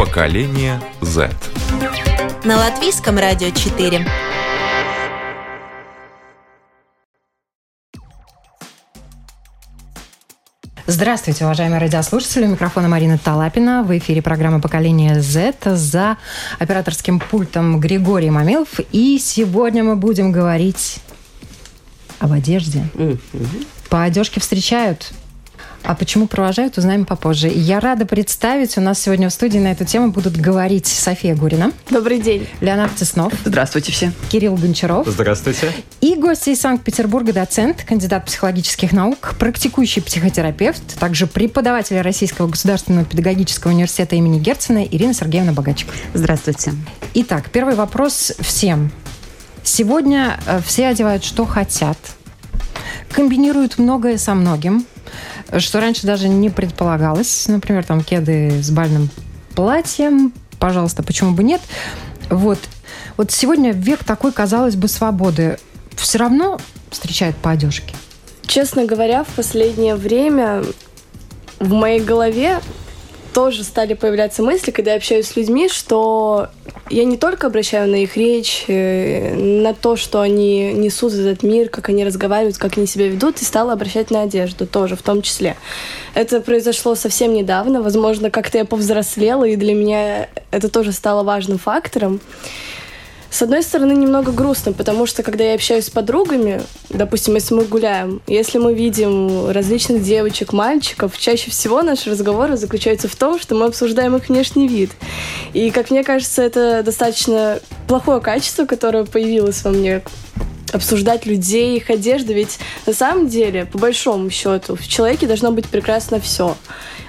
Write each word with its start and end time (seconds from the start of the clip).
Поколение 0.00 0.80
Z. 1.02 1.28
На 2.44 2.56
латвийском 2.56 3.18
радио 3.18 3.50
4. 3.50 4.06
Здравствуйте, 10.86 11.44
уважаемые 11.44 11.80
радиослушатели. 11.80 12.46
У 12.46 12.48
микрофона 12.48 12.88
Марина 12.88 13.18
Талапина. 13.18 13.82
В 13.82 13.96
эфире 13.98 14.22
программа 14.22 14.58
«Поколение 14.62 15.20
Z» 15.20 15.76
за 15.76 16.16
операторским 16.58 17.20
пультом 17.20 17.78
Григорий 17.78 18.30
Мамилов. 18.30 18.80
И 18.92 19.18
сегодня 19.18 19.84
мы 19.84 19.96
будем 19.96 20.32
говорить 20.32 21.00
об 22.20 22.32
одежде. 22.32 22.86
По 23.90 24.04
одежке 24.04 24.40
встречают 24.40 25.12
а 25.82 25.94
почему 25.94 26.26
провожают, 26.26 26.78
узнаем 26.78 27.04
попозже. 27.04 27.50
Я 27.52 27.80
рада 27.80 28.06
представить, 28.06 28.76
у 28.76 28.80
нас 28.80 29.00
сегодня 29.00 29.28
в 29.28 29.32
студии 29.32 29.58
на 29.58 29.72
эту 29.72 29.84
тему 29.84 30.10
будут 30.10 30.36
говорить 30.36 30.86
София 30.86 31.34
Гурина. 31.34 31.72
Добрый 31.88 32.20
день. 32.20 32.46
Леонард 32.60 32.94
Теснов. 32.96 33.32
Здравствуйте 33.44 33.92
все. 33.92 34.12
Кирилл 34.30 34.56
Гончаров. 34.56 35.06
Здравствуйте. 35.06 35.72
И 36.00 36.14
гости 36.14 36.50
из 36.50 36.60
Санкт-Петербурга, 36.60 37.32
доцент, 37.32 37.82
кандидат 37.82 38.26
психологических 38.26 38.92
наук, 38.92 39.34
практикующий 39.38 40.02
психотерапевт, 40.02 40.98
также 40.98 41.26
преподаватель 41.26 42.00
Российского 42.00 42.48
государственного 42.48 43.04
педагогического 43.04 43.72
университета 43.72 44.16
имени 44.16 44.38
Герцена 44.38 44.84
Ирина 44.84 45.14
Сергеевна 45.14 45.52
Богачик. 45.52 45.88
Здравствуйте. 46.14 46.72
Итак, 47.14 47.50
первый 47.50 47.74
вопрос 47.74 48.32
всем. 48.40 48.92
Сегодня 49.62 50.38
э, 50.46 50.60
все 50.64 50.86
одевают, 50.86 51.24
что 51.24 51.44
хотят, 51.44 51.98
комбинируют 53.10 53.78
многое 53.78 54.18
со 54.18 54.34
многим– 54.34 54.84
что 55.58 55.80
раньше 55.80 56.06
даже 56.06 56.28
не 56.28 56.50
предполагалось. 56.50 57.48
Например, 57.48 57.84
там 57.84 58.02
кеды 58.02 58.62
с 58.62 58.70
бальным 58.70 59.10
платьем. 59.54 60.32
Пожалуйста, 60.58 61.02
почему 61.02 61.32
бы 61.32 61.42
нет? 61.42 61.60
Вот. 62.28 62.58
Вот 63.16 63.30
сегодня 63.32 63.72
век 63.72 64.04
такой, 64.04 64.32
казалось 64.32 64.76
бы, 64.76 64.88
свободы. 64.88 65.58
Все 65.96 66.18
равно 66.18 66.58
встречают 66.90 67.36
по 67.36 67.50
одежке. 67.50 67.94
Честно 68.42 68.84
говоря, 68.84 69.24
в 69.24 69.28
последнее 69.28 69.94
время 69.94 70.62
в 71.58 71.72
моей 71.72 72.00
голове 72.00 72.60
тоже 73.32 73.64
стали 73.64 73.94
появляться 73.94 74.42
мысли, 74.42 74.70
когда 74.70 74.92
я 74.92 74.96
общаюсь 74.96 75.26
с 75.26 75.36
людьми, 75.36 75.68
что 75.68 76.48
я 76.88 77.04
не 77.04 77.16
только 77.16 77.46
обращаю 77.46 77.88
на 77.88 77.96
их 77.96 78.16
речь, 78.16 78.64
на 78.68 79.74
то, 79.74 79.96
что 79.96 80.20
они 80.20 80.72
несут 80.72 81.12
в 81.12 81.20
этот 81.20 81.42
мир, 81.42 81.68
как 81.68 81.88
они 81.88 82.04
разговаривают, 82.04 82.58
как 82.58 82.76
они 82.76 82.86
себя 82.86 83.08
ведут, 83.08 83.40
и 83.40 83.44
стала 83.44 83.72
обращать 83.72 84.10
на 84.10 84.22
одежду 84.22 84.66
тоже, 84.66 84.96
в 84.96 85.02
том 85.02 85.22
числе. 85.22 85.56
Это 86.14 86.40
произошло 86.40 86.94
совсем 86.94 87.32
недавно, 87.32 87.82
возможно, 87.82 88.30
как-то 88.30 88.58
я 88.58 88.64
повзрослела, 88.64 89.44
и 89.44 89.56
для 89.56 89.74
меня 89.74 90.28
это 90.50 90.68
тоже 90.68 90.92
стало 90.92 91.22
важным 91.22 91.58
фактором. 91.58 92.20
С 93.30 93.42
одной 93.42 93.62
стороны, 93.62 93.92
немного 93.92 94.32
грустно, 94.32 94.72
потому 94.72 95.06
что 95.06 95.22
когда 95.22 95.44
я 95.44 95.54
общаюсь 95.54 95.84
с 95.84 95.90
подругами, 95.90 96.62
допустим, 96.88 97.34
если 97.34 97.54
мы 97.54 97.64
гуляем, 97.64 98.20
если 98.26 98.58
мы 98.58 98.74
видим 98.74 99.50
различных 99.50 100.02
девочек, 100.02 100.52
мальчиков, 100.52 101.16
чаще 101.16 101.50
всего 101.50 101.82
наши 101.82 102.10
разговоры 102.10 102.56
заключаются 102.56 103.06
в 103.06 103.14
том, 103.14 103.38
что 103.38 103.54
мы 103.54 103.66
обсуждаем 103.66 104.16
их 104.16 104.28
внешний 104.28 104.66
вид. 104.66 104.90
И, 105.52 105.70
как 105.70 105.90
мне 105.92 106.02
кажется, 106.02 106.42
это 106.42 106.82
достаточно 106.82 107.60
плохое 107.86 108.20
качество, 108.20 108.64
которое 108.64 109.04
появилось 109.04 109.62
во 109.62 109.70
мне 109.70 110.02
обсуждать 110.72 111.24
людей, 111.24 111.76
их 111.76 111.90
одежду, 111.90 112.32
ведь 112.32 112.58
на 112.86 112.92
самом 112.92 113.28
деле, 113.28 113.64
по 113.64 113.78
большому 113.78 114.30
счету, 114.30 114.76
в 114.76 114.86
человеке 114.86 115.26
должно 115.26 115.52
быть 115.52 115.68
прекрасно 115.68 116.20
все. 116.20 116.56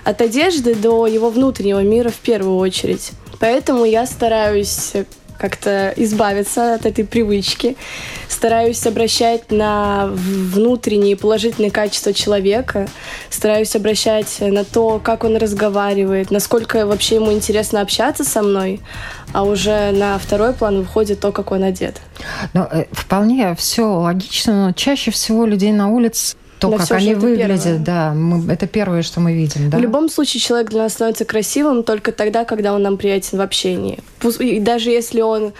От 0.03 0.21
одежды 0.21 0.75
до 0.75 1.07
его 1.07 1.29
внутреннего 1.29 1.81
мира 1.81 2.09
в 2.09 2.17
первую 2.17 2.57
очередь. 2.57 3.11
Поэтому 3.39 3.85
я 3.85 4.05
стараюсь 4.05 4.93
как-то 5.41 5.91
избавиться 5.97 6.75
от 6.75 6.85
этой 6.85 7.03
привычки. 7.03 7.75
Стараюсь 8.29 8.85
обращать 8.85 9.51
на 9.51 10.05
внутренние 10.05 11.17
положительные 11.17 11.71
качества 11.71 12.13
человека. 12.13 12.87
Стараюсь 13.31 13.75
обращать 13.75 14.37
на 14.39 14.63
то, 14.63 15.01
как 15.03 15.23
он 15.23 15.37
разговаривает, 15.37 16.29
насколько 16.29 16.85
вообще 16.85 17.15
ему 17.15 17.33
интересно 17.33 17.81
общаться 17.81 18.23
со 18.23 18.43
мной. 18.43 18.81
А 19.33 19.43
уже 19.43 19.91
на 19.91 20.19
второй 20.19 20.53
план 20.53 20.81
выходит 20.81 21.19
то, 21.19 21.31
как 21.31 21.51
он 21.51 21.63
одет. 21.63 21.99
Но, 22.53 22.67
э, 22.71 22.85
вполне 22.91 23.55
все 23.55 23.83
логично, 23.83 24.67
но 24.67 24.73
чаще 24.73 25.09
всего 25.09 25.47
людей 25.47 25.71
на 25.71 25.87
улице 25.87 26.35
то, 26.61 26.69
Но 26.69 26.77
как 26.77 26.91
они 26.91 27.15
выглядят, 27.15 27.63
первое. 27.63 27.79
да, 27.79 28.13
мы, 28.13 28.53
это 28.53 28.67
первое, 28.67 29.01
что 29.01 29.19
мы 29.19 29.33
видим, 29.33 29.71
да. 29.71 29.79
В 29.79 29.81
любом 29.81 30.09
случае 30.09 30.41
человек 30.41 30.69
для 30.69 30.83
нас 30.83 30.93
становится 30.93 31.25
красивым 31.25 31.81
только 31.81 32.11
тогда, 32.11 32.45
когда 32.45 32.73
он 32.73 32.83
нам 32.83 32.97
приятен 32.97 33.39
в 33.39 33.41
общении. 33.41 33.97
И 34.39 34.59
даже 34.59 34.91
если 34.91 35.21
он 35.21 35.53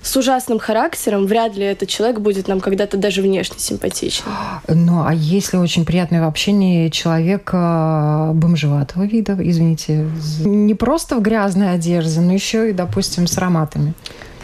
с 0.00 0.16
ужасным 0.16 0.60
характером, 0.60 1.26
вряд 1.26 1.56
ли 1.56 1.64
этот 1.64 1.88
человек 1.88 2.20
будет 2.20 2.46
нам 2.46 2.60
когда-то 2.60 2.96
даже 2.96 3.20
внешне 3.20 3.58
симпатичен. 3.58 4.24
Ну, 4.68 5.04
а 5.04 5.12
если 5.12 5.56
очень 5.56 5.84
приятный 5.84 6.20
в 6.20 6.24
общении 6.24 6.88
человек 6.88 7.50
э, 7.52 8.30
бомжеватого 8.32 9.04
вида, 9.04 9.36
извините, 9.40 10.06
не 10.44 10.74
просто 10.74 11.16
в 11.16 11.22
грязной 11.22 11.72
одежде, 11.72 12.20
но 12.20 12.32
еще 12.32 12.70
и, 12.70 12.72
допустим, 12.72 13.26
с 13.26 13.36
ароматами? 13.38 13.94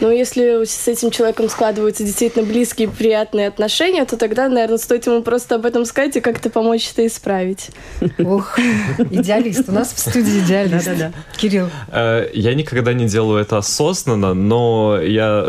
Но 0.01 0.11
если 0.11 0.65
с 0.65 0.87
этим 0.87 1.11
человеком 1.11 1.47
складываются 1.47 2.03
действительно 2.03 2.43
близкие, 2.43 2.89
приятные 2.89 3.47
отношения, 3.47 4.03
то 4.05 4.17
тогда, 4.17 4.49
наверное, 4.49 4.77
стоит 4.77 5.05
ему 5.05 5.21
просто 5.21 5.55
об 5.55 5.65
этом 5.65 5.85
сказать 5.85 6.17
и 6.17 6.21
как-то 6.21 6.49
помочь 6.49 6.89
это 6.91 7.05
исправить. 7.05 7.69
Ох, 8.19 8.57
идеалист. 9.11 9.69
У 9.69 9.71
нас 9.71 9.93
в 9.93 9.99
студии 9.99 10.39
идеалист. 10.39 10.85
Да-да-да. 10.85 11.11
Кирилл. 11.37 11.69
Э, 11.89 12.27
я 12.33 12.55
никогда 12.55 12.93
не 12.93 13.05
делаю 13.05 13.41
это 13.41 13.59
осознанно, 13.59 14.33
но 14.33 14.99
я 14.99 15.45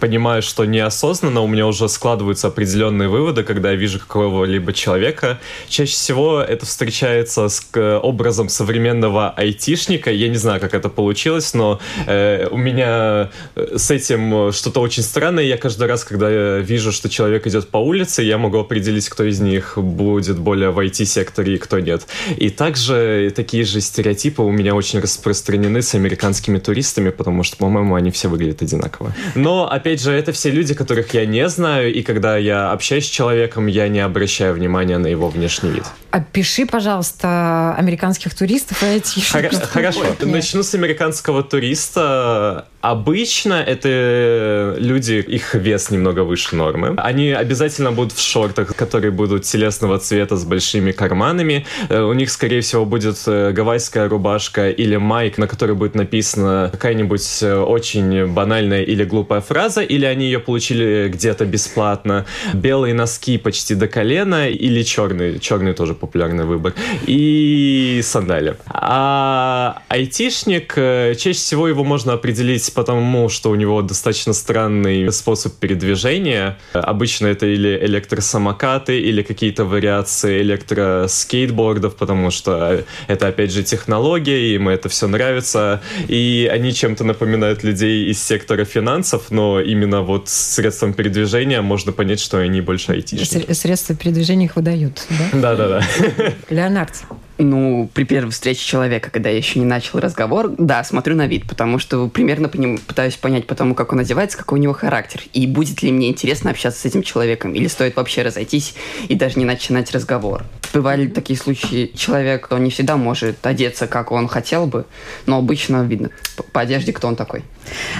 понимаю, 0.00 0.42
что 0.42 0.64
неосознанно 0.64 1.42
у 1.42 1.46
меня 1.46 1.66
уже 1.66 1.88
складываются 1.88 2.48
определенные 2.48 3.08
выводы, 3.08 3.42
когда 3.42 3.70
я 3.70 3.76
вижу 3.76 4.00
какого-либо 4.00 4.72
человека. 4.72 5.38
Чаще 5.68 5.92
всего 5.92 6.40
это 6.40 6.66
встречается 6.66 7.48
с 7.48 7.60
образом 8.02 8.48
современного 8.48 9.30
айтишника. 9.30 10.10
Я 10.10 10.28
не 10.28 10.36
знаю, 10.36 10.60
как 10.60 10.74
это 10.74 10.88
получилось, 10.88 11.54
но 11.54 11.80
э, 12.06 12.48
у 12.50 12.56
меня 12.56 13.30
э, 13.54 13.76
с 13.76 13.90
этим 13.90 14.52
что-то 14.52 14.80
очень 14.80 15.02
странное. 15.02 15.44
Я 15.44 15.56
каждый 15.56 15.86
раз, 15.86 16.04
когда 16.04 16.58
вижу, 16.58 16.92
что 16.92 17.08
человек 17.08 17.46
идет 17.46 17.68
по 17.68 17.78
улице, 17.78 18.22
я 18.22 18.38
могу 18.38 18.58
определить, 18.58 19.08
кто 19.08 19.24
из 19.24 19.40
них 19.40 19.74
будет 19.76 20.38
более 20.38 20.70
в 20.70 20.78
IT-секторе 20.78 21.54
и 21.54 21.58
кто 21.58 21.78
нет. 21.78 22.06
И 22.36 22.50
также 22.50 23.32
такие 23.36 23.64
же 23.64 23.80
стереотипы 23.80 24.42
у 24.42 24.50
меня 24.50 24.74
очень 24.74 25.00
распространены 25.00 25.82
с 25.82 25.94
американскими 25.94 26.58
туристами, 26.58 27.10
потому 27.10 27.42
что, 27.42 27.56
по-моему, 27.56 27.94
они 27.94 28.10
все 28.10 28.28
выглядят 28.28 28.62
одинаково. 28.62 29.14
Но, 29.34 29.70
опять 29.70 29.89
опять 29.90 30.02
же, 30.02 30.12
это 30.12 30.30
все 30.30 30.50
люди, 30.50 30.72
которых 30.74 31.14
я 31.14 31.26
не 31.26 31.48
знаю, 31.48 31.92
и 31.92 32.02
когда 32.02 32.36
я 32.36 32.70
общаюсь 32.70 33.06
с 33.06 33.08
человеком, 33.08 33.66
я 33.66 33.88
не 33.88 33.98
обращаю 33.98 34.54
внимания 34.54 34.98
на 34.98 35.08
его 35.08 35.28
внешний 35.28 35.70
вид. 35.70 35.84
Опиши, 36.12 36.64
пожалуйста, 36.64 37.74
американских 37.76 38.34
туристов 38.34 38.82
и 38.82 38.86
айтишников. 38.86 39.68
Хорошо, 39.70 40.04
начну 40.20 40.62
с 40.62 40.74
американского 40.74 41.42
туриста. 41.42 42.66
Обычно 42.80 43.54
это 43.54 44.76
люди, 44.78 45.14
их 45.14 45.54
вес 45.54 45.90
немного 45.90 46.20
выше 46.20 46.56
нормы. 46.56 46.94
Они 46.96 47.30
обязательно 47.30 47.92
будут 47.92 48.12
в 48.12 48.20
шортах, 48.20 48.74
которые 48.74 49.10
будут 49.10 49.44
телесного 49.44 49.98
цвета 49.98 50.36
с 50.36 50.44
большими 50.44 50.90
карманами. 50.90 51.66
Э, 51.90 52.00
у 52.00 52.14
них, 52.14 52.30
скорее 52.30 52.62
всего, 52.62 52.86
будет 52.86 53.18
э, 53.26 53.52
гавайская 53.52 54.08
рубашка 54.08 54.70
или 54.70 54.96
майк, 54.96 55.36
на 55.36 55.46
которой 55.46 55.72
будет 55.72 55.94
написана 55.94 56.70
какая-нибудь 56.72 57.42
э, 57.42 57.54
очень 57.54 58.26
банальная 58.28 58.82
или 58.82 59.04
глупая 59.04 59.42
фраза, 59.42 59.79
или 59.82 60.04
они 60.04 60.26
ее 60.26 60.40
получили 60.40 61.08
где-то 61.08 61.44
бесплатно. 61.44 62.26
Белые 62.54 62.94
носки 62.94 63.38
почти 63.38 63.74
до 63.74 63.88
колена 63.88 64.48
или 64.48 64.82
черные, 64.82 65.38
черные 65.38 65.74
тоже 65.74 65.94
популярный 65.94 66.44
выбор. 66.44 66.74
И 67.06 68.00
сандали. 68.02 68.56
А 68.66 69.82
айтишник, 69.88 70.74
э, 70.76 71.14
чаще 71.16 71.38
всего 71.38 71.68
его 71.68 71.84
можно 71.84 72.12
определить 72.12 72.72
потому, 72.74 73.28
что 73.28 73.50
у 73.50 73.54
него 73.54 73.82
достаточно 73.82 74.32
странный 74.32 75.12
способ 75.12 75.54
передвижения. 75.54 76.58
Обычно 76.72 77.26
это 77.26 77.46
или 77.46 77.78
электросамокаты, 77.84 79.00
или 79.00 79.22
какие-то 79.22 79.64
вариации 79.64 80.40
электроскейтбордов, 80.42 81.96
потому 81.96 82.30
что 82.30 82.84
это, 83.06 83.28
опять 83.28 83.52
же, 83.52 83.62
технология, 83.62 84.54
им 84.54 84.68
это 84.68 84.88
все 84.88 85.06
нравится. 85.06 85.82
И 86.08 86.48
они 86.50 86.72
чем-то 86.72 87.04
напоминают 87.04 87.62
людей 87.64 88.06
из 88.10 88.22
сектора 88.22 88.64
финансов, 88.64 89.30
но 89.30 89.60
именно 89.70 90.02
вот 90.02 90.28
средством 90.28 90.92
передвижения 90.92 91.62
можно 91.62 91.92
понять, 91.92 92.20
что 92.20 92.38
они 92.38 92.60
больше 92.60 92.92
айтишники. 92.92 93.52
Средства 93.52 93.94
передвижения 93.94 94.46
их 94.46 94.56
выдают, 94.56 95.06
да? 95.10 95.54
Да-да-да. 95.54 96.32
Леонард, 96.50 97.02
ну, 97.44 97.88
при 97.92 98.04
первой 98.04 98.30
встрече 98.30 98.64
человека, 98.64 99.10
когда 99.10 99.30
я 99.30 99.36
еще 99.36 99.58
не 99.58 99.64
начал 99.64 99.98
разговор, 99.98 100.52
да, 100.58 100.82
смотрю 100.84 101.16
на 101.16 101.26
вид, 101.26 101.46
потому 101.48 101.78
что 101.78 102.08
примерно 102.08 102.48
по 102.48 102.56
нему 102.56 102.78
пытаюсь 102.78 103.16
понять 103.16 103.46
по 103.46 103.54
тому, 103.54 103.74
как 103.74 103.92
он 103.92 104.00
одевается, 104.00 104.38
какой 104.38 104.58
у 104.58 104.62
него 104.62 104.72
характер, 104.72 105.22
и 105.32 105.46
будет 105.46 105.82
ли 105.82 105.92
мне 105.92 106.08
интересно 106.08 106.50
общаться 106.50 106.80
с 106.80 106.84
этим 106.84 107.02
человеком, 107.02 107.54
или 107.54 107.66
стоит 107.66 107.96
вообще 107.96 108.22
разойтись 108.22 108.74
и 109.08 109.14
даже 109.14 109.38
не 109.38 109.44
начинать 109.44 109.90
разговор. 109.92 110.44
Бывали 110.72 111.08
такие 111.08 111.38
случаи, 111.38 111.92
человек 111.96 112.48
он 112.50 112.62
не 112.64 112.70
всегда 112.70 112.96
может 112.96 113.44
одеться, 113.44 113.86
как 113.86 114.12
он 114.12 114.28
хотел 114.28 114.66
бы, 114.66 114.86
но 115.26 115.38
обычно 115.38 115.82
видно 115.82 116.10
по 116.52 116.60
одежде, 116.60 116.92
кто 116.92 117.08
он 117.08 117.16
такой. 117.16 117.42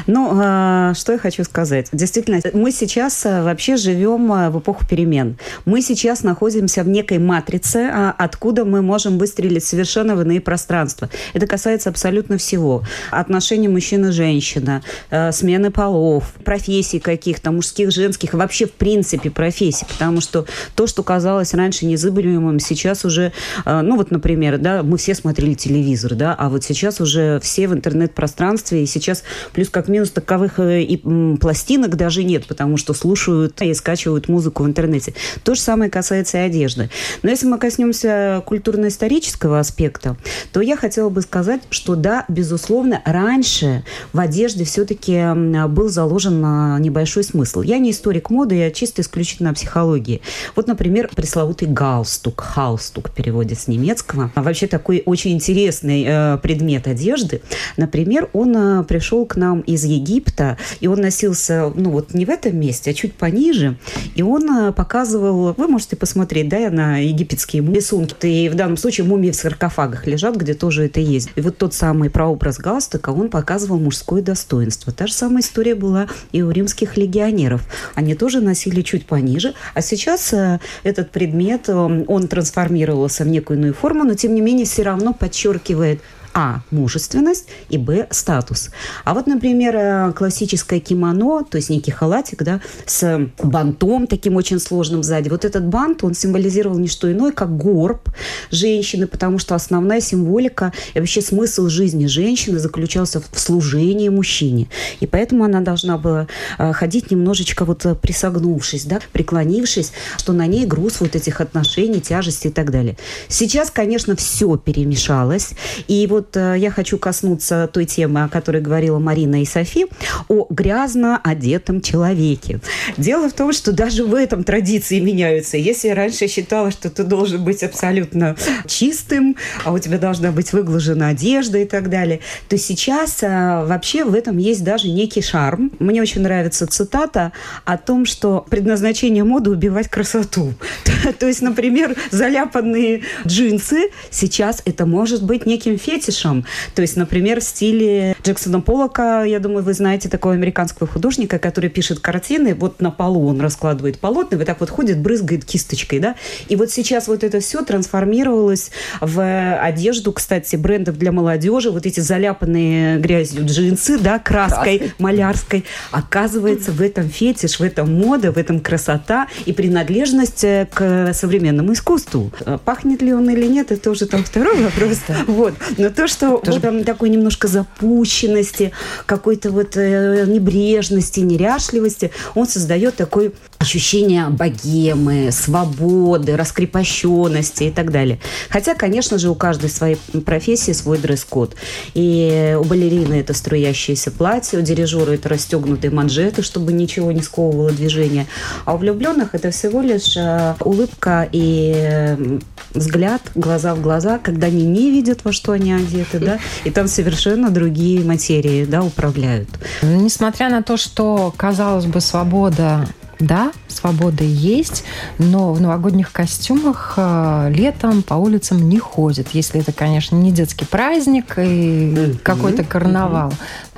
Ну, 0.07 0.31
а, 0.35 0.95
что 0.95 1.13
я 1.13 1.19
хочу 1.19 1.45
сказать. 1.45 1.89
Действительно, 1.93 2.41
мы 2.53 2.73
сейчас 2.73 3.25
а, 3.27 3.43
вообще 3.43 3.77
живем 3.77 4.33
а, 4.33 4.51
в 4.51 4.59
эпоху 4.59 4.87
перемен. 4.89 5.37
Мы 5.65 5.83
сейчас 5.83 6.23
находимся 6.23 6.83
в 6.83 6.89
некой 6.89 7.19
матрице, 7.19 7.91
откуда 8.19 8.65
мы 8.65 8.83
можем 8.83 9.19
выстрелить 9.31 9.65
совершенно 9.65 10.17
в 10.17 10.23
иные 10.23 10.41
пространства. 10.41 11.09
Это 11.35 11.47
касается 11.47 11.89
абсолютно 11.89 12.37
всего. 12.37 12.83
Отношений 13.11 13.69
мужчина 13.69 14.09
и 14.09 14.11
женщина, 14.11 14.83
смены 15.31 15.71
полов, 15.71 16.33
профессий 16.45 16.99
каких-то, 16.99 17.53
мужских, 17.53 17.93
женских, 17.93 18.35
вообще 18.35 18.67
в 18.67 18.73
принципе 18.73 19.31
профессий. 19.31 19.87
Потому 19.89 20.21
что 20.21 20.47
то, 20.75 20.87
что 20.87 21.03
казалось 21.03 21.55
раньше 21.55 21.87
незабываемым, 21.87 22.59
сейчас 22.59 23.05
уже, 23.05 23.33
ну 23.65 23.97
вот, 23.97 24.11
например, 24.11 24.59
да, 24.59 24.83
мы 24.83 24.99
все 24.99 25.15
смотрели 25.15 25.55
телевизор, 25.55 26.15
да, 26.15 26.35
а 26.35 26.49
вот 26.49 26.65
сейчас 26.65 27.01
уже 27.01 27.39
все 27.41 27.69
в 27.69 27.75
интернет-пространстве, 27.75 28.83
и 28.83 28.87
сейчас 28.87 29.23
Плюс 29.53 29.69
как 29.69 29.89
минус 29.89 30.11
таковых 30.11 30.59
э, 30.59 30.83
и 30.83 30.97
пластинок 31.37 31.97
даже 31.97 32.25
нет, 32.25 32.47
потому 32.47 32.77
что 32.77 32.95
слушают 32.95 33.61
и 33.63 33.75
скачивают 33.75 34.29
музыку 34.29 34.63
в 34.63 34.67
интернете. 34.67 35.15
То 35.43 35.55
же 35.55 35.61
самое 35.61 35.91
касается 35.91 36.39
и 36.39 36.41
одежды. 36.41 36.91
Но 37.23 37.31
если 37.31 37.47
мы 37.47 37.59
коснемся 37.59 38.43
культурно-исторического 38.47 39.20
аспекта, 39.61 40.17
то 40.53 40.61
я 40.61 40.77
хотела 40.77 41.09
бы 41.09 41.23
сказать, 41.23 41.63
что 41.71 41.95
да, 41.95 42.25
безусловно, 42.29 43.03
раньше 43.05 43.85
в 44.13 44.21
одежде 44.21 44.65
все-таки 44.65 45.35
был 45.69 45.89
заложен 45.89 46.43
а, 46.45 46.79
небольшой 46.79 47.25
смысл. 47.25 47.63
Я 47.63 47.79
не 47.79 47.91
историк 47.91 48.31
моды, 48.31 48.57
я 48.57 48.71
чисто 48.71 49.03
исключительно 49.03 49.51
о 49.51 49.55
психологии. 49.55 50.21
Вот, 50.57 50.67
например, 50.67 51.11
пресловутый 51.15 51.69
галстук, 51.69 52.41
халстук 52.41 53.11
в 53.11 53.13
переводе 53.13 53.55
с 53.55 53.69
немецкого. 53.69 54.31
А 54.35 54.43
вообще 54.43 54.67
такой 54.67 55.03
очень 55.07 55.33
интересный 55.33 56.05
э, 56.07 56.39
предмет 56.39 56.87
одежды. 56.87 57.43
Например, 57.77 58.29
он 58.33 58.57
э, 58.57 58.85
пришел 58.85 59.27
к 59.27 59.37
нам 59.37 59.61
из 59.61 59.85
Египта, 59.85 60.59
и 60.81 60.87
он 60.87 61.01
носился, 61.01 61.73
ну 61.75 61.91
вот 61.91 62.15
не 62.15 62.25
в 62.25 62.31
этом 62.31 62.59
месте, 62.59 62.91
а 62.91 62.95
чуть 62.95 63.15
пониже, 63.15 63.77
и 64.15 64.23
он 64.23 64.51
э, 64.51 64.73
показывал, 64.73 65.55
вы 65.57 65.69
можете 65.69 65.97
посмотреть, 65.97 66.49
да, 66.49 66.71
на 66.71 66.99
египетские 66.99 67.65
рисунки, 67.65 68.27
и 68.27 68.49
в 68.49 68.55
данном 68.55 68.77
случае 68.77 69.00
мумии 69.03 69.31
в 69.31 69.37
саркофагах 69.37 70.07
лежат, 70.07 70.37
где 70.37 70.55
тоже 70.55 70.87
это 70.87 71.01
есть. 71.01 71.31
И 71.37 71.41
вот 71.41 71.59
тот 71.59 71.75
самый 71.75 72.11
прообраз 72.11 72.59
галстука, 72.59 73.11
он 73.11 73.31
показывал 73.31 73.79
мужское 73.79 74.23
достоинство. 74.23 74.93
Та 74.93 75.07
же 75.07 75.13
самая 75.13 75.43
история 75.43 75.75
была 75.75 76.09
и 76.33 76.43
у 76.43 76.51
римских 76.51 76.97
легионеров. 76.97 77.63
Они 77.95 78.15
тоже 78.15 78.41
носили 78.41 78.83
чуть 78.83 79.07
пониже, 79.07 79.55
а 79.75 79.83
сейчас 79.83 80.33
э, 80.33 80.61
этот 80.83 81.11
предмет, 81.11 81.69
э, 81.69 81.73
он 81.75 82.29
трансформировался 82.29 83.25
в 83.25 83.29
некую 83.29 83.59
иную 83.59 83.75
форму, 83.75 84.05
но 84.05 84.15
тем 84.15 84.35
не 84.35 84.41
менее 84.41 84.67
все 84.67 84.83
равно 84.83 85.13
подчеркивает 85.13 86.01
а. 86.35 86.61
Мужественность 86.71 87.47
и 87.69 87.79
Б. 87.79 88.07
Статус. 88.11 88.71
А 89.05 89.15
вот, 89.15 89.27
например, 89.27 89.77
э, 89.77 90.13
классическое 90.13 90.81
кимоно, 90.81 91.45
то 91.45 91.57
есть 91.57 91.71
некий 91.71 91.91
халатик, 91.91 92.43
да, 92.43 92.61
с 92.87 93.29
бантом 93.43 94.07
таким 94.07 94.37
очень 94.37 94.61
сложным 94.61 95.03
сзади. 95.03 95.29
Вот 95.29 95.45
этот 95.45 95.67
бант, 95.67 96.05
он 96.05 96.15
символизировал 96.15 96.79
не 96.79 96.89
что 96.89 97.11
иное, 97.11 97.33
как 97.33 97.57
горб 97.57 98.09
женщины, 98.51 99.07
потому 99.07 99.39
что 99.39 99.55
основная 99.55 100.01
символика 100.01 100.73
и 100.95 101.01
вообще 101.01 101.21
смысл 101.21 101.69
жизни 101.69 102.07
женщины 102.07 102.59
заключался 102.59 103.21
в 103.21 103.39
служении 103.39 104.09
мужчине. 104.09 104.69
И 105.01 105.07
поэтому 105.07 105.45
она 105.45 105.61
должна 105.61 105.99
была 105.99 106.27
э, 106.59 106.73
ходить 106.73 107.11
немножечко 107.11 107.65
вот 107.65 107.85
э, 107.87 107.95
присогнувшись, 107.95 108.85
да, 108.85 109.01
преклонившись, 109.13 109.93
что 110.19 110.33
на 110.33 110.47
ней 110.47 110.67
груз 110.67 111.01
вот 111.01 111.17
этих 111.17 111.41
отношений, 111.41 112.01
тяжести 112.01 112.49
и 112.49 112.51
так 112.51 112.71
далее. 112.71 112.97
Сейчас, 113.29 113.71
конечно, 113.71 114.17
все 114.17 114.57
перемешалось. 114.57 115.51
И 115.89 116.07
вот 116.07 116.20
вот 116.21 116.37
э, 116.37 116.57
я 116.59 116.71
хочу 116.71 116.99
коснуться 116.99 117.67
той 117.73 117.87
темы, 117.87 118.25
о 118.25 118.29
которой 118.29 118.61
говорила 118.61 118.99
Марина 118.99 119.41
и 119.41 119.47
Софи, 119.47 119.87
о 120.29 120.47
грязно 120.51 121.19
одетом 121.25 121.81
человеке. 121.81 122.61
Дело 122.99 123.31
в 123.31 123.33
том, 123.33 123.53
что 123.53 123.73
даже 123.73 124.05
в 124.05 124.15
этом 124.15 124.45
традиции 124.45 125.01
меняются. 125.01 125.57
Если 125.57 125.89
я 125.89 125.95
раньше 125.95 126.29
считала, 126.29 126.71
что 126.71 126.91
ты 126.91 127.05
должен 127.05 127.43
быть 127.43 127.63
абсолютно 127.63 128.37
чистым, 128.67 129.37
а 129.65 129.73
у 129.73 129.79
тебя 129.79 129.99
должна 129.99 130.31
быть 130.31 130.53
выглажена 130.53 131.09
одежда 131.09 131.59
и 131.59 131.65
так 131.65 131.89
далее, 131.89 132.21
то 132.49 132.59
сейчас 132.59 133.21
а, 133.23 133.65
вообще 133.65 134.05
в 134.05 134.15
этом 134.15 134.37
есть 134.37 134.63
даже 134.63 134.89
некий 134.89 135.23
шарм. 135.23 135.73
Мне 135.79 136.03
очень 136.03 136.21
нравится 136.21 136.67
цитата 136.67 137.33
о 137.65 137.79
том, 137.79 138.05
что 138.05 138.45
предназначение 138.51 139.25
моды 139.25 139.51
убивать 139.51 139.89
красоту. 139.89 140.53
То 141.19 141.27
есть, 141.27 141.41
например, 141.41 141.97
заляпанные 142.11 143.03
джинсы 143.27 143.91
сейчас 144.11 144.63
это 144.67 144.85
может 144.85 145.23
быть 145.23 145.47
неким 145.47 145.79
фетишем, 145.79 146.10
фетишем. 146.11 146.45
То 146.75 146.83
есть, 146.83 146.97
например, 146.97 147.41
в 147.41 147.45
стиле 147.45 148.17
Джексона 148.23 148.61
Поллока, 148.61 149.25
я 149.25 149.39
думаю, 149.39 149.65
вы 149.65 149.75
знаете 149.75 150.09
такого 150.09 150.35
американского 150.35 150.89
художника, 150.89 151.39
который 151.39 151.71
пишет 151.71 152.01
картины, 152.01 152.55
вот 152.55 152.81
на 152.81 152.91
полу 152.91 153.29
он 153.29 153.41
раскладывает 153.41 153.99
полотна, 153.99 154.39
вот 154.39 154.47
так 154.47 154.61
вот 154.61 154.71
ходит, 154.71 154.99
брызгает 154.99 155.45
кисточкой, 155.45 156.01
да. 156.01 156.15
И 156.49 156.57
вот 156.57 156.71
сейчас 156.71 157.09
вот 157.09 157.25
это 157.25 157.41
все 157.41 157.63
трансформировалось 157.63 158.71
в 159.01 159.57
одежду, 159.57 160.13
кстати, 160.13 160.57
брендов 160.57 160.99
для 160.99 161.13
молодежи, 161.13 161.71
вот 161.71 161.87
эти 161.87 162.01
заляпанные 162.01 162.99
грязью 162.99 163.45
джинсы, 163.47 163.99
да, 163.99 164.19
краской 164.19 164.79
Краской. 164.79 164.93
малярской. 164.99 165.65
Оказывается, 165.91 166.73
в 166.73 166.81
этом 166.81 167.09
фетиш, 167.09 167.61
в 167.61 167.63
этом 167.63 167.93
мода, 167.93 168.33
в 168.33 168.39
этом 168.39 168.61
красота 168.61 169.29
и 169.47 169.53
принадлежность 169.53 170.45
э, 170.45 170.69
к 170.73 171.13
современному 171.13 171.73
искусству. 171.73 172.31
Пахнет 172.65 173.03
ли 173.03 173.13
он 173.13 173.29
или 173.31 173.47
нет, 173.47 173.73
это 173.73 173.91
уже 173.91 174.07
там 174.07 174.25
второй 174.25 174.63
вопрос. 174.63 174.99
Вот. 175.27 175.55
Но 175.79 175.91
то, 176.01 176.07
что 176.07 176.39
Тоже... 176.39 176.61
там 176.61 176.83
такой 176.85 177.11
немножко 177.11 177.47
запущенности, 177.47 178.73
какой-то 179.05 179.51
вот 179.51 179.77
э, 179.77 180.25
небрежности, 180.27 181.21
неряшливости, 181.21 182.11
он 182.35 182.49
создает 182.49 182.97
такое 182.97 183.33
ощущение 183.59 184.29
богемы, 184.31 185.31
свободы, 185.31 186.35
раскрепощенности 186.39 187.65
и 187.65 187.71
так 187.71 187.93
далее. 187.93 188.19
Хотя, 188.49 188.75
конечно 188.75 189.19
же, 189.19 189.29
у 189.29 189.35
каждой 189.35 189.69
своей 189.69 189.97
профессии 190.25 190.73
свой 190.73 190.97
дресс-код. 190.97 191.55
И 191.93 192.57
у 192.59 192.65
балерины 192.65 193.21
это 193.21 193.35
струящееся 193.35 194.11
платье, 194.11 194.59
у 194.59 194.63
дирижера 194.63 195.13
это 195.13 195.29
расстегнутые 195.29 195.91
манжеты, 195.91 196.41
чтобы 196.41 196.73
ничего 196.73 197.13
не 197.13 197.21
сковывало 197.21 197.73
движение. 197.73 198.27
А 198.65 198.75
у 198.75 198.79
влюбленных 198.79 199.35
это 199.35 199.51
всего 199.51 199.83
лишь 199.83 200.17
э, 200.17 200.55
улыбка 200.61 201.29
и 201.31 202.39
взгляд, 202.73 203.21
глаза 203.35 203.75
в 203.75 203.83
глаза, 203.83 204.19
когда 204.19 204.47
они 204.47 204.65
не 204.65 204.91
видят, 204.91 205.25
во 205.25 205.33
что 205.33 205.53
они 205.53 205.73
одеты, 205.91 206.19
да, 206.19 206.39
и 206.65 206.71
там 206.71 206.89
совершенно 206.89 207.51
другие 207.51 208.05
материи, 208.05 208.65
да, 208.65 208.83
управляют. 208.83 209.49
Несмотря 209.83 210.49
на 210.49 210.63
то, 210.63 210.77
что, 210.77 211.33
казалось 211.37 211.87
бы, 211.87 212.01
свобода 212.01 212.87
да, 213.21 213.53
свобода 213.69 214.25
есть, 214.25 214.85
но 215.19 215.53
в 215.53 215.61
новогодних 215.61 216.13
костюмах 216.13 216.95
э, 216.97 217.53
летом 217.55 218.03
по 218.03 218.15
улицам 218.15 218.69
не 218.69 218.79
ходят, 218.79 219.29
если 219.33 219.61
это, 219.61 219.73
конечно, 219.73 220.17
не 220.17 220.33
детский 220.33 220.65
праздник 220.65 221.35
и 221.39 222.15
какой-то 222.23 222.65
карнавал. 222.65 223.33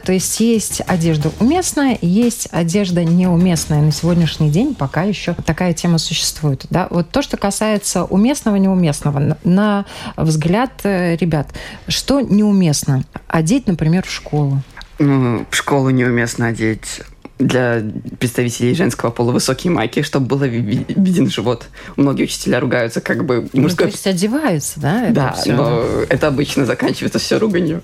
То 0.05 0.13
есть 0.13 0.41
есть 0.41 0.83
одежда 0.87 1.31
уместная, 1.39 1.97
есть 2.01 2.49
одежда 2.51 3.05
неуместная. 3.05 3.81
На 3.83 3.93
сегодняшний 3.93 4.51
день 4.51 4.75
пока 4.75 5.03
еще 5.03 5.35
такая 5.35 5.75
тема 5.75 5.99
существует. 5.99 6.67
Да? 6.71 6.89
Вот 6.91 7.11
то, 7.11 7.23
что 7.23 7.37
касается 7.37 8.05
уместного, 8.05 8.57
неуместного, 8.57 9.37
на 9.45 9.85
взгляд 10.17 10.73
э, 10.83 11.17
ребят, 11.17 11.49
что 11.87 12.21
неуместно? 12.21 13.05
Одеть, 13.29 13.67
например, 13.69 14.05
в 14.05 14.11
школу. 14.11 14.61
Ну, 14.99 15.47
в 15.51 15.57
школу 15.57 15.91
неуместно 15.91 16.49
одеть 16.49 17.03
для 17.47 17.83
представителей 18.19 18.75
женского 18.75 19.11
пола 19.11 19.33
высокие 19.33 19.73
майки, 19.73 20.03
чтобы 20.03 20.27
было 20.27 20.45
ви- 20.45 20.85
виден 20.89 21.31
живот. 21.31 21.67
Многие 21.97 22.25
учителя 22.25 22.61
ругаются, 22.61 23.01
как 23.01 23.25
бы 23.25 23.49
Ну, 23.53 23.63
мужской... 23.63 23.87
то 23.87 23.93
есть 23.93 24.07
одеваются, 24.07 24.81
да? 24.81 25.05
это 25.05 25.15
да, 25.15 25.33
всё? 25.33 25.57
но 25.57 25.85
это 26.09 26.29
обычно 26.29 26.67
заканчивается 26.67 27.19
все 27.19 27.39
руганью. 27.39 27.83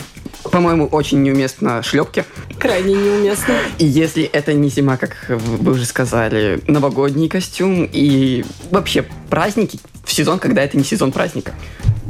По-моему, 0.51 0.87
очень 0.87 1.23
неуместно 1.23 1.83
шлепки. 1.83 2.25
Крайне 2.59 2.95
неуместно. 2.95 3.55
И 3.79 3.85
если 3.85 4.23
это 4.25 4.53
не 4.55 4.69
зима, 4.69 4.97
как 4.97 5.17
вы 5.29 5.73
уже 5.73 5.85
сказали, 5.85 6.61
новогодний 6.67 7.29
костюм 7.29 7.89
и 7.91 8.45
вообще 8.71 9.05
праздники 9.29 9.79
в 10.05 10.13
сезон, 10.13 10.39
когда 10.39 10.63
это 10.63 10.77
не 10.79 10.85
сезон 10.85 11.13
праздника. 11.13 11.53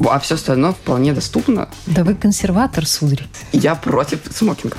А 0.07 0.19
все 0.21 0.37
остальное 0.37 0.73
вполне 0.73 1.13
доступно. 1.13 1.69
Да 1.87 2.05
вы 2.05 2.15
консерватор, 2.15 2.87
сударь. 2.87 3.27
Я 3.53 3.75
против 3.75 4.21
смокингов. 4.31 4.79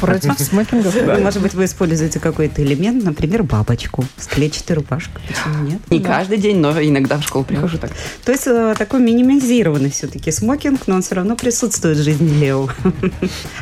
Против 0.00 0.38
смокингов. 0.38 0.94
Может 1.20 1.42
быть, 1.42 1.54
вы 1.54 1.64
используете 1.64 2.20
какой-то 2.20 2.62
элемент, 2.62 3.04
например, 3.04 3.42
бабочку 3.42 4.04
с 4.16 4.26
клетчатой 4.26 4.76
рубашкой. 4.76 5.22
Почему 5.26 5.64
нет? 5.64 5.90
Не 5.90 6.00
каждый 6.00 6.38
день, 6.38 6.58
но 6.58 6.70
иногда 6.82 7.16
в 7.18 7.22
школу 7.22 7.44
прихожу 7.44 7.78
так. 7.78 7.90
То 8.24 8.32
есть 8.32 8.46
э, 8.46 8.74
такой 8.76 9.00
минимизированный 9.00 9.90
все-таки 9.90 10.30
смокинг, 10.30 10.86
но 10.86 10.96
он 10.96 11.02
все 11.02 11.14
равно 11.14 11.36
присутствует 11.36 11.96
в 11.98 12.02
жизни 12.02 12.28
Лео. 12.38 12.68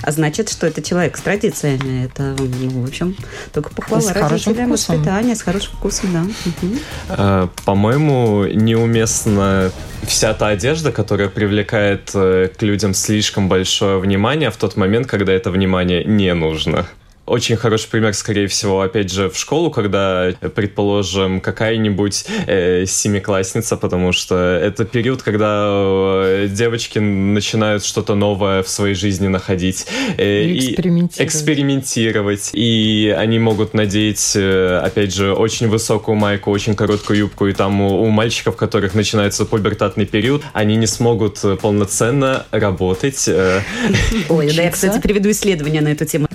А 0.03 0.13
значит, 0.13 0.49
что 0.49 0.67
это 0.67 0.83
человек 0.83 1.17
с 1.17 1.21
традициями. 1.21 2.07
Это, 2.07 2.35
ну, 2.39 2.83
в 2.83 2.85
общем, 2.85 3.15
только 3.53 3.71
похвала 3.71 4.03
с 4.03 4.07
хорошим 4.09 4.53
родителям, 4.53 4.71
воспитание, 4.71 5.37
с 5.37 5.43
хорошим 5.43 5.73
вкусом, 5.75 6.13
да. 6.13 6.25
Э, 7.11 7.49
По-моему, 7.65 8.47
неуместна 8.47 9.71
вся 10.07 10.35
та 10.35 10.49
одежда, 10.49 10.80
которая 10.91 11.29
привлекает 11.29 12.11
э, 12.15 12.49
к 12.57 12.63
людям 12.63 12.95
слишком 12.95 13.49
большое 13.49 13.99
внимание 13.99 14.51
в 14.51 14.57
тот 14.57 14.77
момент, 14.77 15.07
когда 15.07 15.33
это 15.33 15.51
внимание 15.51 16.03
не 16.05 16.33
нужно. 16.35 16.87
Очень 17.31 17.55
хороший 17.55 17.89
пример, 17.89 18.13
скорее 18.15 18.49
всего, 18.49 18.81
опять 18.81 19.13
же, 19.13 19.31
в 19.31 19.39
школу, 19.39 19.71
когда, 19.71 20.33
предположим, 20.53 21.41
какая-нибудь 21.41 22.25
э, 22.49 22.87
семиклассница, 22.87 23.77
потому 23.77 24.11
что 24.11 24.35
это 24.35 24.85
период, 24.85 25.23
когда 25.23 25.65
э, 25.65 26.49
девочки 26.51 26.99
начинают 26.99 27.85
что-то 27.85 28.17
новое 28.17 28.65
в 28.65 28.69
своей 28.69 28.97
жизни 28.97 29.29
находить. 29.29 29.87
э, 30.19 30.43
И 30.43 30.59
экспериментировать. 30.71 31.21
экспериментировать. 31.21 32.51
И 32.53 33.15
они 33.17 33.39
могут 33.39 33.75
надеть, 33.75 34.33
э, 34.35 34.81
опять 34.85 35.15
же, 35.15 35.33
очень 35.33 35.69
высокую 35.69 36.17
майку, 36.17 36.51
очень 36.51 36.75
короткую 36.75 37.21
юбку, 37.21 37.47
и 37.47 37.53
там 37.53 37.81
у, 37.81 38.03
у 38.03 38.09
мальчиков, 38.09 38.55
у 38.57 38.59
которых 38.59 38.95
начинается 38.95 39.45
пубертатный 39.45 40.05
период, 40.05 40.43
они 40.53 40.75
не 40.75 40.89
смогут 40.89 41.39
полноценно 41.63 42.45
работать. 42.51 43.29
э, 43.29 43.61
Ой, 44.29 44.53
да, 44.57 44.63
я, 44.63 44.71
кстати, 44.73 45.01
приведу 45.01 45.31
исследование 45.31 45.81
на 45.81 45.93
эту 45.93 46.05
тему. 46.07 46.27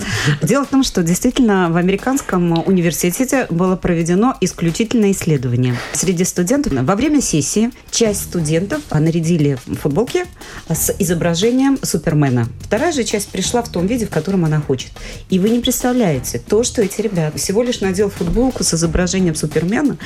Дело 0.42 0.64
в 0.64 0.70
том, 0.70 0.85
что 0.86 1.04
действительно 1.04 1.70
в 1.72 1.78
американском 1.78 2.52
университете 2.68 3.48
было 3.50 3.76
проведено 3.76 4.36
исключительное 4.40 5.12
исследование. 5.12 5.76
Среди 5.94 6.24
студентов 6.24 6.74
во 6.74 6.96
время 6.96 7.22
сессии 7.22 7.72
часть 7.92 8.24
студентов 8.24 8.82
нарядили 8.92 9.58
футболки 9.82 10.26
с 10.70 10.94
изображением 11.00 11.80
Супермена. 11.82 12.48
Вторая 12.62 12.92
же 12.92 13.04
часть 13.04 13.30
пришла 13.30 13.62
в 13.64 13.70
том 13.70 13.88
виде, 13.88 14.06
в 14.06 14.10
котором 14.10 14.46
она 14.46 14.62
хочет. 14.62 14.92
И 15.30 15.40
вы 15.40 15.50
не 15.50 15.60
представляете, 15.60 16.40
то, 16.40 16.64
что 16.64 16.82
эти 16.82 17.02
ребята 17.02 17.38
всего 17.38 17.64
лишь 17.64 17.82
надел 17.82 18.10
футболку 18.10 18.64
с 18.64 18.74
изображением 18.74 19.36
Супермена, 19.36 19.98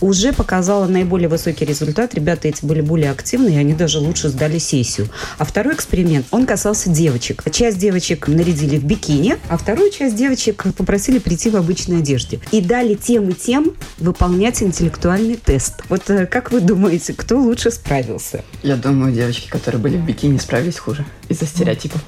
уже 0.00 0.32
показало 0.32 0.86
наиболее 0.86 1.28
высокий 1.28 1.64
результат. 1.64 2.14
Ребята 2.14 2.48
эти 2.48 2.64
были 2.64 2.80
более 2.80 3.10
активны, 3.10 3.50
и 3.50 3.56
они 3.56 3.74
даже 3.74 3.98
лучше 3.98 4.28
сдали 4.28 4.58
сессию. 4.58 5.08
А 5.38 5.44
второй 5.44 5.74
эксперимент, 5.74 6.26
он 6.30 6.46
касался 6.46 6.88
девочек. 6.88 7.44
Часть 7.52 7.78
девочек 7.78 8.28
нарядили 8.28 8.78
в 8.78 8.84
бикини, 8.84 9.36
а 9.48 9.56
вторую 9.56 9.90
часть 9.90 10.16
девочек 10.22 10.66
попросили 10.76 11.18
прийти 11.18 11.50
в 11.50 11.56
обычной 11.56 11.98
одежде. 11.98 12.38
И 12.52 12.60
дали 12.60 12.94
тем 12.94 13.30
и 13.30 13.32
тем 13.32 13.74
выполнять 13.98 14.62
интеллектуальный 14.62 15.34
тест. 15.34 15.82
Вот 15.88 16.08
э, 16.10 16.26
как 16.26 16.52
вы 16.52 16.60
думаете, 16.60 17.12
кто 17.12 17.40
лучше 17.40 17.72
справился? 17.72 18.44
Я 18.62 18.76
думаю, 18.76 19.12
девочки, 19.12 19.48
которые 19.48 19.80
были 19.80 19.96
в 19.96 20.06
бикини, 20.06 20.38
справились 20.38 20.78
хуже 20.78 21.04
из-за 21.28 21.46
стереотипов. 21.46 22.00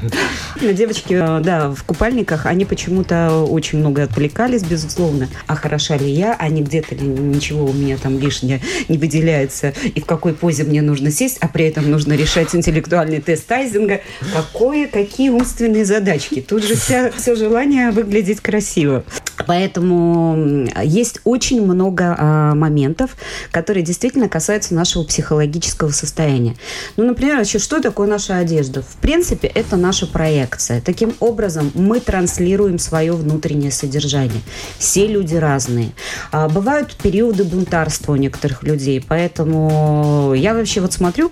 Девочки, 0.60 1.14
э, 1.14 1.40
да, 1.42 1.70
в 1.70 1.82
купальниках, 1.84 2.44
они 2.44 2.66
почему-то 2.66 3.42
очень 3.44 3.78
много 3.78 4.02
отвлекались, 4.02 4.62
безусловно. 4.62 5.28
А 5.46 5.54
хороша 5.54 5.96
ли 5.96 6.10
я, 6.10 6.36
а 6.38 6.48
не 6.50 6.60
где-то 6.60 6.94
ли 6.94 7.06
ничего 7.06 7.64
у 7.64 7.72
меня 7.72 7.96
там 7.96 8.18
лишнее 8.18 8.60
не 8.88 8.98
выделяется, 8.98 9.72
и 9.94 10.00
в 10.00 10.04
какой 10.04 10.34
позе 10.34 10.64
мне 10.64 10.82
нужно 10.82 11.10
сесть, 11.10 11.38
а 11.40 11.48
при 11.48 11.64
этом 11.64 11.90
нужно 11.90 12.12
решать 12.12 12.54
интеллектуальный 12.54 13.22
тест 13.22 13.46
Тайзинга. 13.46 14.02
Какое, 14.34 14.88
какие 14.88 15.30
умственные 15.30 15.86
задачки. 15.86 16.44
Тут 16.46 16.64
же 16.64 16.74
вся, 16.74 17.10
все 17.12 17.34
желание 17.36 17.90
выглядеть 17.90 18.40
красиво. 18.40 19.04
Поэтому 19.46 20.66
есть 20.82 21.20
очень 21.24 21.64
много 21.64 22.16
а, 22.18 22.54
моментов, 22.54 23.16
которые 23.50 23.84
действительно 23.84 24.28
касаются 24.28 24.74
нашего 24.74 25.04
психологического 25.04 25.90
состояния. 25.90 26.56
Ну, 26.96 27.04
например, 27.04 27.40
еще 27.40 27.58
что 27.58 27.80
такое 27.80 28.08
наша 28.08 28.38
одежда? 28.38 28.82
В 28.82 28.96
принципе, 28.96 29.46
это 29.48 29.76
наша 29.76 30.06
проекция. 30.06 30.80
Таким 30.80 31.14
образом, 31.20 31.70
мы 31.74 32.00
транслируем 32.00 32.78
свое 32.78 33.12
внутреннее 33.12 33.70
содержание. 33.70 34.40
Все 34.78 35.06
люди 35.06 35.36
разные. 35.36 35.90
А, 36.32 36.48
бывают 36.48 36.96
периоды 36.96 37.44
бунтарства 37.44 38.12
у 38.12 38.16
некоторых 38.16 38.62
людей, 38.62 39.04
поэтому 39.06 40.32
я 40.34 40.54
вообще 40.54 40.80
вот 40.80 40.92
смотрю 40.92 41.30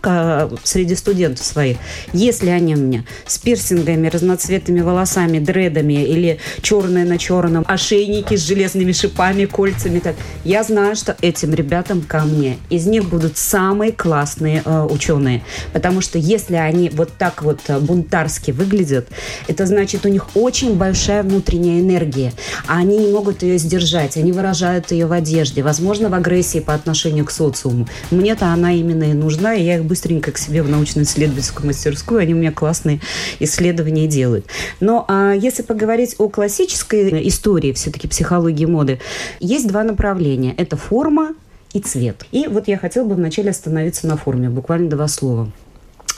среди 0.63 0.95
студентов 0.95 1.45
своих, 1.45 1.79
если 2.13 2.51
они 2.51 2.75
у 2.75 2.79
меня 2.79 3.05
с 3.27 3.39
пирсингами, 3.39 4.09
разноцветными 4.09 4.83
волосами, 4.83 5.39
дредами 5.39 5.94
или 6.03 6.39
черное 6.63 7.05
на 7.05 7.19
черном, 7.19 7.65
ошейники 7.67 8.37
с 8.37 8.47
железными 8.47 8.93
шипами, 8.93 9.45
кольцами, 9.45 9.99
так, 9.99 10.17
я 10.45 10.63
знаю, 10.63 10.97
что 10.97 11.17
этим 11.23 11.55
ребятам 11.55 12.03
ко 12.03 12.21
мне. 12.21 12.59
Из 12.71 12.87
них 12.87 13.09
будут 13.09 13.37
самые 13.37 13.93
классные 13.93 14.63
э, 14.65 14.87
ученые. 14.91 15.43
Потому 15.73 16.01
что 16.01 16.19
если 16.19 16.57
они 16.57 16.91
вот 16.91 17.11
так 17.19 17.43
вот 17.43 17.61
э, 17.69 17.79
бунтарски 17.79 18.51
выглядят, 18.51 19.09
это 19.49 19.67
значит, 19.67 20.05
у 20.07 20.09
них 20.09 20.35
очень 20.35 20.77
большая 20.77 21.23
внутренняя 21.23 21.81
энергия. 21.81 22.33
А 22.67 22.79
они 22.79 22.99
не 22.99 23.13
могут 23.13 23.43
ее 23.43 23.59
сдержать. 23.59 24.17
Они 24.17 24.33
выражают 24.33 24.91
ее 24.93 25.07
в 25.07 25.13
одежде. 25.13 25.63
Возможно, 25.63 26.09
в 26.09 26.15
агрессии 26.15 26.61
по 26.61 26.75
отношению 26.75 27.25
к 27.25 27.31
социуму. 27.31 27.89
Мне-то 28.11 28.47
она 28.47 28.73
именно 28.73 29.05
и 29.05 29.13
нужна, 29.13 29.55
и 29.55 29.65
я 29.65 29.77
их 29.77 29.85
быстренько 29.85 30.33
к 30.33 30.39
себе 30.39 30.63
в 30.63 30.69
научно-исследовательскую 30.69 31.67
мастерскую. 31.67 32.21
Они 32.21 32.35
у 32.35 32.37
меня 32.37 32.53
классные 32.53 33.01
исследования 33.41 34.07
делают. 34.07 34.47
Но 34.81 35.05
а, 35.09 35.33
если 35.33 35.63
поговорить 35.63 35.84
о 36.19 36.29
классической 36.29 37.29
истории 37.29 37.73
все-таки 37.73 38.09
психологии 38.09 38.67
моды, 38.67 39.01
есть 39.41 39.69
два 39.69 39.83
направления. 39.85 40.55
Это 40.57 40.77
форма 40.77 41.35
и 41.73 41.81
цвет. 41.81 42.25
И 42.33 42.47
вот 42.47 42.69
я 42.69 42.79
хотела 42.79 43.05
бы 43.05 43.15
вначале 43.15 43.51
остановиться 43.51 44.07
на 44.07 44.17
форме, 44.17 44.49
буквально 44.49 44.89
два 44.89 45.09
слова. 45.09 45.51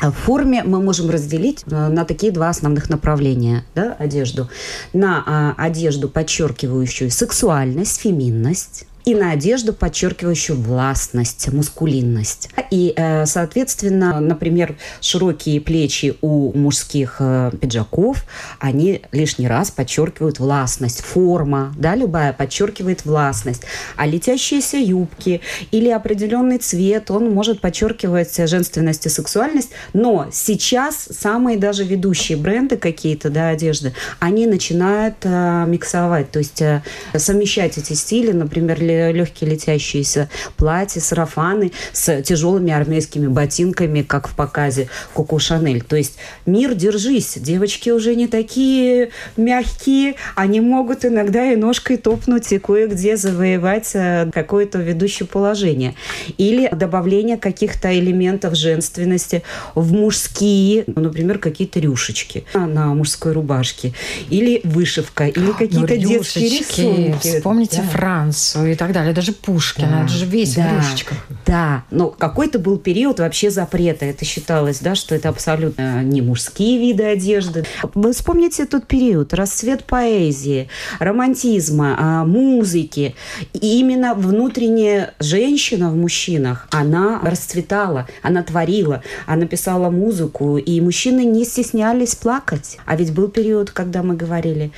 А 0.00 0.10
В 0.10 0.14
форме 0.14 0.62
мы 0.62 0.82
можем 0.82 1.08
разделить 1.08 1.64
э, 1.66 1.88
на 1.88 2.04
такие 2.04 2.30
два 2.30 2.50
основных 2.50 2.90
направления 2.90 3.64
да, 3.74 3.96
одежду. 3.98 4.48
На 4.92 5.22
а, 5.26 5.54
одежду, 5.56 6.10
подчеркивающую 6.10 7.10
сексуальность, 7.10 8.00
феминность, 8.00 8.86
и 9.06 9.14
на 9.14 9.30
одежду, 9.30 9.72
подчеркивающую 9.72 10.60
властность, 10.60 11.52
мускулинность. 11.52 12.48
И, 12.72 12.92
э, 12.96 13.24
соответственно, 13.26 14.18
например, 14.18 14.76
широкие 15.00 15.60
плечи 15.60 16.16
у 16.22 16.52
мужских 16.58 17.18
э, 17.20 17.52
пиджаков, 17.60 18.24
они 18.58 19.02
лишний 19.12 19.46
раз 19.46 19.70
подчеркивают 19.70 20.40
властность. 20.40 21.02
Форма, 21.02 21.72
да, 21.78 21.94
любая 21.94 22.32
подчеркивает 22.32 23.04
властность. 23.04 23.62
А 23.94 24.06
летящиеся 24.06 24.78
юбки 24.78 25.40
или 25.70 25.88
определенный 25.88 26.58
цвет, 26.58 27.12
он 27.12 27.30
может 27.30 27.60
подчеркивать 27.60 28.36
женственность 28.48 29.06
и 29.06 29.08
сексуальность. 29.08 29.70
Но 29.92 30.26
сейчас 30.32 31.08
самые 31.12 31.58
даже 31.58 31.84
ведущие 31.84 32.36
бренды 32.36 32.76
какие-то, 32.76 33.30
да, 33.30 33.50
одежды, 33.50 33.92
они 34.18 34.48
начинают 34.48 35.18
э, 35.22 35.64
миксовать, 35.68 36.32
то 36.32 36.40
есть 36.40 36.60
э, 36.60 36.82
совмещать 37.16 37.78
эти 37.78 37.92
стили, 37.92 38.32
например, 38.32 38.80
ле- 38.96 39.12
легкие 39.12 39.50
летящиеся 39.50 40.28
платья, 40.56 41.00
сарафаны 41.00 41.72
с 41.92 42.22
тяжелыми 42.22 42.72
армейскими 42.72 43.26
ботинками, 43.26 44.02
как 44.02 44.28
в 44.28 44.34
показе 44.34 44.88
Коко 45.14 45.38
Шанель. 45.38 45.82
То 45.82 45.96
есть 45.96 46.16
мир, 46.46 46.74
держись, 46.74 47.34
девочки 47.36 47.90
уже 47.90 48.14
не 48.14 48.26
такие 48.28 49.10
мягкие, 49.36 50.14
они 50.34 50.60
могут 50.60 51.04
иногда 51.04 51.52
и 51.52 51.56
ножкой 51.56 51.96
топнуть 51.96 52.50
и 52.52 52.58
кое-где 52.58 53.16
завоевать 53.16 53.90
э, 53.94 54.30
какое-то 54.32 54.78
ведущее 54.78 55.26
положение. 55.26 55.94
Или 56.38 56.68
добавление 56.72 57.36
каких-то 57.36 57.96
элементов 57.98 58.54
женственности 58.54 59.42
в 59.74 59.92
мужские, 59.92 60.84
ну, 60.86 61.02
например, 61.02 61.38
какие-то 61.38 61.80
рюшечки 61.80 62.44
на 62.54 62.94
мужской 62.94 63.32
рубашке, 63.32 63.92
или 64.30 64.60
вышивка, 64.64 65.26
или 65.26 65.52
какие-то 65.52 65.94
Ну, 65.94 66.08
детские 66.08 66.48
рюшечки. 66.48 66.80
рисунки. 66.80 67.36
Вспомните 67.36 67.76
Да. 67.82 67.88
Францию 67.88 68.72
и 68.72 68.74
так 68.86 68.94
далее, 68.94 69.12
даже 69.12 69.32
Пушкина, 69.32 69.88
Да, 69.88 70.04
это 70.04 70.12
же 70.12 70.26
весь 70.26 70.54
да, 70.54 70.68
в 70.68 70.76
рюшечках. 70.78 71.18
Да, 71.44 71.84
но 71.90 72.08
какой-то 72.08 72.58
был 72.58 72.78
период 72.78 73.20
вообще 73.20 73.50
запрета. 73.50 74.04
Это 74.04 74.24
считалось, 74.24 74.80
да, 74.80 74.94
что 74.94 75.14
это 75.14 75.28
абсолютно 75.28 76.02
не 76.02 76.22
мужские 76.22 76.78
виды 76.78 77.04
одежды. 77.04 77.64
Вы 77.94 78.12
вспомните 78.12 78.66
тот 78.66 78.86
период, 78.86 79.34
расцвет 79.34 79.84
поэзии, 79.84 80.68
романтизма, 80.98 81.96
а, 81.98 82.24
музыки. 82.24 83.14
И 83.52 83.78
именно 83.78 84.14
внутренняя 84.14 85.14
женщина 85.20 85.90
в 85.90 85.96
мужчинах, 85.96 86.68
она 86.70 87.20
расцветала, 87.22 88.08
она 88.22 88.42
творила, 88.42 89.02
она 89.26 89.46
писала 89.46 89.90
музыку, 89.90 90.58
и 90.58 90.80
мужчины 90.80 91.24
не 91.24 91.44
стеснялись 91.44 92.14
плакать. 92.14 92.78
А 92.86 92.96
ведь 92.96 93.12
был 93.12 93.28
период, 93.28 93.70
когда 93.70 94.02
мы 94.02 94.14
говорили, 94.14 94.72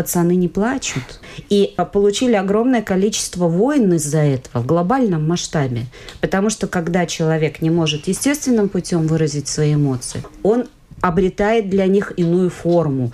пацаны 0.00 0.34
не 0.34 0.48
плачут. 0.48 1.20
И 1.50 1.74
а, 1.76 1.84
получили 1.84 2.32
огромное 2.32 2.80
количество 2.80 3.48
войн 3.48 3.92
из-за 3.92 4.20
этого 4.20 4.62
в 4.62 4.66
глобальном 4.66 5.28
масштабе. 5.28 5.84
Потому 6.22 6.48
что 6.48 6.66
когда 6.66 7.04
человек 7.04 7.60
не 7.60 7.68
может 7.68 8.08
естественным 8.08 8.70
путем 8.70 9.06
выразить 9.06 9.46
свои 9.46 9.74
эмоции, 9.74 10.22
он 10.42 10.68
обретает 11.02 11.68
для 11.68 11.86
них 11.86 12.14
иную 12.16 12.48
форму. 12.48 13.12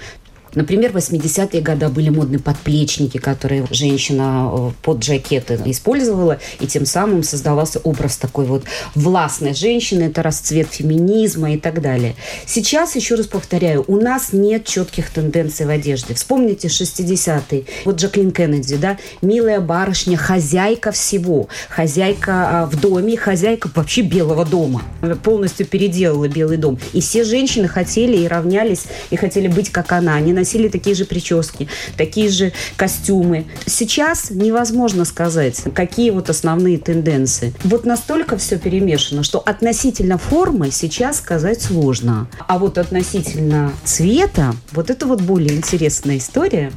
Например, 0.56 0.90
в 0.90 0.96
80-е 0.96 1.60
годы 1.60 1.88
были 1.88 2.08
модные 2.08 2.40
подплечники, 2.40 3.18
которые 3.18 3.66
женщина 3.70 4.50
э, 4.50 4.70
под 4.82 5.04
жакеты 5.04 5.60
использовала, 5.66 6.38
и 6.58 6.66
тем 6.66 6.86
самым 6.86 7.22
создавался 7.22 7.78
образ 7.80 8.16
такой 8.16 8.46
вот 8.46 8.64
властной 8.94 9.54
женщины, 9.54 10.04
это 10.04 10.22
расцвет 10.22 10.68
феминизма 10.72 11.52
и 11.52 11.58
так 11.58 11.82
далее. 11.82 12.16
Сейчас, 12.46 12.96
еще 12.96 13.16
раз 13.16 13.26
повторяю, 13.26 13.84
у 13.86 13.96
нас 14.00 14.32
нет 14.32 14.64
четких 14.64 15.10
тенденций 15.10 15.66
в 15.66 15.70
одежде. 15.70 16.14
Вспомните 16.14 16.68
60-е. 16.68 17.64
Вот 17.84 17.96
Джаклин 17.96 18.32
Кеннеди, 18.32 18.76
да, 18.76 18.96
милая 19.20 19.60
барышня, 19.60 20.16
хозяйка 20.16 20.90
всего. 20.90 21.48
Хозяйка 21.68 22.62
а, 22.62 22.66
в 22.66 22.80
доме, 22.80 23.16
хозяйка 23.18 23.68
вообще 23.74 24.00
Белого 24.00 24.46
дома. 24.46 24.82
Полностью 25.22 25.66
переделала 25.66 26.28
Белый 26.28 26.56
дом. 26.56 26.78
И 26.94 27.02
все 27.02 27.24
женщины 27.24 27.68
хотели 27.68 28.16
и 28.16 28.26
равнялись, 28.26 28.84
и 29.10 29.16
хотели 29.16 29.48
быть 29.48 29.70
как 29.70 29.92
она. 29.92 30.14
Они 30.14 30.32
носили 30.46 30.68
такие 30.68 30.94
же 30.94 31.04
прически, 31.04 31.68
такие 31.96 32.28
же 32.30 32.52
костюмы. 32.76 33.46
Сейчас 33.66 34.30
невозможно 34.30 35.04
сказать, 35.04 35.60
какие 35.74 36.10
вот 36.10 36.30
основные 36.30 36.78
тенденции. 36.78 37.52
Вот 37.64 37.84
настолько 37.84 38.38
все 38.38 38.56
перемешано, 38.58 39.24
что 39.24 39.40
относительно 39.40 40.18
формы 40.18 40.70
сейчас 40.70 41.18
сказать 41.18 41.60
сложно. 41.60 42.28
А 42.46 42.58
вот 42.58 42.78
относительно 42.78 43.72
цвета, 43.84 44.54
вот 44.70 44.88
это 44.90 45.06
вот 45.06 45.20
более 45.20 45.56
интересная 45.56 46.18
история. 46.18 46.70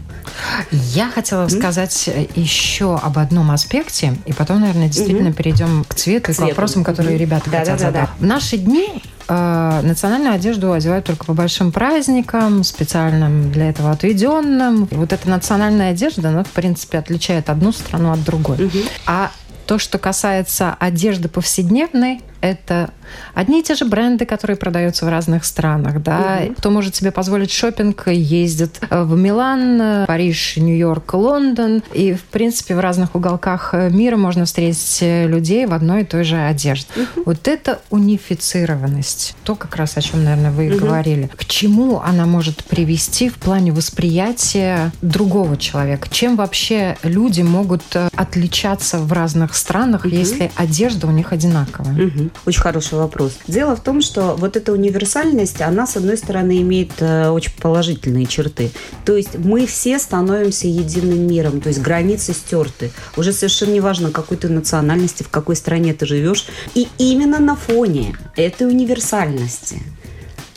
Я 0.71 1.09
хотела 1.11 1.47
сказать 1.47 2.07
э, 2.07 2.25
еще 2.35 2.95
об 2.95 3.19
одном 3.19 3.51
аспекте, 3.51 4.15
и 4.25 4.33
потом, 4.33 4.61
наверное, 4.61 4.87
действительно 4.87 5.31
перейдем 5.31 5.83
к 5.87 5.93
цвету 5.93 6.31
и 6.31 6.33
к 6.33 6.37
цвету. 6.37 6.49
вопросам, 6.49 6.83
которые 6.83 7.13
Мгм. 7.15 7.21
ребята 7.21 7.49
Да, 7.51 7.59
хотят 7.59 7.77
да, 7.77 7.83
да, 7.85 7.91
задать. 7.91 8.09
В 8.19 8.25
наши 8.25 8.57
дни 8.57 9.03
э, 9.29 9.81
национальную 9.83 10.33
одежду 10.33 10.73
одевают 10.73 11.05
только 11.05 11.25
по 11.25 11.33
большим 11.33 11.71
праздникам, 11.71 12.63
специальным 12.63 13.51
для 13.51 13.69
этого 13.69 13.91
отведенным. 13.91 14.85
И 14.85 14.95
вот 14.95 15.13
эта 15.13 15.29
национальная 15.29 15.91
одежда, 15.91 16.29
она, 16.29 16.43
в 16.43 16.49
принципе, 16.49 16.97
отличает 16.97 17.49
одну 17.49 17.71
страну 17.71 18.11
от 18.11 18.23
другой. 18.23 18.69
А 19.05 19.31
то, 19.65 19.77
что 19.77 19.99
касается 19.99 20.75
одежды 20.79 21.29
повседневной, 21.29 22.21
это 22.41 22.91
одни 23.33 23.59
и 23.59 23.63
те 23.63 23.75
же 23.75 23.85
бренды, 23.85 24.25
которые 24.25 24.57
продаются 24.57 25.05
в 25.05 25.09
разных 25.09 25.45
странах. 25.45 26.01
Да? 26.01 26.41
Кто 26.57 26.69
может 26.69 26.95
себе 26.95 27.11
позволить 27.11 27.51
шопинг, 27.51 28.07
ездит 28.07 28.79
э, 28.89 29.03
в 29.03 29.17
Милан, 29.17 30.05
Париж, 30.05 30.57
Нью-Йорк, 30.57 31.13
Лондон. 31.13 31.83
И, 31.93 32.13
в 32.13 32.23
принципе, 32.23 32.75
в 32.75 32.79
разных 32.79 33.15
уголках 33.15 33.73
э, 33.73 33.89
мира 33.89 34.17
можно 34.17 34.45
встретить 34.45 34.99
э, 35.01 35.27
людей 35.27 35.65
в 35.65 35.73
одной 35.73 36.01
и 36.01 36.05
той 36.05 36.23
же 36.23 36.37
одежде. 36.37 36.87
Вот 37.25 37.47
это 37.47 37.79
унифицированность. 37.89 39.35
То, 39.43 39.55
как 39.55 39.75
раз 39.75 39.97
о 39.97 40.01
чем, 40.01 40.23
наверное, 40.23 40.51
вы 40.51 40.67
и 40.67 40.69
говорили. 40.69 41.29
К 41.35 41.45
чему 41.45 41.99
она 41.99 42.25
может 42.25 42.63
привести 42.63 43.29
в 43.29 43.35
плане 43.35 43.71
восприятия 43.71 44.91
другого 45.01 45.57
человека? 45.57 46.07
Чем 46.09 46.35
вообще 46.35 46.97
люди 47.03 47.41
могут 47.41 47.83
отличаться 48.15 48.99
в 48.99 49.11
разных 49.11 49.55
странах, 49.55 50.05
если 50.05 50.51
одежда 50.55 51.07
у 51.07 51.11
них 51.11 51.33
одинаковая? 51.33 52.28
Очень 52.45 52.61
хороший 52.61 52.97
вопрос. 52.97 53.37
Дело 53.47 53.75
в 53.75 53.81
том, 53.81 54.01
что 54.01 54.35
вот 54.35 54.55
эта 54.55 54.71
универсальность, 54.71 55.61
она, 55.61 55.85
с 55.85 55.97
одной 55.97 56.17
стороны, 56.17 56.61
имеет 56.61 56.91
э, 56.99 57.29
очень 57.29 57.53
положительные 57.53 58.25
черты. 58.25 58.71
То 59.05 59.15
есть 59.15 59.37
мы 59.37 59.65
все 59.65 59.99
становимся 59.99 60.67
единым 60.67 61.27
миром, 61.27 61.61
то 61.61 61.69
есть 61.69 61.81
границы 61.81 62.33
стерты. 62.33 62.91
Уже 63.17 63.33
совершенно 63.33 63.71
не 63.71 63.79
важно, 63.79 64.11
какой 64.11 64.37
ты 64.37 64.49
национальности, 64.49 65.23
в 65.23 65.29
какой 65.29 65.55
стране 65.55 65.93
ты 65.93 66.05
живешь. 66.05 66.47
И 66.75 66.87
именно 66.97 67.39
на 67.39 67.55
фоне 67.55 68.17
этой 68.35 68.67
универсальности, 68.67 69.81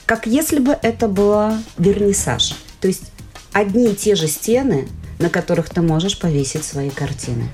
как 0.06 0.26
если 0.26 0.58
бы 0.58 0.76
это 0.82 1.08
была 1.08 1.58
вернисаж. 1.78 2.54
То 2.80 2.88
есть 2.88 3.04
одни 3.52 3.92
и 3.92 3.94
те 3.94 4.14
же 4.14 4.26
стены, 4.26 4.88
на 5.18 5.28
которых 5.28 5.70
ты 5.70 5.80
можешь 5.82 6.18
повесить 6.18 6.64
свои 6.64 6.90
картины. 6.90 7.48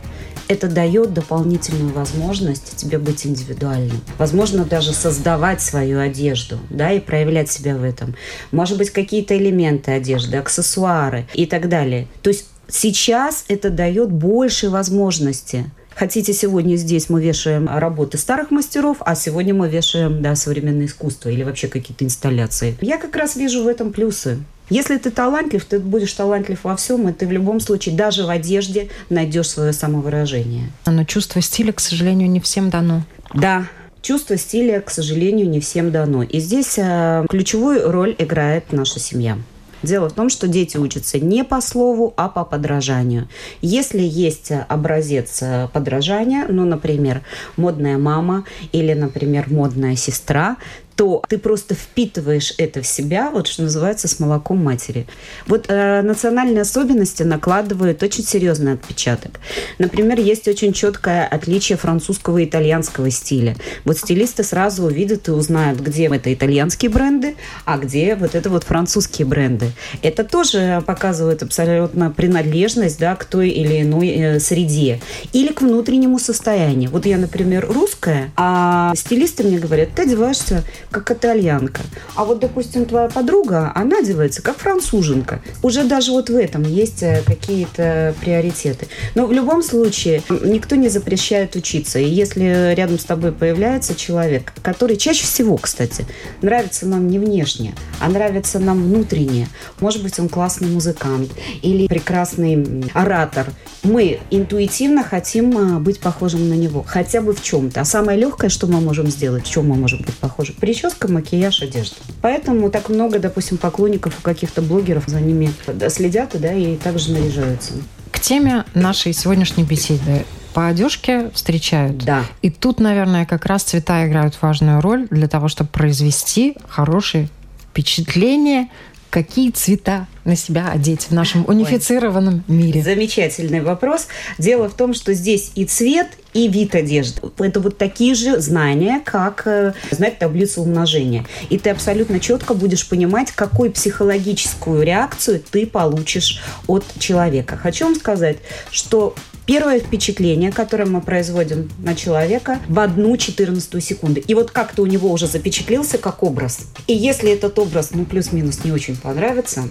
Это 0.49 0.69
дает 0.69 1.13
дополнительную 1.13 1.93
возможность 1.93 2.77
тебе 2.77 2.99
быть 2.99 3.27
индивидуальным. 3.27 4.01
Возможно, 4.17 4.65
даже 4.65 4.93
создавать 4.93 5.61
свою 5.61 6.01
одежду, 6.01 6.59
да, 6.71 6.91
и 6.93 7.01
проявлять 7.01 7.51
себя 7.51 7.77
в 7.77 7.85
этом. 7.85 8.15
Может 8.51 8.79
быть, 8.79 8.91
какие-то 8.91 9.37
элементы 9.37 9.93
одежды, 9.93 10.39
аксессуары 10.39 11.27
и 11.35 11.47
так 11.47 11.69
далее. 11.69 12.09
То 12.23 12.31
есть 12.31 12.47
сейчас 12.69 13.45
это 13.49 13.71
дает 13.71 14.11
больше 14.11 14.71
возможности 14.71 15.71
Хотите, 15.99 16.33
сегодня 16.33 16.77
здесь 16.77 17.11
мы 17.11 17.21
вешаем 17.21 17.69
работы 17.69 18.19
старых 18.19 18.53
мастеров, 18.53 18.99
а 19.01 19.17
сегодня 19.17 19.53
мы 19.53 19.69
вешаем 19.69 20.23
да, 20.23 20.37
современное 20.37 20.87
искусство 20.87 21.29
или 21.29 21.43
вообще 21.43 21.67
какие-то 21.67 22.05
инсталляции. 22.05 22.77
Я 22.81 22.99
как 22.99 23.17
раз 23.17 23.35
вижу 23.35 23.65
в 23.65 23.67
этом 23.67 23.93
плюсы. 23.93 24.39
Если 24.71 24.97
ты 24.99 25.11
талантлив, 25.11 25.65
ты 25.65 25.79
будешь 25.79 26.13
талантлив 26.13 26.59
во 26.63 26.77
всем, 26.77 27.09
и 27.09 27.13
ты 27.13 27.27
в 27.27 27.33
любом 27.33 27.61
случае, 27.61 27.95
даже 27.95 28.25
в 28.25 28.31
одежде, 28.31 28.89
найдешь 29.09 29.49
свое 29.49 29.73
самовыражение. 29.73 30.71
Но 30.87 31.05
чувство 31.05 31.41
стиля, 31.41 31.73
к 31.73 31.81
сожалению, 31.81 32.29
не 32.31 32.41
всем 32.41 32.71
дано. 32.71 33.03
Да, 33.35 33.67
чувство 34.03 34.37
стиля, 34.37 34.81
к 34.81 34.91
сожалению, 34.91 35.49
не 35.49 35.61
всем 35.61 35.91
дано. 35.91 36.23
И 36.23 36.39
здесь 36.39 36.75
э, 36.77 37.25
ключевую 37.29 37.91
роль 37.91 38.15
играет 38.19 38.73
наша 38.73 39.01
семья. 39.01 39.39
Дело 39.83 40.09
в 40.09 40.13
том, 40.13 40.29
что 40.29 40.49
дети 40.49 40.77
учатся 40.77 41.19
не 41.19 41.45
по 41.45 41.61
слову, 41.61 42.13
а 42.17 42.29
по 42.29 42.45
подражанию. 42.45 43.29
Если 43.63 44.01
есть 44.01 44.51
образец 44.69 45.39
э, 45.41 45.69
подражания, 45.73 46.47
ну, 46.49 46.65
например, 46.65 47.23
модная 47.57 47.97
мама 47.97 48.45
или, 48.73 48.93
например, 48.93 49.47
модная 49.49 49.95
сестра, 49.95 50.57
то 50.99 51.23
ты 51.29 51.39
просто 51.39 51.77
впитываешь 51.77 52.53
это 52.59 52.83
в 52.83 52.87
себя, 52.87 53.31
вот 53.31 53.47
что 53.47 53.63
называется, 53.63 54.09
с 54.09 54.19
молоком 54.19 54.59
матери. 54.65 55.07
Вот 55.47 55.67
э, 55.69 56.03
национальные 56.03 56.63
особенности 56.63 57.23
накладывают 57.23 58.03
очень 58.03 58.25
серьезный 58.25 58.73
отпечаток. 58.73 59.39
Например, 59.79 60.19
есть 60.19 60.49
очень 60.49 60.73
четкое 60.73 61.25
отличие 61.25 61.79
французского 61.79 62.39
и 62.39 62.47
итальянского 62.47 63.13
стиля. 63.13 63.55
Вот 63.85 63.99
стилисты 63.99 64.43
сразу 64.43 64.87
увидят 64.87 65.29
и 65.29 65.31
узнают, 65.31 65.79
где 65.79 66.07
это 66.07 66.35
итальянские 66.35 66.91
бренды, 66.91 67.37
а 67.65 67.79
где 67.79 68.17
вот 68.17 68.35
это 68.35 68.51
вот 68.51 68.65
французские 68.65 69.25
бренды. 69.25 69.71
Это 70.03 70.25
тоже 70.25 70.83
показывает 70.85 71.45
абсолютно 71.45 72.11
принадлежность 72.11 72.99
да, 72.99 73.15
к 73.15 73.25
той 73.25 73.51
или 73.51 73.83
иной 73.83 74.09
э, 74.09 74.41
среде 74.41 74.99
или 75.33 75.53
к 75.53 75.61
внутреннему 75.61 76.19
состоянию. 76.19 76.91
Вот 76.91 77.07
я, 77.07 77.19
например, 77.19 77.69
русская, 77.71 78.33
а 78.35 78.93
стилисты 78.97 79.45
мне 79.45 79.61
говорят, 79.61 79.91
ты 79.95 80.03
одеваешься 80.03 80.65
как 80.91 81.11
итальянка. 81.11 81.83
А 82.15 82.25
вот, 82.25 82.39
допустим, 82.41 82.85
твоя 82.85 83.09
подруга, 83.09 83.73
она 83.75 83.99
одевается 83.99 84.43
как 84.43 84.59
француженка. 84.59 85.41
Уже 85.63 85.85
даже 85.85 86.13
вот 86.13 86.31
в 86.31 86.37
этом 86.37 86.63
есть 86.63 87.03
э, 87.03 87.23
какие-то 87.27 88.15
приоритеты. 88.21 88.89
Но 89.15 89.27
в 89.27 89.33
любом 89.33 89.63
случае 89.63 90.23
никто 90.45 90.77
не 90.77 90.89
запрещает 90.89 91.57
учиться. 91.57 91.99
И 91.99 92.09
если 92.09 92.75
рядом 92.75 92.99
с 92.99 93.05
тобой 93.05 93.33
появляется 93.33 93.95
человек, 93.95 94.53
который 94.63 94.97
чаще 94.97 95.25
всего, 95.25 95.57
кстати, 95.57 96.07
нравится 96.43 96.87
нам 96.87 97.09
не 97.09 97.19
внешне, 97.19 97.75
а 98.01 98.09
нравится 98.09 98.59
нам 98.59 98.83
внутренне. 98.83 99.49
Может 99.81 100.03
быть, 100.03 100.19
он 100.19 100.29
классный 100.29 100.69
музыкант 100.69 101.31
или 101.63 101.87
прекрасный 101.87 102.85
оратор. 102.95 103.47
Мы 103.83 104.21
интуитивно 104.31 105.05
хотим 105.05 105.57
а, 105.57 105.79
быть 105.79 106.01
похожим 106.01 106.49
на 106.49 106.55
него. 106.55 106.85
Хотя 106.87 107.21
бы 107.21 107.33
в 107.33 107.43
чем-то. 107.43 107.81
А 107.81 107.85
самое 107.85 108.19
легкое, 108.19 108.51
что 108.51 108.67
мы 108.67 108.81
можем 108.81 109.09
сделать, 109.09 109.47
в 109.47 109.51
чем 109.51 109.69
мы 109.69 109.77
можем 109.77 110.01
быть 110.01 110.17
похожи? 110.17 110.53
Прическа, 110.79 111.09
макияж, 111.09 111.63
одежда. 111.63 111.97
Поэтому 112.23 112.71
так 112.71 112.89
много, 112.89 113.19
допустим, 113.19 113.59
поклонников 113.59 114.17
у 114.21 114.23
каких-то 114.23 114.63
блогеров 114.63 115.05
за 115.09 115.21
ними 115.21 115.53
следят 115.89 116.41
да, 116.41 116.53
и 116.53 116.77
также 116.77 117.13
наряжаются. 117.13 117.73
К 118.13 118.21
теме 118.21 118.65
нашей 118.75 119.13
сегодняшней 119.13 119.65
беседы 119.65 120.25
по 120.55 120.69
одежке 120.69 121.31
встречают. 121.35 121.99
Да. 121.99 122.23
И 122.43 122.51
тут, 122.51 122.79
наверное, 122.79 123.27
как 123.27 123.47
раз 123.47 123.65
цвета 123.65 124.07
играют 124.07 124.41
важную 124.41 124.81
роль 124.81 125.09
для 125.11 125.27
того, 125.27 125.49
чтобы 125.49 125.69
произвести 125.71 126.57
хорошее 126.69 127.29
впечатление 127.71 128.69
какие 129.11 129.51
цвета 129.51 130.07
на 130.29 130.37
себя 130.37 130.69
одеть 130.71 131.07
в 131.07 131.11
нашем 131.11 131.45
унифицированном 131.49 132.45
Ой. 132.47 132.55
мире? 132.55 132.83
Замечательный 132.83 133.61
вопрос. 133.61 134.07
Дело 134.39 134.69
в 134.69 134.75
том, 134.75 134.95
что 134.95 135.13
здесь 135.15 135.51
и 135.57 135.65
цвет, 135.65 136.07
и 136.35 136.47
вид 136.47 136.75
одежды. 136.75 137.23
Это 137.39 137.59
вот 137.59 137.79
такие 137.79 138.15
же 138.15 138.39
знания, 138.39 139.01
как 139.05 139.43
э, 139.47 139.73
знать 139.91 140.19
таблицу 140.19 140.63
умножения. 140.63 141.27
И 141.49 141.59
ты 141.59 141.71
абсолютно 141.71 142.21
четко 142.21 142.55
будешь 142.55 142.87
понимать, 142.89 143.33
какую 143.33 143.73
психологическую 143.73 144.83
реакцию 144.83 145.43
ты 145.51 145.67
получишь 145.67 146.41
от 146.67 146.85
человека. 146.99 147.57
Хочу 147.57 147.87
вам 147.87 147.95
сказать, 147.97 148.37
что 148.71 149.15
первое 149.47 149.81
впечатление, 149.81 150.53
которое 150.53 150.85
мы 150.85 151.01
производим 151.01 151.71
на 151.79 151.95
человека 151.95 152.59
в 152.69 152.79
одну 152.79 153.17
четырнадцатую 153.17 153.81
секунду. 153.81 154.21
И 154.21 154.35
вот 154.35 154.51
как-то 154.51 154.83
у 154.83 154.87
него 154.87 155.11
уже 155.11 155.27
запечатлился 155.27 155.97
как 155.97 156.23
образ. 156.23 156.61
И 156.87 156.93
если 156.93 157.33
этот 157.33 157.59
образ, 157.59 157.93
ну, 157.93 158.05
плюс-минус 158.05 158.63
не 158.65 158.73
очень 158.73 158.97
понравится, 158.97 159.71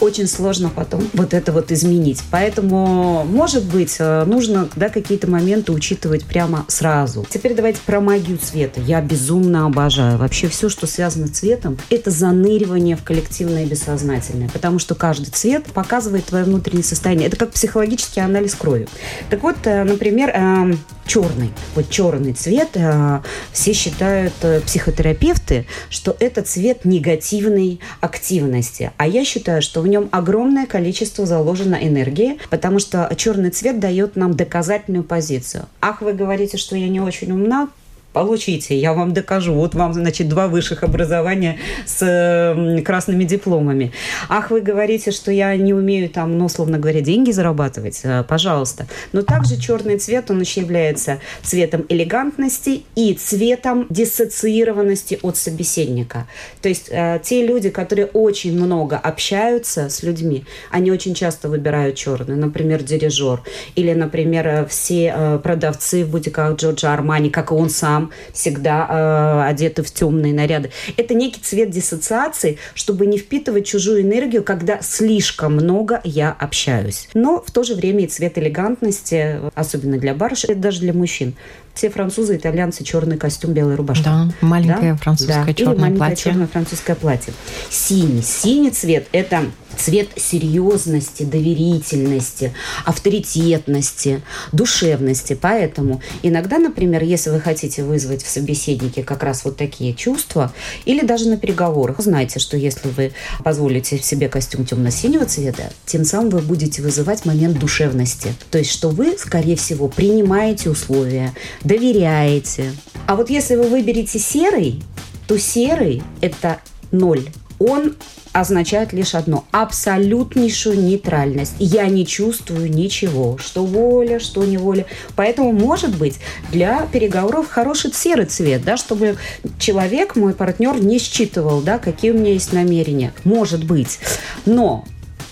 очень 0.00 0.26
сложно 0.26 0.68
потом 0.68 1.08
вот 1.14 1.34
это 1.34 1.52
вот 1.52 1.72
изменить. 1.72 2.22
Поэтому, 2.30 3.24
может 3.24 3.64
быть, 3.64 3.96
э, 3.98 4.24
нужно 4.24 4.68
да, 4.76 4.88
какие-то 4.88 5.28
моменты 5.28 5.72
учитывать 5.72 6.24
прямо 6.24 6.64
сразу. 6.68 7.26
Теперь 7.28 7.54
давайте 7.54 7.80
про 7.84 8.00
магию 8.00 8.38
цвета. 8.38 8.80
Я 8.80 9.00
безумно 9.00 9.66
обожаю. 9.66 10.18
Вообще 10.18 10.48
все, 10.48 10.68
что 10.68 10.86
связано 10.86 11.26
с 11.26 11.30
цветом, 11.30 11.78
это 11.90 12.10
заныривание 12.10 12.96
в 12.96 13.02
коллективное 13.02 13.66
бессознательное. 13.66 14.48
Потому 14.48 14.78
что 14.78 14.94
каждый 14.94 15.30
цвет 15.30 15.64
показывает 15.66 16.26
твое 16.26 16.44
внутреннее 16.44 16.84
состояние. 16.84 17.28
Это 17.28 17.36
как 17.36 17.50
психологический 17.52 18.20
анализ 18.20 18.54
крови. 18.54 18.88
Так 19.30 19.42
вот, 19.42 19.56
э, 19.64 19.84
например, 19.84 20.30
э, 20.34 20.74
черный. 21.06 21.50
Вот 21.74 21.90
черный 21.90 22.32
цвет 22.32 22.70
э, 22.74 23.20
все 23.52 23.72
считают 23.72 24.34
психотерапевты, 24.66 25.66
что 25.90 26.16
это 26.20 26.42
цвет 26.42 26.84
негативной 26.84 27.80
активности. 28.00 28.92
А 28.96 29.06
я 29.06 29.24
считаю, 29.24 29.62
что 29.62 29.80
в 29.88 29.90
нем 29.90 30.08
огромное 30.12 30.66
количество 30.66 31.24
заложено 31.24 31.74
энергии, 31.74 32.38
потому 32.50 32.78
что 32.78 33.10
черный 33.16 33.50
цвет 33.50 33.80
дает 33.80 34.16
нам 34.16 34.34
доказательную 34.34 35.02
позицию. 35.02 35.64
Ах, 35.80 36.02
вы 36.02 36.12
говорите, 36.12 36.58
что 36.58 36.76
я 36.76 36.88
не 36.88 37.00
очень 37.00 37.32
умна, 37.32 37.68
получите, 38.12 38.76
я 38.76 38.92
вам 38.92 39.12
докажу. 39.12 39.54
Вот 39.54 39.74
вам, 39.74 39.92
значит, 39.92 40.28
два 40.28 40.48
высших 40.48 40.82
образования 40.82 41.58
с 41.86 42.82
красными 42.84 43.24
дипломами. 43.24 43.92
Ах, 44.28 44.50
вы 44.50 44.60
говорите, 44.60 45.10
что 45.10 45.30
я 45.30 45.54
не 45.56 45.74
умею 45.74 46.08
там, 46.08 46.38
ну, 46.38 46.46
условно 46.46 46.78
говоря, 46.78 47.00
деньги 47.00 47.30
зарабатывать. 47.30 48.00
Э, 48.04 48.24
пожалуйста. 48.24 48.86
Но 49.12 49.22
также 49.22 49.56
черный 49.56 49.98
цвет, 49.98 50.30
он 50.30 50.40
еще 50.40 50.62
является 50.62 51.20
цветом 51.42 51.84
элегантности 51.88 52.82
и 52.96 53.14
цветом 53.14 53.86
диссоциированности 53.90 55.18
от 55.22 55.36
собеседника. 55.36 56.26
То 56.62 56.68
есть 56.68 56.88
э, 56.90 57.20
те 57.22 57.46
люди, 57.46 57.70
которые 57.70 58.06
очень 58.06 58.58
много 58.58 58.96
общаются 58.96 59.88
с 59.88 60.02
людьми, 60.02 60.44
они 60.70 60.90
очень 60.90 61.14
часто 61.14 61.48
выбирают 61.48 61.96
черный. 61.96 62.36
Например, 62.36 62.82
дирижер. 62.82 63.42
Или, 63.76 63.92
например, 63.92 64.46
э, 64.46 64.66
все 64.66 65.38
продавцы 65.42 66.04
в 66.04 66.10
бутиках 66.10 66.56
Джорджа 66.56 66.92
Армани, 66.92 67.30
как 67.30 67.50
и 67.50 67.54
он 67.54 67.70
сам, 67.70 68.07
всегда 68.32 68.86
э, 68.88 69.48
одеты 69.48 69.82
в 69.82 69.90
темные 69.90 70.32
наряды. 70.32 70.70
Это 70.96 71.14
некий 71.14 71.40
цвет 71.40 71.70
диссоциации, 71.70 72.58
чтобы 72.74 73.06
не 73.06 73.18
впитывать 73.18 73.66
чужую 73.66 74.02
энергию, 74.02 74.42
когда 74.42 74.80
слишком 74.80 75.54
много 75.54 76.00
я 76.04 76.34
общаюсь. 76.38 77.08
Но 77.14 77.42
в 77.44 77.50
то 77.50 77.62
же 77.62 77.74
время 77.74 78.04
и 78.04 78.06
цвет 78.06 78.38
элегантности, 78.38 79.40
особенно 79.54 79.98
для 79.98 80.14
барышей, 80.14 80.54
даже 80.54 80.80
для 80.80 80.92
мужчин. 80.92 81.34
Все 81.74 81.90
французы, 81.90 82.36
итальянцы, 82.36 82.82
черный 82.82 83.16
костюм, 83.16 83.52
белая 83.52 83.76
рубашка. 83.76 84.04
Да, 84.04 84.28
маленькое 84.40 84.92
да? 84.92 84.98
французское 84.98 85.44
да. 85.44 85.54
черное 85.54 85.74
Или 85.74 85.80
маленькое 85.80 85.98
платье. 86.08 86.24
черное 86.24 86.46
французское 86.48 86.96
платье. 86.96 87.32
Синий. 87.70 88.22
Синий 88.22 88.70
цвет– 88.70 89.06
это 89.12 89.44
цвет 89.78 90.08
серьезности, 90.16 91.22
доверительности, 91.22 92.52
авторитетности, 92.84 94.22
душевности. 94.52 95.38
Поэтому 95.40 96.02
иногда, 96.22 96.58
например, 96.58 97.02
если 97.02 97.30
вы 97.30 97.40
хотите 97.40 97.84
вызвать 97.84 98.22
в 98.22 98.28
собеседнике 98.28 99.02
как 99.02 99.22
раз 99.22 99.44
вот 99.44 99.56
такие 99.56 99.94
чувства, 99.94 100.52
или 100.84 101.04
даже 101.04 101.28
на 101.28 101.36
переговорах, 101.36 102.00
знайте, 102.00 102.40
что 102.40 102.56
если 102.56 102.88
вы 102.88 103.12
позволите 103.44 103.98
себе 103.98 104.28
костюм 104.28 104.64
темно-синего 104.64 105.24
цвета, 105.24 105.70
тем 105.86 106.04
самым 106.04 106.30
вы 106.30 106.40
будете 106.40 106.82
вызывать 106.82 107.24
момент 107.24 107.58
душевности. 107.58 108.34
То 108.50 108.58
есть, 108.58 108.70
что 108.70 108.90
вы, 108.90 109.16
скорее 109.16 109.56
всего, 109.56 109.88
принимаете 109.88 110.70
условия, 110.70 111.32
доверяете. 111.62 112.72
А 113.06 113.16
вот 113.16 113.30
если 113.30 113.56
вы 113.56 113.68
выберете 113.68 114.18
серый, 114.18 114.82
то 115.26 115.38
серый– 115.38 116.02
это 116.20 116.58
ноль. 116.90 117.28
Он 117.58 117.96
означает 118.32 118.92
лишь 118.92 119.14
одно– 119.14 119.44
абсолютнейшую 119.50 120.78
нейтральность. 120.80 121.54
Я 121.58 121.86
не 121.86 122.06
чувствую 122.06 122.70
ничего, 122.70 123.38
что 123.38 123.64
воля, 123.64 124.20
что 124.20 124.44
неволя. 124.44 124.86
Поэтому, 125.16 125.52
может 125.52 125.96
быть, 125.96 126.16
для 126.52 126.86
переговоров 126.92 127.48
хороший 127.48 127.92
серый 127.92 128.26
цвет, 128.26 128.62
да, 128.64 128.76
чтобы 128.76 129.16
человек, 129.58 130.14
мой 130.14 130.34
партнер, 130.34 130.80
не 130.82 130.98
считывал, 130.98 131.60
да, 131.60 131.78
какие 131.78 132.12
у 132.12 132.18
меня 132.18 132.32
есть 132.32 132.52
намерения. 132.52 133.12
Может 133.24 133.64
быть. 133.64 133.98
Но 134.46 134.84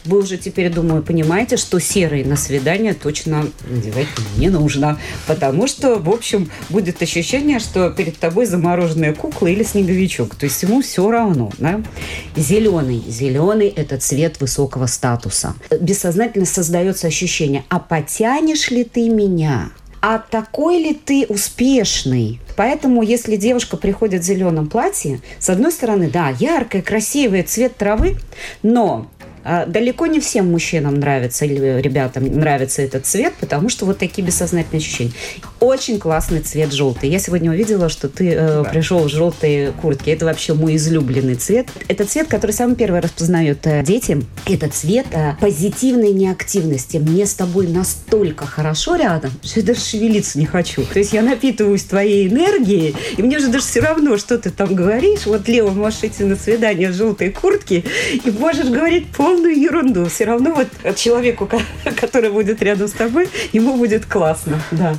вы 0.06 0.18
уже 0.18 0.36
теперь, 0.36 0.72
думаю, 0.72 1.02
понимаете, 1.02 1.56
что 1.56 1.78
серый 1.78 2.24
на 2.24 2.36
свидание 2.36 2.94
точно 2.94 3.46
надевать 3.68 4.06
не 4.36 4.48
нужно. 4.48 4.98
Потому 5.26 5.66
что, 5.66 5.96
в 5.96 6.08
общем, 6.08 6.50
будет 6.70 7.02
ощущение, 7.02 7.58
что 7.58 7.90
перед 7.90 8.18
тобой 8.18 8.46
замороженная 8.46 9.14
кукла 9.14 9.48
или 9.48 9.62
снеговичок. 9.62 10.34
То 10.34 10.44
есть 10.44 10.62
ему 10.62 10.82
все 10.82 11.10
равно. 11.10 11.50
Да? 11.58 11.80
Зеленый. 12.36 13.02
Зеленый– 13.08 13.68
это 13.76 13.98
цвет 13.98 14.40
высокого 14.40 14.86
статуса. 14.86 15.54
Бессознательно 15.80 16.46
создается 16.46 17.06
ощущение, 17.06 17.64
а 17.68 17.78
потянешь 17.78 18.70
ли 18.70 18.84
ты 18.84 19.08
меня? 19.08 19.70
а 20.08 20.18
такой 20.18 20.78
ли 20.78 20.94
ты 20.94 21.26
успешный? 21.28 22.40
Поэтому, 22.54 23.02
если 23.02 23.34
девушка 23.34 23.76
приходит 23.76 24.22
в 24.22 24.24
зеленом 24.24 24.68
платье, 24.68 25.20
с 25.40 25.50
одной 25.50 25.72
стороны, 25.72 26.08
да, 26.08 26.28
яркое, 26.38 26.80
красивое, 26.80 27.42
цвет 27.42 27.76
травы, 27.76 28.16
но 28.62 29.10
далеко 29.66 30.06
не 30.06 30.20
всем 30.20 30.50
мужчинам 30.50 30.94
нравится 30.94 31.44
или 31.44 31.80
ребятам 31.80 32.24
нравится 32.24 32.82
этот 32.82 33.06
цвет, 33.06 33.34
потому 33.40 33.68
что 33.68 33.86
вот 33.86 33.98
такие 33.98 34.26
бессознательные 34.26 34.78
ощущения. 34.78 35.12
Очень 35.60 35.98
классный 35.98 36.40
цвет 36.40 36.72
желтый. 36.72 37.08
Я 37.10 37.18
сегодня 37.18 37.50
увидела, 37.50 37.88
что 37.88 38.08
ты 38.08 38.32
э, 38.32 38.62
да. 38.62 38.64
пришел 38.64 39.00
в 39.00 39.08
желтой 39.08 39.72
куртке. 39.80 40.12
Это 40.12 40.24
вообще 40.24 40.54
мой 40.54 40.76
излюбленный 40.76 41.36
цвет. 41.36 41.68
Это 41.88 42.04
цвет, 42.04 42.26
который 42.26 42.50
самый 42.50 42.74
первый 42.74 43.00
распознают 43.00 43.66
э, 43.66 43.82
дети. 43.84 44.22
Это 44.46 44.68
цвет 44.68 45.06
э, 45.12 45.34
позитивной 45.40 46.12
неактивности. 46.12 46.96
Мне 46.96 47.26
с 47.26 47.34
тобой 47.34 47.68
настолько 47.68 48.46
хорошо 48.46 48.96
рядом, 48.96 49.30
что 49.42 49.60
я 49.60 49.66
даже 49.66 49.80
шевелиться 49.80 50.38
не 50.38 50.46
хочу. 50.46 50.82
То 50.84 50.98
есть 50.98 51.12
я 51.12 51.22
напитываюсь 51.22 51.84
твоей 51.84 52.28
энергией, 52.28 52.96
и 53.16 53.22
мне 53.22 53.38
же 53.38 53.48
даже 53.48 53.64
все 53.64 53.80
равно, 53.80 54.16
что 54.16 54.38
ты 54.38 54.50
там 54.50 54.74
говоришь. 54.74 55.26
Вот 55.26 55.46
Лео 55.46 55.70
можешь 55.70 56.02
идти 56.02 56.24
на 56.24 56.36
свидание 56.36 56.90
в 56.90 56.94
желтой 56.94 57.30
куртке 57.30 57.84
и 58.24 58.30
можешь 58.30 58.68
говорить 58.68 59.06
пол 59.08 59.26
полную 59.26 59.60
ерунду. 59.60 60.06
Все 60.06 60.24
равно 60.24 60.54
вот 60.54 60.96
человеку, 60.96 61.48
который 62.00 62.30
будет 62.30 62.62
рядом 62.62 62.88
с 62.88 62.92
тобой, 62.92 63.28
ему 63.52 63.76
будет 63.76 64.06
классно. 64.06 64.60
Да. 64.70 64.94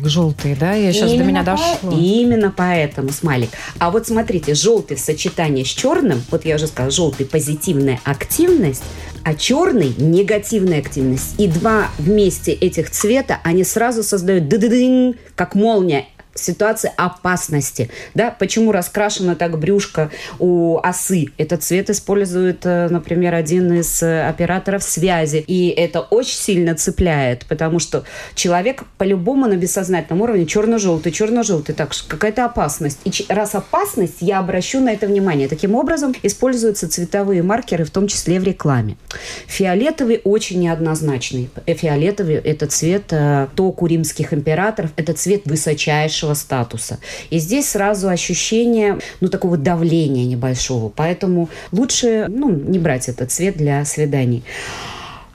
Смайлик 0.00 0.08
желтый, 0.08 0.56
да? 0.58 0.74
Я 0.74 0.92
сейчас 0.92 1.10
именно 1.10 1.24
до 1.24 1.30
меня 1.30 1.42
дошло. 1.42 1.90
По... 1.90 1.94
Именно 1.94 2.52
поэтому 2.56 3.10
смайлик. 3.10 3.50
А 3.78 3.90
вот 3.90 4.06
смотрите, 4.06 4.54
желтый 4.54 4.96
в 4.96 5.00
сочетании 5.00 5.64
с 5.64 5.68
черным, 5.68 6.22
вот 6.30 6.44
я 6.44 6.56
уже 6.56 6.66
сказала, 6.66 6.90
желтый 6.90 7.26
позитивная 7.26 8.00
активность, 8.04 8.82
а 9.22 9.34
черный– 9.34 9.94
негативная 9.98 10.78
активность. 10.78 11.34
И 11.38 11.46
два 11.46 11.88
вместе 11.98 12.52
этих 12.52 12.90
цвета, 12.90 13.38
они 13.44 13.64
сразу 13.64 14.02
создают 14.02 14.48
ды 14.48 15.14
как 15.34 15.54
молния 15.54 16.06
ситуации 16.40 16.92
опасности. 16.96 17.90
Да? 18.14 18.30
Почему 18.30 18.72
раскрашено 18.72 19.36
так 19.36 19.58
брюшко 19.58 20.10
у 20.38 20.78
осы? 20.78 21.26
Этот 21.38 21.62
цвет 21.62 21.90
использует, 21.90 22.64
э, 22.64 22.88
например, 22.88 23.34
один 23.34 23.72
из 23.72 24.02
э, 24.02 24.28
операторов 24.28 24.82
связи. 24.82 25.44
И 25.46 25.68
это 25.68 26.00
очень 26.00 26.36
сильно 26.36 26.74
цепляет, 26.74 27.46
потому 27.46 27.78
что 27.78 28.04
человек 28.34 28.84
по-любому 28.98 29.46
на 29.46 29.56
бессознательном 29.56 30.22
уровне 30.22 30.46
черно-желтый, 30.46 31.12
черно-желтый. 31.12 31.74
Так 31.74 31.92
что 31.92 32.08
какая-то 32.08 32.44
опасность. 32.44 32.98
И 33.04 33.10
раз 33.28 33.54
опасность, 33.54 34.16
я 34.20 34.38
обращу 34.38 34.80
на 34.80 34.90
это 34.90 35.06
внимание. 35.06 35.48
Таким 35.48 35.74
образом, 35.74 36.14
используются 36.22 36.88
цветовые 36.88 37.42
маркеры, 37.42 37.84
в 37.84 37.90
том 37.90 38.06
числе 38.08 38.40
в 38.40 38.44
рекламе. 38.44 38.96
Фиолетовый 39.46 40.20
очень 40.24 40.60
неоднозначный. 40.60 41.50
Фиолетовый– 41.66 42.34
это 42.44 42.66
цвет 42.66 43.12
э, 43.12 43.48
римских 43.56 44.32
императоров, 44.32 44.90
это 44.96 45.12
цвет 45.12 45.42
высочайшего 45.44 46.29
высшего 46.30 46.34
статуса. 46.34 46.98
И 47.30 47.38
здесь 47.38 47.70
сразу 47.70 48.08
ощущение, 48.08 48.98
ну, 49.20 49.28
такого 49.28 49.56
давления 49.56 50.26
небольшого. 50.26 50.90
Поэтому 50.94 51.48
лучше, 51.72 52.26
ну, 52.28 52.50
не 52.50 52.78
брать 52.78 53.08
этот 53.08 53.30
цвет 53.30 53.56
для 53.56 53.84
свиданий. 53.84 54.42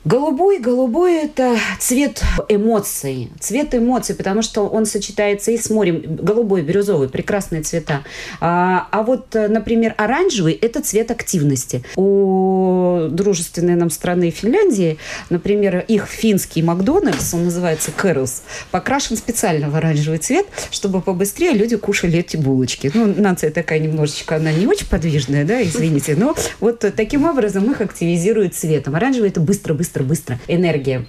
Голубой, 0.05 0.59
голубой– 0.59 1.15
это 1.23 1.57
цвет 1.79 2.21
эмоций, 2.47 3.31
цвет 3.39 3.73
эмоций, 3.73 4.13
потому 4.13 4.43
что 4.43 4.67
он 4.67 4.85
сочетается 4.85 5.49
и 5.49 5.57
с 5.57 5.71
морем. 5.71 6.03
Голубой, 6.05 6.61
бирюзовый– 6.61 7.09
прекрасные 7.09 7.63
цвета. 7.63 8.03
А, 8.39 8.87
а 8.91 9.01
вот, 9.01 9.33
например, 9.33 9.95
оранжевый– 9.97 10.53
это 10.61 10.83
цвет 10.83 11.09
активности. 11.09 11.83
У 11.95 13.07
дружественной 13.09 13.73
нам 13.73 13.89
страны 13.89 14.29
Финляндии, 14.29 14.99
например, 15.31 15.83
их 15.87 16.05
финский 16.05 16.61
Макдональдс, 16.61 17.33
он 17.33 17.45
называется 17.45 17.91
Кэрлс, 17.91 18.43
покрашен 18.69 19.17
специально 19.17 19.71
в 19.71 19.75
оранжевый 19.75 20.19
цвет, 20.19 20.45
чтобы 20.69 21.01
побыстрее 21.01 21.53
люди 21.53 21.77
кушали 21.77 22.19
эти 22.19 22.37
булочки. 22.37 22.91
Ну, 22.93 23.11
нация 23.17 23.49
такая 23.49 23.79
немножечко, 23.79 24.35
она 24.35 24.51
не 24.51 24.67
очень 24.67 24.87
подвижная, 24.87 25.45
да, 25.45 25.63
извините, 25.63 26.15
но 26.15 26.35
вот 26.59 26.85
таким 26.95 27.25
образом 27.25 27.71
их 27.71 27.81
активизирует 27.81 28.53
цветом. 28.53 28.95
Оранжевый– 28.95 29.29
это 29.31 29.39
быстро-быстро 29.39 29.94
быстро-быстро 30.03 30.39
энергия 30.47 31.05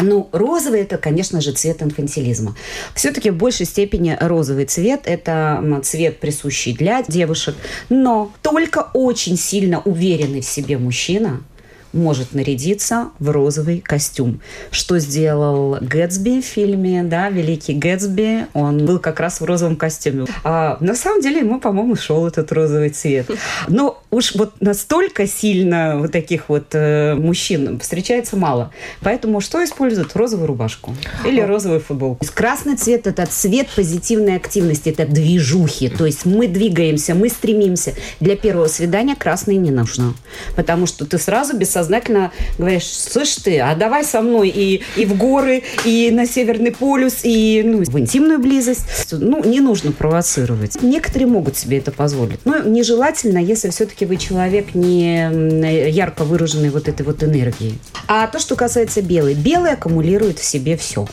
ну, 0.00 0.28
розовый– 0.30 0.80
это, 0.82 0.96
конечно 0.96 1.40
же, 1.40 1.50
цвет 1.50 1.82
инфантилизма. 1.82 2.54
Все-таки 2.94 3.30
в 3.30 3.36
большей 3.36 3.66
степени 3.66 4.16
розовый 4.20 4.64
цвет– 4.66 5.00
это 5.06 5.80
цвет, 5.82 6.20
присущий 6.20 6.72
для 6.72 7.02
девушек. 7.02 7.56
Но 7.88 8.30
только 8.40 8.90
очень 8.94 9.36
сильно 9.36 9.80
уверенный 9.80 10.40
в 10.40 10.44
себе 10.44 10.78
мужчина– 10.78 11.42
может 11.92 12.34
нарядиться 12.34 13.08
в 13.18 13.30
розовый 13.30 13.80
костюм. 13.80 14.40
Что 14.70 14.98
сделал 14.98 15.78
Гэтсби 15.80 16.40
в 16.40 16.44
фильме, 16.44 17.02
да, 17.02 17.30
Великий 17.30 17.74
Гэтсби, 17.74 18.46
он 18.54 18.84
был 18.84 18.98
как 18.98 19.20
раз 19.20 19.40
в 19.40 19.44
розовом 19.44 19.76
костюме. 19.76 20.26
А 20.44 20.76
на 20.80 20.94
самом 20.94 21.20
деле 21.20 21.40
ему, 21.40 21.60
по-моему, 21.60 21.96
шел 21.96 22.26
этот 22.26 22.52
розовый 22.52 22.90
цвет. 22.90 23.30
Но 23.68 24.02
уж 24.10 24.34
вот 24.34 24.60
настолько 24.60 25.26
сильно 25.26 25.98
вот 25.98 26.12
таких 26.12 26.48
вот 26.48 26.66
э, 26.72 27.14
мужчин 27.14 27.78
встречается 27.80 28.36
мало. 28.36 28.72
Поэтому 29.00 29.40
что 29.40 29.62
используют? 29.64 30.14
Розовую 30.14 30.46
рубашку 30.46 30.94
или 31.24 31.40
розовую 31.40 31.80
футболку. 31.80 32.26
Красный 32.34 32.76
цвет– 32.76 33.06
это 33.06 33.26
цвет 33.26 33.68
позитивной 33.74 34.36
активности, 34.36 34.90
это 34.90 35.06
движухи. 35.06 35.88
То 35.88 36.06
есть 36.06 36.24
мы 36.24 36.48
двигаемся, 36.48 37.14
мы 37.14 37.28
стремимся. 37.28 37.94
Для 38.20 38.36
первого 38.36 38.68
свидания 38.68 39.16
красный 39.16 39.56
не 39.56 39.70
нужно. 39.70 40.14
Потому 40.56 40.86
что 40.86 41.04
ты 41.04 41.18
сразу 41.18 41.56
без 41.56 41.70
сознательно 41.78 42.32
говоришь, 42.58 42.86
слышь 42.86 43.36
ты, 43.36 43.60
а 43.60 43.74
давай 43.74 44.04
со 44.04 44.20
мной 44.20 44.48
и, 44.48 44.82
и 44.96 45.04
в 45.04 45.16
горы, 45.16 45.62
и 45.84 46.10
на 46.10 46.26
Северный 46.26 46.72
полюс, 46.72 47.20
и 47.22 47.62
ну, 47.64 47.82
в 47.84 47.98
интимную 47.98 48.38
близость. 48.40 49.12
Ну, 49.12 49.44
не 49.44 49.60
нужно 49.60 49.92
провоцировать. 49.92 50.82
Некоторые 50.82 51.28
могут 51.28 51.56
себе 51.56 51.78
это 51.78 51.92
позволить. 51.92 52.40
Но 52.44 52.58
нежелательно, 52.58 53.38
если 53.38 53.70
все-таки 53.70 54.06
вы 54.06 54.16
человек 54.16 54.74
не 54.74 55.90
ярко 55.90 56.24
выраженной 56.24 56.70
вот 56.70 56.88
этой 56.88 57.02
вот 57.02 57.22
энергии. 57.22 57.78
А 58.06 58.26
то, 58.26 58.38
что 58.38 58.56
касается 58.56 59.02
белой. 59.02 59.34
Белый 59.34 59.72
аккумулирует 59.72 60.38
в 60.38 60.44
себе 60.44 60.76
все. 60.76 61.06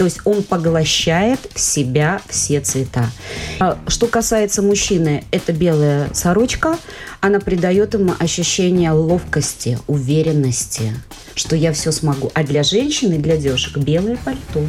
То 0.00 0.06
есть 0.06 0.20
он 0.24 0.42
поглощает 0.42 1.40
в 1.54 1.60
себя 1.60 2.22
все 2.26 2.62
цвета. 2.62 3.10
А 3.58 3.78
что 3.86 4.06
касается 4.06 4.62
мужчины, 4.62 5.24
это 5.30 5.52
белая 5.52 6.08
сорочка. 6.14 6.78
Она 7.20 7.38
придает 7.38 7.92
ему 7.92 8.14
ощущение 8.18 8.92
ловкости, 8.92 9.78
уверенности, 9.88 10.94
что 11.34 11.54
я 11.54 11.74
все 11.74 11.92
смогу. 11.92 12.32
А 12.32 12.44
для 12.44 12.62
женщины, 12.62 13.18
для 13.18 13.36
девушек 13.36 13.76
белое 13.76 14.16
пальто, 14.24 14.64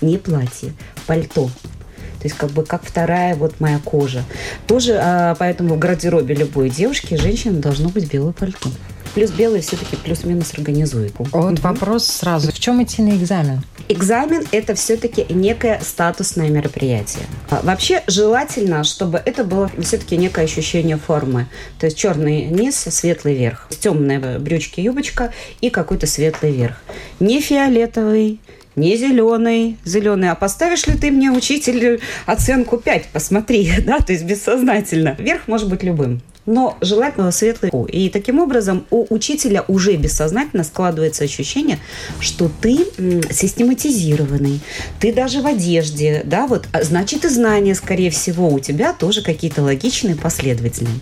не 0.00 0.16
платье, 0.16 0.72
пальто. 1.06 1.48
То 1.48 2.24
есть 2.24 2.36
как 2.38 2.48
бы 2.52 2.64
как 2.64 2.82
вторая 2.82 3.34
вот 3.34 3.60
моя 3.60 3.80
кожа. 3.80 4.24
Тоже 4.66 4.98
а, 4.98 5.34
поэтому 5.34 5.74
в 5.74 5.78
гардеробе 5.78 6.34
любой 6.34 6.70
девушки 6.70 7.16
женщины 7.16 7.60
должно 7.60 7.90
быть 7.90 8.10
белое 8.10 8.32
пальто. 8.32 8.70
Плюс 9.14 9.30
белый 9.30 9.60
все-таки 9.60 9.96
плюс-минус 9.96 10.54
организует. 10.54 11.12
Вот 11.18 11.34
угу. 11.34 11.62
вопрос 11.62 12.06
сразу. 12.06 12.52
В 12.52 12.58
чем 12.58 12.82
идти 12.82 13.02
на 13.02 13.10
экзамен? 13.16 13.62
Экзамен– 13.88 14.44
это 14.52 14.74
все-таки 14.74 15.26
некое 15.30 15.80
статусное 15.82 16.48
мероприятие. 16.48 17.24
А 17.48 17.60
вообще 17.62 18.04
желательно, 18.06 18.84
чтобы 18.84 19.20
это 19.24 19.42
было 19.42 19.70
все-таки 19.80 20.16
некое 20.16 20.44
ощущение 20.44 20.96
формы. 20.96 21.46
То 21.78 21.86
есть 21.86 21.98
черный 21.98 22.44
низ, 22.44 22.76
светлый 22.76 23.34
верх. 23.34 23.68
Темные 23.80 24.38
брючки, 24.38 24.80
юбочка 24.80 25.32
и 25.60 25.70
какой-то 25.70 26.06
светлый 26.06 26.52
верх. 26.52 26.80
Не 27.18 27.40
фиолетовый, 27.40 28.40
не 28.76 28.96
зеленый, 28.96 29.76
зеленый, 29.84 30.30
а 30.30 30.34
поставишь 30.36 30.86
ли 30.86 30.96
ты 30.96 31.10
мне, 31.10 31.30
учитель, 31.30 32.00
оценку 32.26 32.76
5, 32.76 33.08
посмотри, 33.12 33.72
да, 33.84 33.98
то 33.98 34.12
есть 34.12 34.24
бессознательно. 34.24 35.16
Верх 35.18 35.48
может 35.48 35.68
быть 35.68 35.82
любым 35.82 36.20
но 36.50 36.76
желательно 36.80 37.30
светлый. 37.30 37.70
И 37.88 38.10
таким 38.10 38.40
образом 38.40 38.84
у 38.90 39.06
учителя 39.14 39.64
уже 39.68 39.94
бессознательно 39.94 40.64
складывается 40.64 41.22
ощущение, 41.22 41.78
что 42.18 42.50
ты 42.60 42.86
систематизированный, 43.30 44.60
ты 44.98 45.12
даже 45.12 45.42
в 45.42 45.46
одежде, 45.46 46.22
да, 46.24 46.48
вот, 46.48 46.66
а 46.72 46.82
значит 46.82 47.24
и 47.24 47.28
знания, 47.28 47.76
скорее 47.76 48.10
всего, 48.10 48.48
у 48.48 48.58
тебя 48.58 48.92
тоже 48.92 49.22
какие-то 49.22 49.62
логичные, 49.62 50.16
последовательные. 50.16 50.98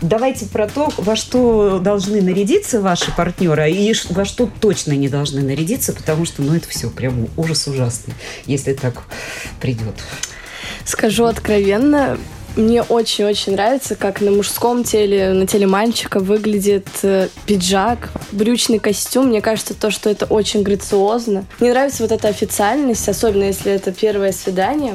Давайте 0.00 0.46
про 0.46 0.66
то, 0.66 0.92
во 0.96 1.14
что 1.14 1.78
должны 1.78 2.20
нарядиться 2.20 2.80
ваши 2.80 3.14
партнеры 3.14 3.70
и 3.70 3.94
во 4.10 4.24
что 4.24 4.50
точно 4.60 4.92
не 4.92 5.08
должны 5.08 5.42
нарядиться, 5.42 5.92
потому 5.92 6.24
что, 6.24 6.42
ну, 6.42 6.56
это 6.56 6.68
все 6.68 6.90
прям 6.90 7.28
ужас 7.36 7.68
ужасный, 7.68 8.14
если 8.46 8.72
так 8.72 9.04
придет. 9.60 9.94
Скажу 10.84 11.26
откровенно, 11.26 12.18
мне 12.56 12.82
очень-очень 12.82 13.52
нравится, 13.52 13.94
как 13.94 14.20
на 14.20 14.30
мужском 14.30 14.84
теле, 14.84 15.32
на 15.32 15.46
теле 15.46 15.66
мальчика 15.66 16.20
выглядит 16.20 16.88
э, 17.02 17.28
пиджак, 17.46 18.10
брючный 18.32 18.78
костюм. 18.78 19.26
Мне 19.26 19.40
кажется, 19.40 19.74
то, 19.74 19.90
что 19.90 20.10
это 20.10 20.26
очень 20.26 20.62
грациозно. 20.62 21.44
Мне 21.60 21.70
нравится 21.70 22.02
вот 22.02 22.12
эта 22.12 22.28
официальность, 22.28 23.08
особенно 23.08 23.44
если 23.44 23.72
это 23.72 23.92
первое 23.92 24.32
свидание. 24.32 24.94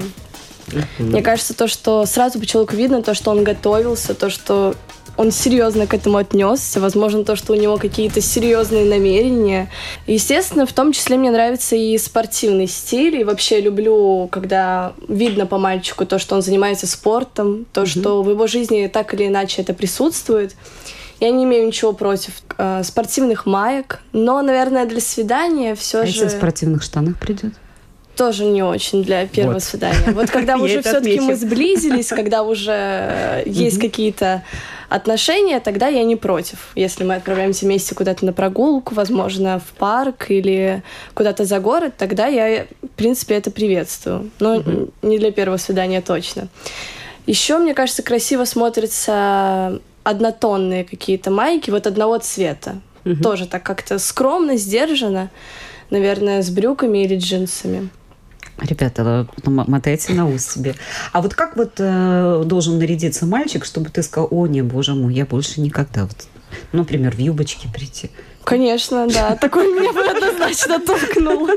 Мне 0.97 1.21
кажется, 1.21 1.53
то, 1.53 1.67
что 1.67 2.05
сразу 2.05 2.39
по 2.39 2.45
человеку 2.45 2.75
видно, 2.75 3.03
то, 3.03 3.13
что 3.13 3.31
он 3.31 3.43
готовился, 3.43 4.13
то, 4.13 4.29
что 4.29 4.75
он 5.15 5.31
серьезно 5.31 5.87
к 5.87 5.93
этому 5.93 6.17
отнесся. 6.17 6.79
Возможно, 6.79 7.23
то, 7.23 7.35
что 7.35 7.53
у 7.53 7.55
него 7.55 7.77
какие-то 7.77 8.21
серьезные 8.21 8.85
намерения. 8.85 9.69
Естественно, 10.07 10.65
в 10.65 10.73
том 10.73 10.91
числе 10.91 11.17
мне 11.17 11.31
нравится 11.31 11.75
и 11.75 11.97
спортивный 11.97 12.67
стиль. 12.67 13.17
И 13.17 13.23
вообще 13.23 13.61
люблю, 13.61 14.27
когда 14.31 14.93
видно 15.07 15.45
по 15.45 15.57
мальчику 15.57 16.05
то, 16.05 16.17
что 16.17 16.35
он 16.35 16.41
занимается 16.41 16.87
спортом, 16.87 17.65
то, 17.71 17.83
mm-hmm. 17.83 17.99
что 17.99 18.23
в 18.23 18.29
его 18.29 18.47
жизни 18.47 18.87
так 18.91 19.13
или 19.13 19.27
иначе 19.27 19.61
это 19.61 19.73
присутствует. 19.73 20.55
Я 21.19 21.29
не 21.29 21.43
имею 21.43 21.67
ничего 21.67 21.93
против 21.93 22.33
э, 22.57 22.81
спортивных 22.83 23.45
маек, 23.45 24.01
но, 24.11 24.41
наверное, 24.41 24.85
для 24.85 24.99
свидания 24.99 25.75
все 25.75 25.99
а 25.99 26.05
же... 26.05 26.11
если 26.11 26.27
в 26.27 26.31
спортивных 26.31 26.83
штанах 26.83 27.17
придет? 27.17 27.53
тоже 28.15 28.45
не 28.45 28.61
очень 28.61 29.03
для 29.03 29.25
первого 29.25 29.55
вот. 29.55 29.63
свидания. 29.63 30.11
Вот 30.11 30.29
когда 30.29 30.57
уже 30.57 30.81
все-таки 30.81 31.19
мы 31.19 31.35
сблизились, 31.35 32.09
когда 32.09 32.43
уже 32.43 33.43
есть 33.47 33.79
какие-то 33.79 34.43
отношения, 34.93 35.59
тогда 35.59 35.87
я 35.87 36.03
не 36.03 36.15
против. 36.15 36.71
Если 36.75 37.03
мы 37.03 37.15
отправляемся 37.15 37.65
вместе 37.65 37.95
куда-то 37.95 38.25
на 38.25 38.31
прогулку, 38.31 38.93
возможно, 38.93 39.59
в 39.59 39.77
парк 39.77 40.29
или 40.29 40.83
куда-то 41.15 41.45
за 41.45 41.59
город, 41.59 41.93
тогда 41.97 42.27
я, 42.27 42.67
в 42.81 42.87
принципе, 42.95 43.35
это 43.35 43.49
приветствую. 43.49 44.29
Но 44.39 44.57
угу. 44.57 44.89
не 45.01 45.17
для 45.17 45.31
первого 45.31 45.57
свидания 45.57 46.01
точно. 46.01 46.47
Еще, 47.25 47.57
мне 47.57 47.73
кажется, 47.73 48.03
красиво 48.03 48.45
смотрятся 48.45 49.81
однотонные 50.03 50.83
какие-то 50.83 51.31
майки 51.31 51.71
вот 51.71 51.87
одного 51.87 52.19
цвета. 52.19 52.75
Угу. 53.05 53.23
Тоже 53.23 53.47
так 53.47 53.63
как-то 53.63 53.97
скромно, 53.97 54.57
сдержанно, 54.57 55.31
наверное, 55.89 56.43
с 56.43 56.51
брюками 56.51 57.03
или 57.03 57.17
джинсами. 57.17 57.89
Ребята, 58.59 59.27
мотайте 59.45 60.13
на 60.13 60.27
ус 60.27 60.45
себе. 60.45 60.75
А 61.11 61.21
вот 61.21 61.33
как 61.33 61.57
вот 61.57 61.73
э, 61.79 62.43
должен 62.45 62.77
нарядиться 62.77 63.25
мальчик, 63.25 63.65
чтобы 63.65 63.89
ты 63.89 64.03
сказал, 64.03 64.27
о, 64.31 64.47
не, 64.47 64.61
боже 64.61 64.93
мой, 64.93 65.13
я 65.13 65.25
больше 65.25 65.59
никогда, 65.59 66.03
вот, 66.03 66.27
например, 66.71 67.15
в 67.15 67.19
юбочке 67.19 67.67
прийти? 67.73 68.11
Конечно, 68.43 69.07
да. 69.07 69.35
Такой 69.41 69.67
меня 69.67 69.91
бы 69.91 70.01
однозначно 70.01 70.79
толкнул. 70.79 71.49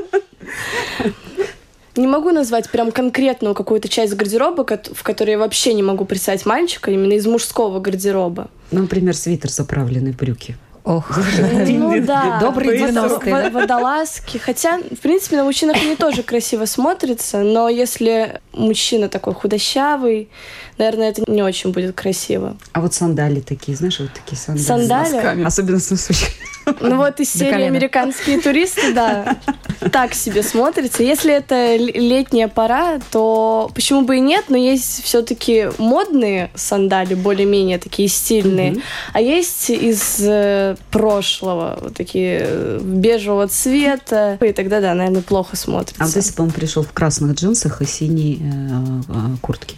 Не 1.95 2.07
могу 2.07 2.31
назвать 2.31 2.69
прям 2.69 2.91
конкретную 2.91 3.55
какую-то 3.55 3.89
часть 3.89 4.15
гардероба, 4.15 4.65
в 4.65 5.03
которой 5.03 5.31
я 5.31 5.37
вообще 5.39 5.73
не 5.73 5.83
могу 5.83 6.05
представить 6.05 6.45
мальчика, 6.45 6.91
именно 6.91 7.13
из 7.13 7.25
мужского 7.25 7.79
гардероба. 7.79 8.49
Ну, 8.71 8.81
например, 8.81 9.15
свитер 9.15 9.49
заправленный 9.49 10.11
брюки. 10.11 10.57
Ох, 10.87 11.19
ну 11.67 12.01
да. 12.05 12.39
Добрые 12.39 12.79
90-е. 12.79 13.49
Водолазки. 13.49 14.37
Хотя, 14.37 14.77
в 14.77 15.01
принципе, 15.01 15.35
на 15.35 15.43
мужчинах 15.43 15.75
они 15.75 15.97
тоже 15.97 16.23
красиво 16.23 16.63
смотрятся, 16.63 17.39
но 17.39 17.67
если 17.67 18.39
мужчина 18.53 19.09
такой 19.09 19.33
худощавый, 19.33 20.29
наверное, 20.77 21.09
это 21.09 21.29
не 21.29 21.43
очень 21.43 21.73
будет 21.73 21.93
красиво. 21.93 22.55
А 22.71 22.79
вот 22.79 22.93
сандали 22.93 23.41
такие, 23.41 23.75
знаешь, 23.75 23.99
вот 23.99 24.13
такие 24.13 24.37
сандали. 24.37 25.09
Сандали? 25.09 25.43
Особенно 25.43 25.79
с 25.79 25.91
носочками. 25.91 26.56
Ну 26.79 26.97
вот 26.97 27.19
из 27.19 27.31
серии. 27.31 27.65
«Американские 27.67 28.39
туристы», 28.39 28.93
да, 28.93 29.37
так 29.91 30.13
себе 30.13 30.43
смотрится. 30.43 31.03
Если 31.03 31.33
это 31.33 31.75
летняя 31.75 32.47
пора, 32.47 32.99
то 33.11 33.71
почему 33.73 34.01
бы 34.01 34.17
и 34.17 34.19
нет, 34.19 34.45
но 34.49 34.57
есть 34.57 35.03
все-таки 35.03 35.69
модные 35.77 36.51
сандали, 36.55 37.13
более-менее 37.13 37.77
такие 37.77 38.07
стильные, 38.07 38.77
а 39.13 39.21
есть 39.21 39.69
из 39.69 40.17
э, 40.19 40.75
прошлого, 40.91 41.77
вот 41.81 41.95
такие 41.95 42.39
э, 42.43 42.79
бежевого 42.83 43.47
цвета, 43.47 44.37
и 44.41 44.53
тогда, 44.53 44.81
да, 44.81 44.93
наверное, 44.93 45.21
плохо 45.21 45.55
смотрится. 45.55 46.03
А 46.03 46.07
вот 46.07 46.15
если 46.15 46.35
бы 46.35 46.43
он 46.43 46.51
пришел 46.51 46.83
в 46.83 46.91
красных 46.91 47.35
джинсах 47.35 47.81
и 47.81 47.85
синей 47.85 48.41
э, 48.41 49.01
э, 49.09 49.37
куртке, 49.41 49.77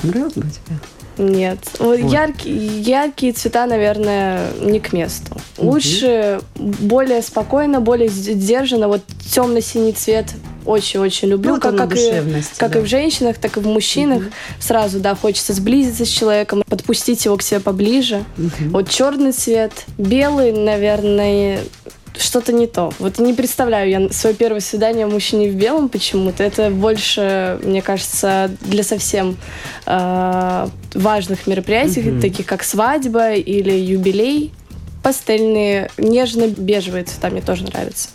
понравилось 0.00 0.34
бы 0.34 0.42
тебе? 0.42 0.78
Нет. 1.30 1.58
Вот. 1.78 1.98
Яркие, 1.98 2.80
яркие 2.80 3.32
цвета, 3.32 3.66
наверное, 3.66 4.52
не 4.60 4.80
к 4.80 4.92
месту. 4.92 5.36
Лучше 5.58 6.40
более 6.56 7.22
спокойно, 7.22 7.80
более 7.80 8.08
сдержанно. 8.08 8.88
Вот 8.88 9.02
темно-синий 9.32 9.92
цвет 9.92 10.26
очень-очень 10.64 11.28
люблю. 11.28 11.54
Ну, 11.54 11.60
как, 11.60 11.76
как, 11.76 11.96
и, 11.96 12.12
как 12.56 12.72
да. 12.72 12.78
и 12.78 12.82
в 12.82 12.86
женщинах, 12.86 13.38
так 13.38 13.56
и 13.56 13.60
в 13.60 13.66
мужчинах. 13.66 14.24
Сразу, 14.60 15.00
да, 15.00 15.14
хочется 15.14 15.52
сблизиться 15.52 16.04
с 16.04 16.08
человеком, 16.08 16.62
подпустить 16.68 17.24
его 17.24 17.36
к 17.36 17.42
себе 17.42 17.60
поближе. 17.60 18.24
Вот 18.70 18.88
черный 18.88 19.32
цвет, 19.32 19.72
белый, 19.98 20.52
наверное, 20.52 21.60
что-то 22.16 22.52
не 22.52 22.66
то. 22.66 22.92
Вот 22.98 23.18
не 23.18 23.32
представляю 23.32 23.90
я 23.90 24.12
свое 24.12 24.34
первое 24.34 24.60
свидание 24.60 25.06
мужчине 25.06 25.50
в 25.50 25.54
белом 25.54 25.88
почему-то. 25.88 26.42
Это 26.42 26.70
больше, 26.70 27.58
мне 27.62 27.82
кажется, 27.82 28.50
для 28.60 28.82
совсем 28.82 29.36
э, 29.86 30.68
важных 30.94 31.46
мероприятий, 31.46 32.20
таких 32.20 32.46
как 32.46 32.62
свадьба 32.64 33.32
или 33.34 33.72
юбилей. 33.72 34.52
Пастельные, 35.02 35.90
нежно-бежевые 35.98 37.04
цвета 37.04 37.30
мне 37.30 37.40
тоже 37.40 37.64
нравятся. 37.64 38.10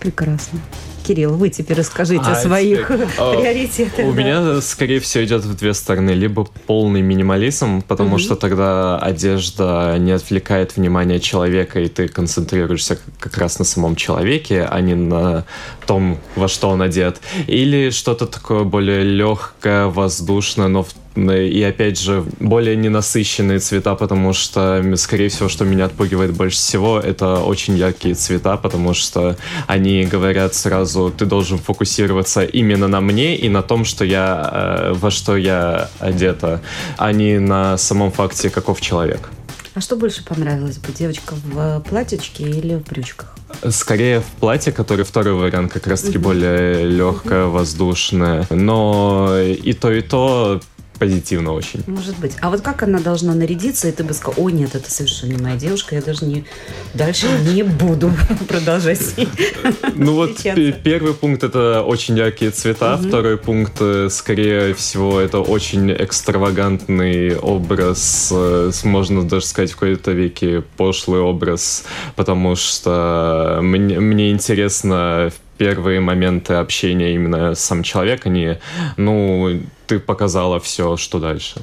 Прекрасно. 0.00 0.60
Кирилл, 1.06 1.34
вы 1.34 1.48
теперь 1.50 1.78
расскажите 1.78 2.24
А, 2.26 2.32
о 2.32 2.34
своих 2.36 2.86
теперь, 2.86 3.08
а, 3.18 3.32
приоритетах. 3.34 4.06
У 4.06 4.12
меня, 4.12 4.60
скорее 4.60 5.00
всего, 5.00 5.24
идет 5.24 5.44
в 5.44 5.56
две 5.56 5.74
стороны. 5.74 6.10
Либо 6.10 6.44
полный 6.66 7.02
минимализм, 7.02 7.82
потому 7.82 8.18
что 8.18 8.36
тогда 8.36 8.98
одежда 8.98 9.96
не 9.98 10.12
отвлекает 10.12 10.76
внимание 10.76 11.18
человека, 11.20 11.80
и 11.80 11.88
ты 11.88 12.08
концентрируешься 12.08 12.98
как 13.18 13.36
раз 13.36 13.58
на 13.58 13.64
самом 13.64 13.96
человеке, 13.96 14.62
а 14.62 14.80
не 14.80 14.94
на 14.94 15.44
том, 15.86 16.18
во 16.36 16.48
что 16.48 16.68
он 16.70 16.80
одет. 16.82 17.20
Или 17.48 17.90
что-то 17.90 18.26
такое 18.26 18.62
более 18.62 19.02
легкое, 19.02 19.86
воздушное, 19.86 20.68
но 20.68 20.84
в- 20.84 20.94
и 21.14 21.62
опять 21.62 21.98
же 22.00 22.24
более 22.40 22.76
ненасыщенные 22.76 23.58
цвета, 23.58 23.94
потому 23.94 24.32
что, 24.32 24.82
скорее 24.96 25.28
всего, 25.28 25.48
что 25.48 25.64
меня 25.64 25.86
отпугивает 25.86 26.32
больше 26.32 26.56
всего, 26.56 26.98
это 26.98 27.40
очень 27.40 27.76
яркие 27.76 28.14
цвета, 28.14 28.56
потому 28.56 28.94
что 28.94 29.36
они 29.66 30.04
говорят 30.04 30.54
сразу, 30.54 31.12
ты 31.16 31.26
должен 31.26 31.58
фокусироваться 31.58 32.42
именно 32.44 32.88
на 32.88 33.00
мне 33.00 33.36
и 33.36 33.48
на 33.48 33.62
том, 33.62 33.84
что 33.84 34.04
я, 34.04 34.50
э, 34.52 34.92
во 34.94 35.10
что 35.10 35.36
я 35.36 35.90
одета, 35.98 36.60
а 36.96 37.12
не 37.12 37.38
на 37.38 37.76
самом 37.76 38.10
факте, 38.10 38.50
каков 38.50 38.80
человек. 38.80 39.30
А 39.74 39.80
что 39.80 39.96
больше 39.96 40.22
понравилось 40.22 40.76
бы, 40.76 40.92
девочка 40.92 41.34
в 41.34 41.80
платьечке 41.88 42.44
или 42.44 42.74
в 42.74 42.82
брючках? 42.82 43.34
Скорее 43.70 44.20
в 44.20 44.26
платье, 44.38 44.70
который 44.70 45.04
второй 45.04 45.34
вариант 45.34 45.72
как 45.72 45.86
раз-таки 45.86 46.18
более 46.18 46.84
легкое, 46.84 47.46
воздушное. 47.46 48.46
Но 48.50 49.38
и 49.40 49.72
то, 49.72 49.90
и 49.90 50.02
то 50.02 50.60
позитивно 51.02 51.52
очень. 51.52 51.82
Может 51.88 52.16
быть. 52.18 52.36
А 52.40 52.48
вот 52.48 52.60
как 52.60 52.84
она 52.84 53.00
должна 53.00 53.34
нарядиться, 53.34 53.88
и 53.88 53.90
ты 53.90 54.04
бы 54.04 54.14
сказал, 54.14 54.34
о 54.36 54.50
нет, 54.50 54.76
это 54.76 54.88
совершенно 54.88 55.32
не 55.32 55.42
моя 55.42 55.56
девушка, 55.56 55.96
я 55.96 56.00
даже 56.00 56.24
не 56.24 56.44
дальше 56.94 57.26
не 57.52 57.64
буду 57.64 58.12
продолжать 58.48 59.00
с 59.00 59.16
ней 59.16 59.28
Ну 59.96 60.14
вот 60.14 60.36
первый 60.84 61.14
пункт 61.14 61.42
это 61.42 61.82
очень 61.82 62.16
яркие 62.16 62.52
цвета, 62.52 62.96
второй 62.98 63.36
пункт, 63.36 63.78
э, 63.80 64.10
скорее 64.10 64.74
всего, 64.74 65.18
это 65.18 65.40
очень 65.40 65.90
экстравагантный 65.90 67.36
образ, 67.36 68.28
э, 68.32 68.70
можно 68.84 69.28
даже 69.28 69.46
сказать 69.46 69.72
в 69.72 69.74
какой-то 69.74 70.12
веке 70.12 70.62
пошлый 70.76 71.20
образ, 71.20 71.82
потому 72.14 72.54
что 72.54 73.58
мне, 73.60 73.98
мне 73.98 74.30
интересно 74.30 75.32
в 75.34 75.58
первые 75.58 75.98
моменты 75.98 76.54
общения 76.54 77.14
именно 77.14 77.56
сам 77.56 77.82
человек, 77.82 78.26
а 78.26 78.28
не, 78.28 78.60
ну, 78.96 79.60
ты 79.92 79.98
показала 80.00 80.58
все, 80.58 80.96
что 80.96 81.18
дальше. 81.18 81.60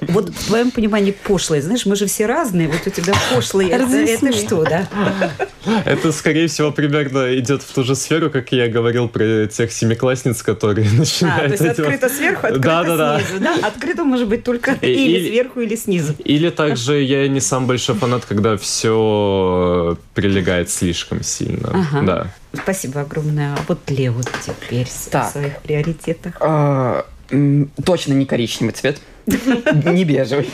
Вот 0.00 0.30
в 0.30 0.46
твоем 0.46 0.70
понимании 0.70 1.10
пошлые, 1.12 1.60
знаешь, 1.60 1.84
мы 1.84 1.94
же 1.94 2.06
все 2.06 2.24
разные, 2.24 2.68
вот 2.68 2.86
у 2.86 2.90
тебя 2.90 3.12
пошлые, 3.34 3.68
это, 3.70 3.84
это 3.94 4.32
что, 4.32 4.64
да? 4.64 4.88
Это, 5.84 6.10
скорее 6.12 6.46
всего, 6.48 6.72
примерно 6.72 7.38
идет 7.38 7.62
в 7.62 7.74
ту 7.74 7.84
же 7.84 7.94
сферу, 7.94 8.30
как 8.30 8.50
я 8.52 8.68
говорил 8.68 9.08
про 9.08 9.46
тех 9.46 9.70
семиклассниц, 9.70 10.42
которые 10.42 10.86
А, 10.86 10.90
то 10.90 10.96
начинают 10.96 11.50
есть 11.50 11.62
вот- 11.62 11.78
открыто 11.78 12.08
сверху, 12.08 12.46
открыто 12.46 12.66
Да-да-да. 12.66 13.20
снизу, 13.20 13.44
да? 13.44 13.68
Открыто 13.68 14.04
может 14.04 14.26
быть 14.28 14.42
только 14.42 14.72
И- 14.80 14.86
или, 14.86 15.18
или- 15.18 15.28
сверху, 15.28 15.60
или 15.60 15.76
снизу. 15.76 16.14
Или 16.24 16.48
также 16.48 17.02
я 17.02 17.28
не 17.28 17.40
сам 17.40 17.66
большой 17.66 17.94
фанат, 17.96 18.24
когда 18.24 18.56
все 18.56 19.98
прилегает 20.14 20.70
слишком 20.70 21.22
сильно. 21.22 21.68
Ага. 21.74 22.02
Да. 22.06 22.26
Спасибо 22.62 23.02
огромное. 23.02 23.52
А 23.52 23.58
вот 23.68 23.78
Лев 23.90 24.14
вот 24.14 24.30
теперь 24.46 24.86
в 24.86 25.30
своих 25.30 25.58
приоритетах. 25.58 26.36
А, 26.40 27.04
Точно 27.30 28.12
не 28.12 28.26
коричневый 28.26 28.74
цвет. 28.74 29.00
Не 29.26 30.04
бежевый. 30.04 30.48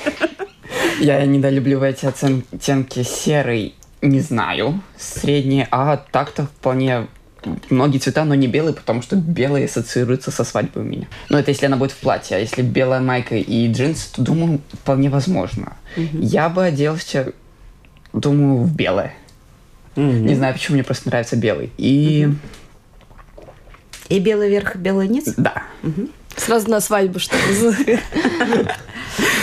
Я 1.01 1.25
недолюбливаю 1.25 1.93
эти 1.93 2.07
оттенки 2.07 3.03
серый, 3.03 3.75
не 4.03 4.21
знаю, 4.21 4.81
средний, 4.99 5.67
а 5.71 5.97
так-то 5.97 6.45
вполне 6.47 7.07
многие 7.71 7.99
цвета, 7.99 8.25
но 8.25 8.35
не 8.35 8.47
белый, 8.47 8.73
потому 8.75 9.03
что 9.03 9.15
белый 9.17 9.67
ассоциируется 9.67 10.31
со 10.31 10.43
свадьбой 10.45 10.83
у 10.83 10.87
меня. 10.87 11.07
Но 11.29 11.39
это 11.39 11.51
если 11.51 11.67
она 11.67 11.77
будет 11.77 11.93
в 11.93 11.97
платье, 11.99 12.37
а 12.37 12.41
если 12.41 12.63
белая 12.63 13.01
майка 13.01 13.37
и 13.37 13.71
джинсы, 13.73 14.13
то, 14.13 14.23
думаю, 14.23 14.61
вполне 14.73 15.11
возможно. 15.11 15.77
Я 15.97 16.49
бы 16.49 16.65
оделся, 16.65 17.33
думаю, 18.13 18.63
в 18.65 18.75
белое. 18.75 19.15
Не 19.97 20.35
знаю, 20.35 20.55
почему 20.55 20.75
мне 20.75 20.85
просто 20.85 21.09
нравится 21.09 21.37
белый. 21.37 21.71
И 21.79 22.29
И 24.09 24.19
белый 24.19 24.51
верх, 24.51 24.77
и 24.77 24.79
белый 24.79 25.09
низ? 25.09 25.35
да, 25.37 25.63
Сразу 26.37 26.71
на 26.71 26.81
свадьбу, 26.81 27.19
что 27.19 27.37
ли? 27.37 27.99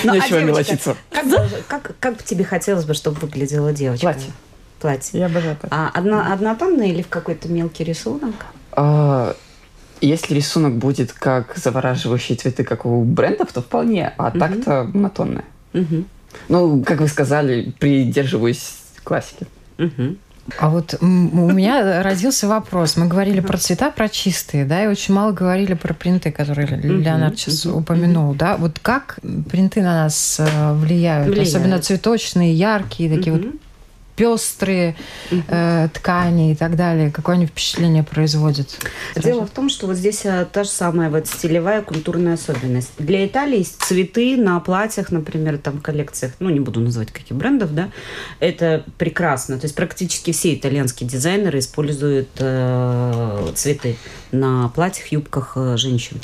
Ну, 0.03 0.13
нечего 0.13 0.25
а 0.25 0.29
девочка, 0.29 0.39
мелочиться. 0.45 0.95
Как, 1.12 1.29
должен- 1.29 1.63
как, 1.67 1.95
как 1.99 2.17
бы 2.17 2.23
тебе 2.23 2.43
хотелось 2.43 2.86
бы, 2.86 2.93
чтобы 2.93 3.19
выглядела 3.19 3.73
девочка? 3.73 4.06
Платье. 4.08 4.32
Платье. 4.79 5.19
Я 5.19 5.25
обожаю 5.27 5.56
так. 5.60 5.71
А 5.73 5.89
одно, 5.93 6.23
однотонное 6.32 6.88
или 6.88 7.01
в 7.01 7.08
какой-то 7.08 7.47
мелкий 7.49 7.84
рисунок? 7.84 8.36
А, 8.73 9.36
Если 10.01 10.34
рисунок 10.36 10.75
будет 10.75 11.13
как 11.13 11.56
завораживающие 11.56 12.38
цветы, 12.38 12.63
как 12.63 12.86
у 12.86 13.03
брендов, 13.03 13.53
то 13.53 13.62
вполне, 13.62 14.13
а 14.17 14.32
так-то 14.32 14.89
монотонное. 14.93 15.45
Ну, 16.49 16.84
как 16.84 16.99
вы 16.99 17.08
сказали, 17.08 17.73
придерживаюсь 17.79 18.75
классики. 19.03 19.47
Мгм. 19.77 20.17
А 20.58 20.69
вот 20.69 20.95
у 20.99 21.06
меня 21.06 22.03
родился 22.03 22.47
вопрос. 22.47 22.97
Мы 22.97 23.08
говорили 23.08 23.39
про 23.39 23.58
цвета, 23.58 23.91
про 23.91 24.10
чистые, 24.10 24.65
да, 24.65 24.84
и 24.84 24.88
очень 24.88 25.13
мало 25.13 25.32
говорили 25.32 25.73
про 25.73 25.93
принты, 25.93 26.32
которые 26.32 26.67
Леонард 26.67 27.39
сейчас 27.39 27.65
упомянул, 27.65 28.34
да. 28.34 28.58
Вот 28.58 28.79
как 28.82 29.19
принты 29.49 29.82
на 29.82 30.03
нас 30.03 30.38
э, 30.39 30.73
влияют? 30.73 31.27
Влияют. 31.27 31.47
Особенно 31.47 31.79
цветочные, 31.79 32.53
яркие, 32.53 33.15
такие 33.15 33.36
вот. 33.38 33.45
Пестрые 34.15 34.95
э, 35.32 35.89
ткани 35.93 36.52
и 36.52 36.56
так 36.56 36.76
далее. 36.76 37.12
Какое 37.12 37.36
они 37.36 37.45
впечатление 37.45 38.04
производят? 38.04 38.80
Дело 39.15 39.45
в 39.45 39.49
том, 39.49 39.69
что 39.69 39.88
вот 39.88 39.95
здесь 39.95 40.26
а, 40.26 40.45
та 40.45 40.63
же 40.63 40.69
самая 40.69 41.10
вот 41.10 41.28
стилевая 41.28 41.82
культурная 41.82 42.36
особенность. 42.36 42.91
Для 42.97 43.26
Италии 43.26 43.63
цветы 43.63 44.38
на 44.38 44.60
платьях, 44.60 45.12
например, 45.12 45.58
там 45.58 45.80
в 45.80 45.82
коллекциях, 45.82 46.34
ну 46.39 46.49
не 46.49 46.60
буду 46.60 46.80
называть 46.80 47.12
каких 47.12 47.36
брендов, 47.36 47.73
да, 47.73 47.89
это 48.39 48.86
прекрасно. 48.97 49.58
То 49.58 49.65
есть 49.65 49.76
практически 49.76 50.32
все 50.32 50.54
итальянские 50.54 51.10
дизайнеры 51.10 51.60
используют 51.60 52.30
э, 52.38 53.52
цветы 53.56 53.97
на 54.32 54.69
платьях, 54.69 55.08
юбках 55.08 55.54
э, 55.56 55.78
женщин. 55.78 56.19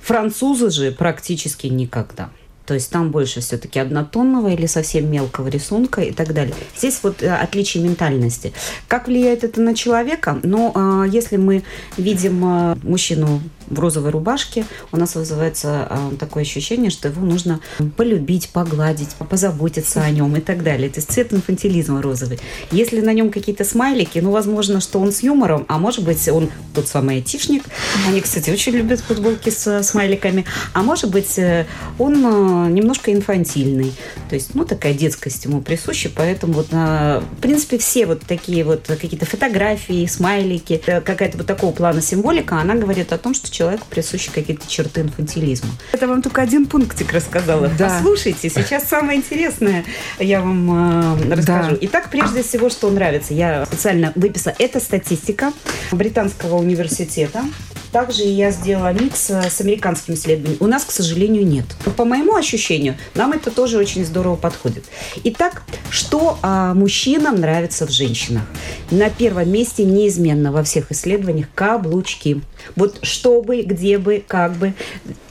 Французы 0.00 0.70
же 0.70 0.92
практически 0.92 1.66
никогда. 1.66 2.30
То 2.66 2.74
есть 2.74 2.90
там 2.90 3.10
больше 3.10 3.40
все-таки 3.40 3.78
однотонного 3.78 4.48
или 4.48 4.66
совсем 4.66 5.10
мелкого 5.10 5.48
рисунка 5.48 6.02
и 6.02 6.12
так 6.12 6.34
далее. 6.34 6.54
Здесь 6.76 6.98
вот 7.02 7.22
э, 7.22 7.32
отличие 7.32 7.84
ментальности. 7.84 8.52
Как 8.88 9.06
влияет 9.06 9.44
это 9.44 9.60
на 9.60 9.74
человека? 9.74 10.40
Ну, 10.42 10.72
а, 10.74 11.04
если 11.04 11.36
мы 11.36 11.62
видим 11.96 12.44
а, 12.44 12.76
мужчину 12.82 13.40
в 13.68 13.78
розовой 13.78 14.10
рубашке, 14.10 14.64
у 14.92 14.96
нас 14.96 15.14
вызывается 15.14 15.86
а, 15.88 16.10
такое 16.18 16.42
ощущение, 16.42 16.90
что 16.90 17.08
его 17.08 17.24
нужно 17.24 17.60
полюбить, 17.96 18.50
погладить, 18.50 19.10
позаботиться 19.28 20.02
о 20.02 20.10
нем 20.10 20.36
и 20.36 20.40
так 20.40 20.62
далее. 20.62 20.88
То 20.88 20.98
есть 20.98 21.10
цвет 21.12 21.32
инфантилизма 21.32 22.02
розовый. 22.02 22.38
Если 22.70 23.00
на 23.00 23.12
нем 23.12 23.30
какие-то 23.30 23.64
смайлики, 23.64 24.18
ну, 24.18 24.30
возможно, 24.30 24.80
что 24.80 25.00
он 25.00 25.12
с 25.12 25.22
юмором, 25.22 25.64
а 25.68 25.78
может 25.78 26.04
быть, 26.04 26.28
он 26.28 26.50
тот 26.74 26.88
самый 26.88 27.16
айтишник. 27.16 27.64
Они, 28.06 28.20
кстати, 28.20 28.50
очень 28.50 28.72
любят 28.72 29.00
футболки 29.00 29.50
с 29.50 29.82
смайликами. 29.82 30.44
А 30.72 30.82
может 30.82 31.10
быть, 31.10 31.38
э, 31.38 31.66
он 31.98 32.14
э, 32.14 32.70
немножко 32.70 33.12
инфантильный. 33.12 33.92
То 34.28 34.34
есть, 34.34 34.54
ну, 34.54 34.64
такая 34.64 34.94
детскость 34.94 35.44
ему 35.44 35.60
присуща, 35.60 36.10
поэтому 36.14 36.54
вот, 36.54 36.70
в 36.70 37.22
принципе, 37.40 37.78
все 37.78 38.06
вот 38.06 38.22
такие 38.22 38.64
вот 38.64 38.86
какие-то 38.86 39.26
фотографии, 39.26 40.06
смайлики, 40.06 40.82
э, 40.86 41.00
какая-то 41.00 41.38
вот 41.38 41.46
такого 41.46 41.72
плана 41.72 42.02
символика, 42.02 42.60
она 42.60 42.74
говорит 42.74 43.12
о 43.12 43.18
том, 43.18 43.34
что 43.34 43.50
человеку 43.56 43.86
присущи 43.88 44.30
какие-то 44.30 44.68
черты 44.68 45.00
инфантилизма. 45.00 45.70
Это 45.92 46.06
вам 46.06 46.22
только 46.22 46.42
один 46.42 46.66
пунктик 46.66 47.12
рассказала. 47.12 47.70
Да. 47.78 47.88
Послушайте, 47.88 48.50
сейчас 48.50 48.88
самое 48.88 49.18
интересное 49.18 49.84
я 50.18 50.40
вам 50.40 51.22
э, 51.22 51.34
расскажу. 51.34 51.72
Да. 51.72 51.78
Итак, 51.82 52.10
прежде 52.10 52.42
всего, 52.42 52.68
что 52.68 52.90
нравится, 52.90 53.34
я 53.34 53.64
специально 53.66 54.12
выписала. 54.14 54.54
Это 54.58 54.80
статистика 54.80 55.52
Британского 55.90 56.56
университета. 56.56 57.44
Также 57.92 58.24
я 58.24 58.50
сделала 58.50 58.92
микс 58.92 59.30
э, 59.30 59.48
с 59.50 59.60
американским 59.60 60.14
исследованием. 60.14 60.58
У 60.60 60.66
нас, 60.66 60.84
к 60.84 60.90
сожалению, 60.90 61.46
нет. 61.46 61.64
Но 61.84 61.92
по 61.92 62.04
моему 62.04 62.36
ощущению, 62.36 62.96
нам 63.14 63.32
это 63.32 63.50
тоже 63.50 63.78
очень 63.78 64.04
здорово 64.04 64.36
подходит. 64.36 64.84
Итак, 65.24 65.62
что 65.90 66.38
а, 66.42 66.74
мужчинам 66.74 67.36
нравится 67.36 67.86
в 67.86 67.90
женщинах? 67.90 68.42
На 68.90 69.10
первом 69.10 69.50
месте 69.50 69.84
неизменно 69.84 70.52
во 70.52 70.62
всех 70.62 70.90
исследованиях 70.92 71.48
каблучки. 71.54 72.40
Вот 72.74 72.98
что 73.02 73.42
бы, 73.42 73.62
где 73.62 73.98
бы, 73.98 74.22
как 74.26 74.54
бы. 74.56 74.74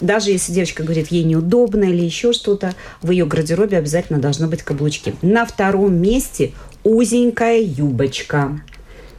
Даже 0.02 0.32
если 0.32 0.52
девочка 0.52 0.84
говорит, 0.84 1.08
ей 1.08 1.24
неудобно 1.24 1.86
или 1.86 2.04
еще 2.04 2.34
что-то, 2.34 2.74
в 3.02 3.12
ее 3.12 3.26
гардеробе 3.26 3.78
обязательно 3.78 4.20
должны 4.20 4.48
быть 4.48 4.64
каблучки. 4.64 5.16
На 5.22 5.46
втором 5.46 5.96
месте 5.96 6.54
узенькая 6.84 7.60
юбочка 7.62 8.60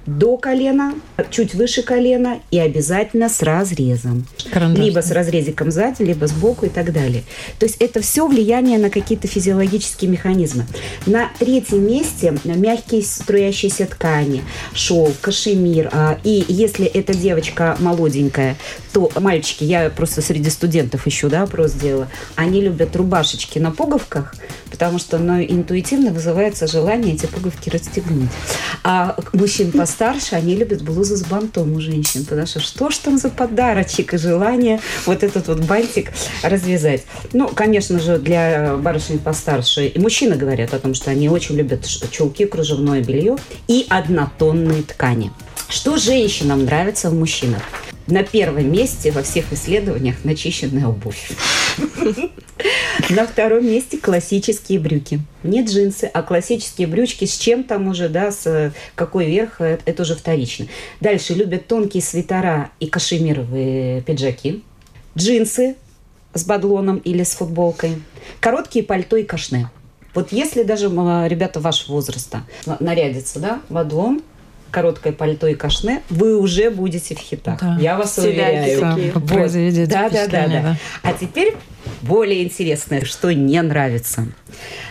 до 0.07 0.36
колена, 0.36 0.94
чуть 1.30 1.54
выше 1.54 1.82
колена 1.82 2.40
и 2.50 2.59
обязательно 2.59 3.28
с 3.28 3.42
разрезом. 3.42 4.26
Карандаш. 4.50 4.84
Либо 4.84 5.00
с 5.00 5.11
разрезиком 5.11 5.70
сзади, 5.70 6.02
либо 6.02 6.26
сбоку 6.26 6.66
и 6.66 6.68
так 6.68 6.92
далее. 6.92 7.24
То 7.59 7.66
есть 7.66 7.76
это 7.80 8.00
все 8.00 8.26
влияние 8.26 8.78
на 8.78 8.90
какие-то 8.90 9.28
физиологические 9.28 10.11
механизмы. 10.11 10.66
На 11.07 11.30
третьем 11.38 11.86
месте 11.86 12.36
мягкие 12.44 13.02
струящиеся 13.02 13.86
ткани, 13.86 14.42
шелк, 14.72 15.14
кашемир. 15.20 15.90
А, 15.92 16.18
и 16.22 16.44
если 16.48 16.86
эта 16.86 17.14
девочка 17.14 17.76
молоденькая, 17.80 18.57
то 18.92 19.11
мальчики, 19.16 19.64
я 19.64 19.90
просто 19.90 20.22
среди 20.22 20.48
студентов 20.48 21.07
еще 21.07 21.28
да, 21.28 21.42
опрос 21.42 21.72
сделала, 21.72 22.09
они 22.34 22.62
любят 22.62 22.96
рубашечки 22.96 23.59
на 23.59 23.70
пуговках, 23.70 24.34
потому 24.70 24.98
что 24.98 25.18
ну, 25.18 25.42
интуитивно 25.42 26.12
вызывается 26.12 26.66
желание 26.66 27.14
эти 27.14 27.26
пуговки 27.26 27.68
расстегнуть. 27.68 28.30
А 28.84 29.16
мужчин 29.34 29.70
постарше, 29.97 30.34
они 30.34 30.55
любят 30.55 30.82
блузы 30.82 31.16
с 31.16 31.22
бантом 31.22 31.72
у 31.74 31.80
женщин, 31.80 32.26
потому 32.26 32.47
что 32.47 32.61
что 32.61 32.90
ж 32.90 32.99
там 32.99 33.16
за 33.16 33.30
подарочек 33.30 34.12
и 34.12 34.18
желание 34.18 34.78
вот 35.07 35.22
этот 35.22 35.49
вот 35.49 35.61
бантик 35.61 36.12
развязать. 36.42 37.05
Ну, 37.32 37.49
конечно 37.49 37.99
же, 37.99 38.18
для 38.18 38.76
барышень 38.76 39.18
постарше 39.18 39.86
и 39.86 39.99
мужчины 39.99 40.36
говорят 40.36 40.74
о 40.74 40.80
том, 40.80 40.92
что 40.92 41.11
они 41.11 41.30
очень 41.30 41.57
любят 41.57 41.86
чулки, 42.11 42.44
кружевное 42.44 43.01
белье 43.01 43.36
и 43.68 43.86
однотонные 43.88 44.82
ткани. 44.82 45.32
Что 45.70 45.97
женщинам 45.97 46.66
нравится 46.66 47.09
в 47.09 47.14
мужчинах? 47.14 47.62
На 48.07 48.22
первом 48.22 48.70
месте 48.70 49.11
во 49.11 49.22
всех 49.22 49.52
исследованиях 49.52 50.16
начищенная 50.24 50.86
обувь. 50.86 51.32
На 53.11 53.26
втором 53.26 53.66
месте 53.66 53.98
классические 53.98 54.78
брюки. 54.78 55.20
Не 55.42 55.64
джинсы, 55.64 56.04
а 56.04 56.22
классические 56.22 56.86
брючки 56.86 57.24
с 57.24 57.36
чем 57.36 57.64
там 57.64 57.88
уже, 57.88 58.09
да, 58.09 58.30
с 58.30 58.72
какой 58.94 59.26
верх, 59.26 59.61
э, 59.61 59.78
это 59.84 60.02
уже 60.02 60.14
вторично. 60.14 60.66
Дальше 61.00 61.34
любят 61.34 61.66
тонкие 61.66 62.02
свитера 62.02 62.70
и 62.80 62.86
кашемировые 62.86 64.02
пиджаки. 64.02 64.62
Джинсы 65.16 65.76
с 66.32 66.44
бадлоном 66.44 66.98
или 66.98 67.22
с 67.22 67.34
футболкой. 67.34 68.02
Короткие 68.40 68.84
пальто 68.84 69.16
и 69.16 69.24
кашне. 69.24 69.70
Вот 70.14 70.32
если 70.32 70.62
даже 70.62 70.86
ребята 70.86 71.61
вашего 71.61 71.92
возраста 71.92 72.42
нарядятся, 72.80 73.38
да, 73.38 73.61
бадлон, 73.68 74.22
короткое 74.77 75.14
пальто 75.14 75.47
и 75.47 75.55
кашне, 75.55 76.03
вы 76.11 76.37
уже 76.37 76.68
будете 76.68 77.14
в 77.14 77.18
хитах. 77.18 77.59
Да. 77.62 77.79
Я 77.81 77.97
вас 77.97 78.18
уверяю. 78.18 78.79
Да, 78.79 78.93
вот. 78.93 79.89
да, 79.89 80.09
да, 80.11 80.27
да, 80.27 80.47
да. 80.49 80.77
А 81.03 81.14
теперь 81.14 81.55
более 82.03 82.45
интересное, 82.45 83.03
что 83.07 83.33
не 83.33 83.62
нравится. 83.62 84.27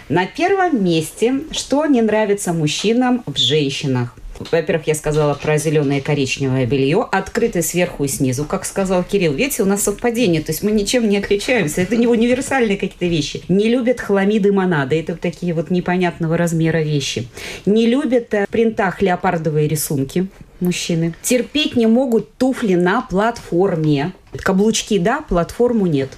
На 0.09 0.25
первом 0.25 0.83
месте, 0.83 1.41
что 1.51 1.85
не 1.85 2.01
нравится 2.01 2.51
мужчинам 2.51 3.21
в 3.27 3.37
женщинах. 3.37 4.15
Во-первых, 4.39 4.87
я 4.87 4.95
сказала 4.95 5.33
про 5.33 5.57
зеленое 5.57 5.99
и 5.99 6.01
коричневое 6.01 6.65
белье, 6.65 7.07
открытое 7.11 7.61
сверху 7.61 8.03
и 8.03 8.07
снизу, 8.07 8.45
как 8.45 8.65
сказал 8.65 9.03
Кирилл. 9.03 9.33
Видите, 9.33 9.63
у 9.63 9.65
нас 9.65 9.83
совпадение, 9.83 10.41
то 10.41 10.51
есть 10.51 10.63
мы 10.63 10.71
ничем 10.71 11.07
не 11.07 11.17
отличаемся. 11.17 11.81
Это 11.81 11.95
не 11.95 12.07
универсальные 12.07 12.77
какие-то 12.77 13.05
вещи. 13.05 13.43
Не 13.47 13.69
любят 13.69 14.01
хламиды 14.01 14.51
монады, 14.51 14.99
это 14.99 15.15
такие 15.15 15.53
вот 15.53 15.69
непонятного 15.69 16.37
размера 16.37 16.81
вещи. 16.81 17.27
Не 17.65 17.87
любят 17.87 18.31
в 18.31 18.33
э, 18.35 18.45
принтах 18.49 19.01
леопардовые 19.01 19.67
рисунки 19.67 20.27
мужчины. 20.59 21.13
Терпеть 21.21 21.75
не 21.75 21.87
могут 21.87 22.33
туфли 22.35 22.75
на 22.75 23.01
платформе. 23.01 24.13
Каблучки, 24.37 24.97
да, 24.97 25.21
платформу 25.21 25.85
нет. 25.85 26.09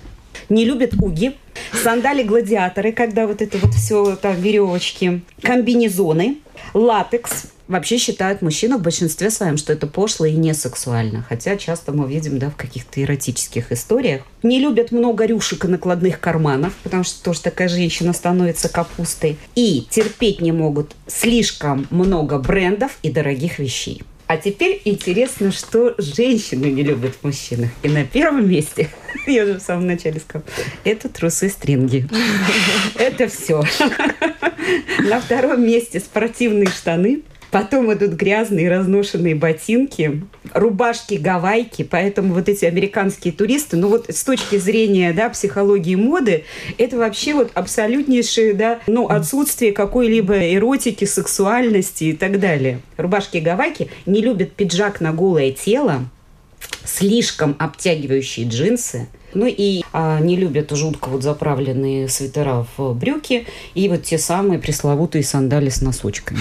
Не 0.50 0.66
любят 0.66 0.94
уги, 1.02 1.36
сандали-гладиаторы, 1.84 2.94
когда 2.94 3.28
вот 3.28 3.42
это 3.42 3.58
вот 3.58 3.74
все 3.74 4.16
там 4.16 4.36
веревочки, 4.36 5.22
комбинезоны, 5.42 6.38
латекс, 6.74 7.48
вообще 7.68 7.98
считают 7.98 8.42
мужчину 8.42 8.78
в 8.78 8.82
большинстве 8.82 9.30
своем, 9.30 9.58
что 9.58 9.74
это 9.74 9.88
пошло 9.88 10.26
и 10.26 10.34
не 10.34 10.54
сексуально. 10.54 11.26
Хотя 11.28 11.58
часто 11.58 11.92
мы 11.92 12.08
видим, 12.08 12.40
да, 12.40 12.50
в 12.50 12.56
каких-то 12.56 13.02
эротических 13.02 13.72
историях. 13.72 14.22
Не 14.44 14.60
любят 14.60 14.92
много 14.92 15.26
рюшек 15.26 15.66
и 15.66 15.68
накладных 15.68 16.20
карманов, 16.20 16.74
потому 16.84 17.04
что 17.04 17.24
тоже 17.24 17.42
такая 17.42 17.68
женщина 17.68 18.14
становится 18.14 18.70
капустой. 18.70 19.38
И 19.56 19.86
терпеть 19.90 20.42
не 20.42 20.52
могут 20.52 20.96
слишком 21.08 21.88
много 21.90 22.40
брендов 22.40 22.98
и 23.04 23.12
дорогих 23.12 23.60
вещей. 23.60 24.04
А 24.28 24.36
теперь 24.36 24.82
интересно, 24.84 25.54
что 25.54 25.96
женщины 25.98 26.66
не 26.66 26.84
любят 26.84 27.16
в 27.16 27.24
мужчинах. 27.24 27.70
И 27.82 27.88
на 27.88 28.04
первом 28.04 28.50
месте, 28.50 28.90
я 29.28 29.44
уже 29.44 29.60
в 29.60 29.62
самом 29.62 29.88
начале 29.88 30.20
сказала, 30.20 30.46
это 30.84 31.08
трусы-стринги. 31.08 32.10
Это 33.00 33.30
все. 33.30 33.64
На 35.00 35.22
втором 35.22 35.66
месте 35.66 36.02
спортивные 36.02 36.68
штаны– 36.68 37.22
Потом 37.52 37.92
идут 37.94 38.12
грязные 38.12 38.70
разношенные 38.70 39.36
ботинки, 39.36 40.22
рубашки 40.54 41.16
гавайки, 41.16 41.84
поэтому 41.84 42.34
вот 42.34 42.50
эти 42.50 42.66
американские 42.66 43.34
туристы, 43.34 43.78
ну 43.78 43.88
вот 43.88 44.10
с 44.10 44.24
точки 44.24 44.58
зрения 44.58 45.14
да, 45.14 45.30
психологии 45.30 45.96
моды, 45.96 46.44
это 46.78 46.98
вообще 46.98 47.34
вот 47.34 47.52
абсолютнейшее 47.54 48.54
да, 48.54 48.80
ну, 48.88 49.08
отсутствие 49.08 49.72
какой-либо 49.72 50.54
эротики, 50.54 51.06
сексуальности 51.06 52.06
и 52.06 52.14
так 52.14 52.40
далее. 52.40 52.82
Рубашки 52.98 53.38
гавайки 53.38 53.90
не 54.06 54.22
любят 54.22 54.52
пиджак 54.52 55.00
на 55.00 55.14
голое 55.14 55.52
тело, 55.52 56.06
слишком 56.84 57.56
обтягивающие 57.60 58.48
джинсы, 58.48 59.08
ну 59.34 59.46
и 59.46 59.84
а, 59.94 60.20
не 60.20 60.36
любят 60.36 60.72
жутко 60.72 61.10
вот 61.10 61.24
заправленные 61.24 62.08
свитера 62.10 62.66
в 62.78 62.94
брюки 62.94 63.48
и 63.74 63.90
вот 63.90 64.04
те 64.04 64.18
самые 64.18 64.60
пресловутые 64.60 65.24
сандали 65.24 65.70
с 65.70 65.82
носочками. 65.82 66.40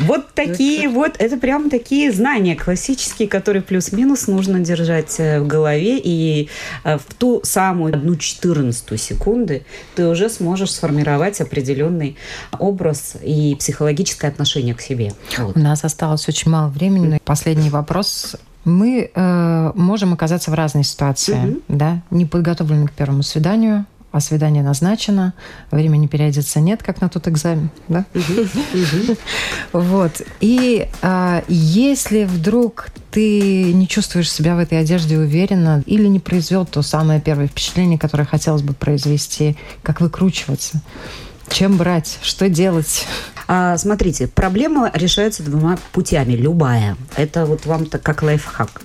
Вот 0.00 0.32
такие 0.34 0.88
вот, 0.88 1.16
это 1.18 1.36
прям 1.36 1.70
такие 1.70 2.10
знания 2.12 2.56
классические, 2.56 3.28
которые 3.28 3.62
плюс-минус 3.62 4.26
нужно 4.26 4.60
держать 4.60 5.14
э, 5.18 5.40
в 5.40 5.46
голове. 5.46 6.00
И 6.02 6.48
э, 6.84 6.98
в 6.98 7.14
ту 7.14 7.40
самую 7.44 7.94
одну 7.94 8.16
четырнадцатую 8.16 8.98
секунды 8.98 9.64
ты 9.94 10.08
уже 10.08 10.28
сможешь 10.28 10.72
сформировать 10.72 11.40
определенный 11.40 12.16
образ 12.58 13.16
и 13.22 13.54
психологическое 13.58 14.28
отношение 14.28 14.74
к 14.74 14.80
себе. 14.80 15.12
Вот. 15.38 15.56
У 15.56 15.60
нас 15.60 15.84
осталось 15.84 16.28
очень 16.28 16.50
мало 16.50 16.68
времени. 16.68 17.20
Последний 17.24 17.70
вопрос 17.70 18.36
мы 18.64 19.10
э, 19.12 19.72
можем 19.74 20.12
оказаться 20.12 20.50
в 20.50 20.54
разной 20.54 20.84
ситуации, 20.84 21.50
угу. 21.50 21.60
да, 21.68 22.02
не 22.10 22.26
подготовлены 22.26 22.88
к 22.88 22.92
первому 22.92 23.22
свиданию, 23.22 23.86
а 24.12 24.20
свидание 24.20 24.62
назначено, 24.62 25.32
времени 25.70 26.06
переодеться 26.06 26.60
нет, 26.60 26.82
как 26.82 27.00
на 27.00 27.08
тот 27.08 27.28
экзамен, 27.28 27.70
да? 27.88 28.04
Вот. 29.72 30.20
И 30.40 30.86
а, 31.00 31.42
если 31.48 32.24
вдруг 32.24 32.88
ты 33.10 33.72
не 33.72 33.88
чувствуешь 33.88 34.30
себя 34.30 34.54
в 34.54 34.58
этой 34.58 34.78
одежде 34.78 35.18
уверенно 35.18 35.82
или 35.86 36.06
не 36.06 36.20
произвел 36.20 36.66
то 36.66 36.82
самое 36.82 37.22
первое 37.22 37.46
впечатление, 37.46 37.98
которое 37.98 38.24
хотелось 38.24 38.62
бы 38.62 38.74
произвести, 38.74 39.56
как 39.82 40.02
выкручиваться? 40.02 40.82
Чем 41.52 41.76
брать? 41.76 42.18
Что 42.22 42.48
делать? 42.48 43.06
А, 43.46 43.76
смотрите, 43.76 44.26
проблема 44.26 44.90
решается 44.94 45.42
двумя 45.42 45.78
путями, 45.92 46.32
любая. 46.32 46.96
Это 47.16 47.44
вот 47.44 47.66
вам 47.66 47.84
так 47.84 48.02
как 48.02 48.22
лайфхак. 48.22 48.80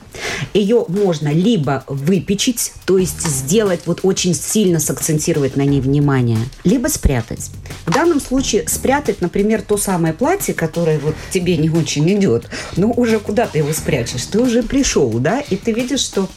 Ее 0.54 0.86
можно 0.88 1.30
либо 1.30 1.84
выпечить, 1.88 2.74
то 2.86 2.98
есть 2.98 3.22
сделать, 3.22 3.82
вот 3.86 4.00
очень 4.04 4.34
сильно 4.34 4.80
сакцентировать 4.80 5.56
на 5.56 5.62
ней 5.62 5.80
внимание, 5.80 6.40
либо 6.64 6.88
спрятать. 6.88 7.52
В 7.86 7.94
данном 7.94 8.20
случае 8.20 8.68
спрятать, 8.68 9.22
например, 9.22 9.62
то 9.62 9.78
самое 9.78 10.14
платье, 10.14 10.54
которое 10.54 11.00
вот 11.00 11.16
тебе 11.32 11.56
не 11.58 11.70
очень 11.70 12.12
идет, 12.12 12.50
но 12.76 12.92
уже 12.92 13.20
куда 13.20 13.48
ты 13.48 13.60
его 13.60 13.72
спрячешь? 13.74 14.26
Ты 14.26 14.40
уже 14.40 14.64
пришел, 14.64 15.10
да, 15.20 15.40
и 15.40 15.56
ты 15.56 15.72
видишь, 15.72 16.02
что 16.02 16.28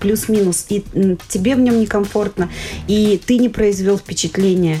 плюс-минус, 0.00 0.66
и 0.68 0.84
тебе 1.28 1.54
в 1.54 1.60
нем 1.60 1.80
некомфортно, 1.80 2.50
и 2.88 3.20
ты 3.24 3.38
не 3.38 3.48
произвел 3.48 3.98
впечатление. 3.98 4.80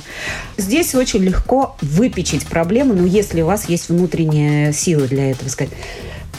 Здесь 0.56 0.94
очень 0.98 1.20
легко 1.20 1.76
выпечить 1.80 2.46
проблему, 2.46 2.94
но 2.94 3.06
если 3.06 3.42
у 3.42 3.46
вас 3.46 3.68
есть 3.68 3.88
внутренняя 3.88 4.72
сила 4.72 5.06
для 5.06 5.30
этого, 5.30 5.48
сказать, 5.48 5.72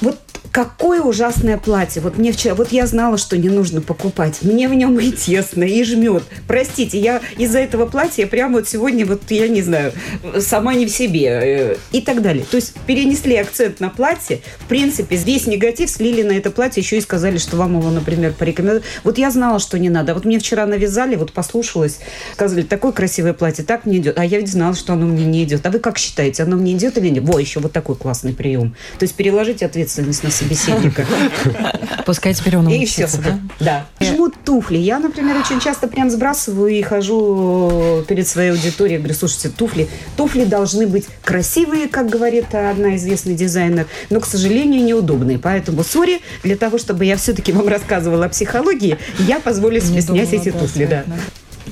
вот 0.01 0.17
какое 0.51 1.01
ужасное 1.01 1.57
платье. 1.57 2.01
Вот 2.01 2.17
мне 2.17 2.31
вчера, 2.31 2.55
вот 2.55 2.71
я 2.71 2.87
знала, 2.87 3.17
что 3.17 3.37
не 3.37 3.49
нужно 3.49 3.81
покупать. 3.81 4.39
Мне 4.41 4.67
в 4.67 4.73
нем 4.73 4.99
и 4.99 5.11
тесно, 5.11 5.63
и 5.63 5.83
жмет. 5.83 6.23
Простите, 6.47 6.99
я 6.99 7.21
из-за 7.37 7.59
этого 7.59 7.85
платья 7.85 8.27
прямо 8.27 8.59
вот 8.59 8.67
сегодня, 8.67 9.05
вот 9.05 9.21
я 9.29 9.47
не 9.47 9.61
знаю, 9.61 9.93
сама 10.39 10.73
не 10.73 10.85
в 10.85 10.89
себе 10.89 11.27
э, 11.27 11.77
и 11.91 12.01
так 12.01 12.21
далее. 12.21 12.45
То 12.49 12.55
есть 12.55 12.73
перенесли 12.87 13.35
акцент 13.35 13.79
на 13.79 13.89
платье. 13.89 14.41
В 14.59 14.67
принципе, 14.67 15.15
весь 15.15 15.47
негатив 15.47 15.89
слили 15.89 16.23
на 16.23 16.31
это 16.31 16.51
платье, 16.51 16.81
еще 16.81 16.97
и 16.97 17.01
сказали, 17.01 17.37
что 17.37 17.57
вам 17.57 17.77
его, 17.77 17.89
например, 17.89 18.33
порекомендуют. 18.33 18.83
Вот 19.03 19.17
я 19.17 19.31
знала, 19.31 19.59
что 19.59 19.77
не 19.77 19.89
надо. 19.89 20.13
Вот 20.13 20.25
мне 20.25 20.39
вчера 20.39 20.65
навязали, 20.65 21.15
вот 21.15 21.31
послушалась, 21.33 21.99
сказали, 22.33 22.63
такое 22.63 22.91
красивое 22.91 23.33
платье, 23.33 23.63
так 23.63 23.85
мне 23.85 23.97
идет. 23.97 24.17
А 24.17 24.25
я 24.25 24.39
ведь 24.39 24.51
знала, 24.51 24.75
что 24.75 24.93
оно 24.93 25.05
мне 25.05 25.25
не 25.25 25.43
идет. 25.43 25.65
А 25.65 25.71
вы 25.71 25.79
как 25.79 25.97
считаете, 25.97 26.43
оно 26.43 26.57
мне 26.57 26.73
идет 26.73 26.97
или 26.97 27.09
нет? 27.09 27.23
Во, 27.23 27.39
еще 27.39 27.59
вот 27.59 27.71
такой 27.71 27.95
классный 27.95 28.33
прием. 28.33 28.75
То 28.97 29.03
есть 29.03 29.15
переложить 29.15 29.63
ответственность 29.63 30.23
на 30.23 30.28
собеседника. 30.31 31.05
Пускай 32.05 32.33
теперь 32.33 32.57
он 32.57 32.67
И 32.69 32.85
все. 32.85 33.07
да? 33.23 33.39
Да. 33.59 33.85
Жмут 34.01 34.35
туфли. 34.43 34.77
Я, 34.77 34.99
например, 34.99 35.37
очень 35.37 35.59
часто 35.59 35.87
прям 35.87 36.09
сбрасываю 36.09 36.69
и 36.69 36.81
хожу 36.81 38.03
перед 38.07 38.27
своей 38.27 38.51
аудиторией. 38.51 38.97
Говорю, 38.97 39.13
слушайте, 39.13 39.49
туфли. 39.49 39.87
Туфли 40.17 40.45
должны 40.45 40.87
быть 40.87 41.05
красивые, 41.23 41.87
как 41.87 42.09
говорит 42.09 42.53
одна 42.53 42.95
известный 42.95 43.35
дизайнер, 43.35 43.87
но, 44.09 44.19
к 44.19 44.25
сожалению, 44.25 44.83
неудобные. 44.83 45.37
Поэтому, 45.37 45.83
сори, 45.83 46.21
для 46.43 46.55
того, 46.55 46.77
чтобы 46.77 47.05
я 47.05 47.17
все-таки 47.17 47.51
вам 47.51 47.67
рассказывала 47.67 48.25
о 48.25 48.29
психологии, 48.29 48.97
я 49.19 49.39
позволю 49.39 49.79
себе 49.81 50.01
снять 50.01 50.33
эти 50.33 50.51
туфли. 50.51 50.85
Да. 50.85 51.03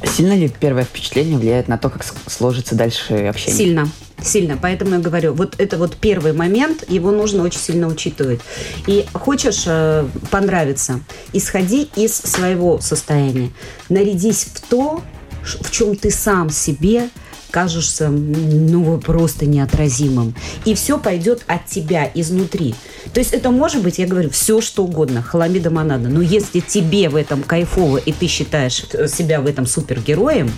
Сильно 0.05 0.33
ли 0.33 0.49
первое 0.49 0.83
впечатление 0.83 1.37
влияет 1.37 1.67
на 1.67 1.77
то, 1.77 1.89
как 1.89 2.03
сложится 2.27 2.75
дальше 2.75 3.13
общение? 3.27 3.57
Сильно. 3.57 3.89
Сильно. 4.21 4.57
Поэтому 4.59 4.95
я 4.95 4.99
говорю, 4.99 5.33
вот 5.33 5.55
это 5.59 5.77
вот 5.77 5.95
первый 5.95 6.33
момент, 6.33 6.89
его 6.89 7.11
нужно 7.11 7.43
очень 7.43 7.59
сильно 7.59 7.87
учитывать. 7.87 8.39
И 8.87 9.05
хочешь 9.13 9.63
э, 9.67 10.07
понравиться, 10.31 11.01
исходи 11.33 11.89
из 11.95 12.15
своего 12.15 12.79
состояния. 12.79 13.51
Нарядись 13.89 14.45
в 14.45 14.61
то, 14.61 15.03
в 15.43 15.71
чем 15.71 15.95
ты 15.95 16.09
сам 16.09 16.49
себе 16.49 17.09
кажешься 17.51 18.09
ну, 18.09 18.97
просто 18.99 19.45
неотразимым. 19.45 20.35
И 20.65 20.75
все 20.75 20.97
пойдет 20.97 21.43
от 21.47 21.65
тебя 21.65 22.09
изнутри. 22.13 22.75
То 23.13 23.19
есть 23.19 23.33
это 23.33 23.51
может 23.51 23.81
быть, 23.83 23.99
я 23.99 24.07
говорю, 24.07 24.29
все 24.29 24.61
что 24.61 24.83
угодно, 24.83 25.21
хламида 25.21 25.69
монада. 25.69 26.09
Но 26.09 26.21
если 26.21 26.59
тебе 26.59 27.09
в 27.09 27.15
этом 27.15 27.43
кайфово, 27.43 27.97
и 27.97 28.11
ты 28.11 28.27
считаешь 28.27 28.83
себя 29.09 29.41
в 29.41 29.47
этом 29.47 29.65
супергероем, 29.65 30.51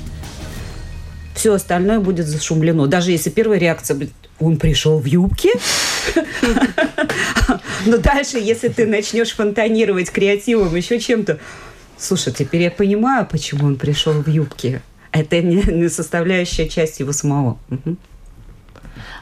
все 1.36 1.54
остальное 1.54 2.00
будет 2.00 2.28
зашумлено. 2.28 2.86
Даже 2.88 3.12
если 3.12 3.30
первая 3.30 3.60
реакция 3.60 3.96
будет, 3.96 4.12
он 4.40 4.58
пришел 4.58 5.00
в 5.00 5.06
юбке. 5.06 5.52
Но 7.86 7.98
дальше, 7.98 8.40
если 8.40 8.68
ты 8.68 8.86
начнешь 8.86 9.32
фонтанировать 9.32 10.10
креативом, 10.10 10.76
еще 10.76 11.00
чем-то, 11.00 11.40
слушай, 11.98 12.34
теперь 12.34 12.64
я 12.64 12.72
понимаю, 12.72 13.26
почему 13.26 13.68
он 13.68 13.78
пришел 13.78 14.14
в 14.14 14.28
юбке. 14.28 14.82
Это 15.12 15.42
не 15.42 15.90
составляющая 15.90 16.68
часть 16.68 17.00
его 17.00 17.12
самого. 17.12 17.60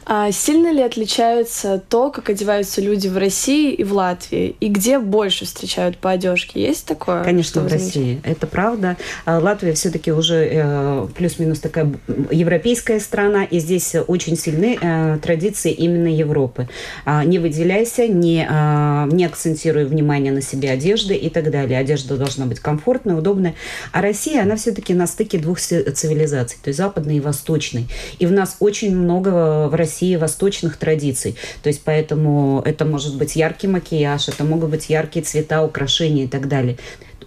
А 0.09 0.31
сильно 0.31 0.71
ли 0.71 0.81
отличаются 0.81 1.83
то, 1.89 2.09
как 2.11 2.29
одеваются 2.29 2.79
люди 2.79 3.09
в 3.09 3.17
России 3.17 3.73
и 3.73 3.83
в 3.83 3.91
Латвии? 3.91 4.55
И 4.61 4.69
где 4.69 4.99
больше 4.99 5.43
встречают 5.43 5.97
по 5.97 6.11
одежке? 6.11 6.61
Есть 6.61 6.85
такое? 6.85 7.25
Конечно, 7.25 7.61
в 7.61 7.67
России. 7.67 8.21
Это 8.23 8.47
правда. 8.47 8.95
А 9.25 9.39
Латвия 9.39 9.73
все-таки 9.73 10.13
уже 10.13 10.47
э, 10.49 11.07
плюс-минус 11.13 11.59
такая 11.59 11.91
европейская 12.31 13.01
страна, 13.01 13.43
и 13.43 13.59
здесь 13.59 13.95
очень 14.07 14.37
сильны 14.37 14.77
э, 14.81 15.19
традиции 15.21 15.73
именно 15.73 16.07
Европы. 16.07 16.69
А, 17.03 17.25
не 17.25 17.37
выделяйся, 17.37 18.07
не, 18.07 18.47
а, 18.49 19.09
не 19.11 19.25
акцентируй 19.25 19.83
внимание 19.83 20.31
на 20.31 20.41
себе 20.41 20.71
одежды 20.71 21.15
и 21.15 21.29
так 21.29 21.51
далее. 21.51 21.77
Одежда 21.77 22.15
должна 22.15 22.45
быть 22.45 22.61
комфортной, 22.61 23.19
удобной. 23.19 23.55
А 23.91 24.01
Россия, 24.01 24.43
она 24.43 24.55
все-таки 24.55 24.93
на 24.93 25.05
стыке 25.05 25.37
двух 25.37 25.59
цивилизаций, 25.59 26.59
то 26.63 26.69
есть 26.69 26.77
западной 26.77 27.17
и 27.17 27.19
восточной. 27.19 27.89
И 28.19 28.25
в 28.25 28.31
нас 28.31 28.55
очень 28.61 28.95
много 28.95 29.67
в 29.67 29.75
России 29.75 29.96
России 29.97 30.15
восточных 30.15 30.77
традиций. 30.77 31.35
То 31.63 31.69
есть 31.69 31.81
поэтому 31.83 32.61
это 32.63 32.85
может 32.85 33.17
быть 33.17 33.35
яркий 33.35 33.67
макияж, 33.67 34.29
это 34.29 34.43
могут 34.43 34.69
быть 34.69 34.89
яркие 34.89 35.25
цвета, 35.25 35.63
украшения 35.63 36.25
и 36.25 36.27
так 36.27 36.47
далее. 36.47 36.77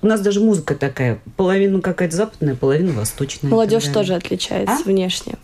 У 0.03 0.07
нас 0.07 0.21
даже 0.21 0.41
музыка 0.41 0.77
такая, 0.77 1.19
половину 1.37 1.83
какая-то 1.83 2.17
западная, 2.17 2.55
половину 2.55 2.93
восточная. 2.93 3.51
Молодежь 3.51 3.87
тоже 3.87 4.15
отличается 4.15 4.77
а? 4.81 4.83
внешне. 4.85 5.35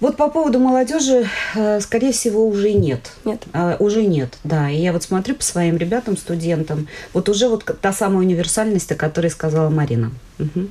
Вот 0.00 0.16
по 0.16 0.28
поводу 0.30 0.58
молодежи, 0.58 1.28
э, 1.54 1.80
скорее 1.80 2.10
всего, 2.12 2.48
уже 2.48 2.72
нет. 2.72 3.12
Нет. 3.24 3.44
А, 3.52 3.76
уже 3.78 4.04
нет, 4.04 4.36
да. 4.42 4.68
И 4.68 4.78
я 4.78 4.92
вот 4.92 5.04
смотрю 5.04 5.36
по 5.36 5.44
своим 5.44 5.76
ребятам, 5.76 6.16
студентам, 6.16 6.88
вот 7.12 7.28
уже 7.28 7.48
вот 7.48 7.64
та 7.80 7.92
самая 7.92 8.18
универсальность, 8.18 8.90
о 8.90 8.96
которой 8.96 9.30
сказала 9.30 9.68
Марина. 9.68 10.10
Угу. 10.40 10.68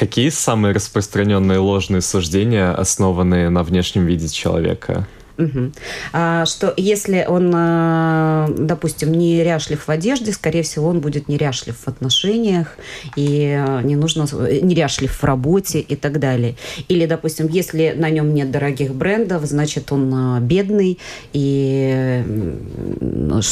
Какие 0.00 0.30
самые 0.30 0.72
распространенные 0.72 1.58
ложные 1.58 2.00
суждения, 2.00 2.70
основанные 2.70 3.50
на 3.50 3.62
внешнем 3.62 4.06
виде 4.06 4.28
человека? 4.28 5.06
Угу. 5.36 5.72
А, 6.14 6.46
что 6.46 6.72
если 6.78 7.26
он, 7.28 7.52
а, 7.54 8.48
допустим, 8.48 9.12
не 9.12 9.44
ряшлив 9.44 9.86
в 9.86 9.90
одежде, 9.90 10.32
скорее 10.32 10.62
всего, 10.62 10.88
он 10.88 11.00
будет 11.00 11.28
неряшлив 11.28 11.76
в 11.76 11.86
отношениях, 11.86 12.76
и 13.14 13.54
а, 13.58 13.82
не 13.82 13.94
нужно 13.94 14.26
неряшлив 14.62 15.12
в 15.12 15.22
работе 15.22 15.80
и 15.80 15.96
так 15.96 16.18
далее. 16.18 16.56
Или, 16.88 17.04
допустим, 17.04 17.48
если 17.48 17.94
на 17.94 18.08
нем 18.08 18.32
нет 18.32 18.50
дорогих 18.50 18.94
брендов, 18.94 19.44
значит, 19.44 19.92
он 19.92 20.10
а, 20.14 20.40
бедный, 20.40 20.98
и 21.34 22.24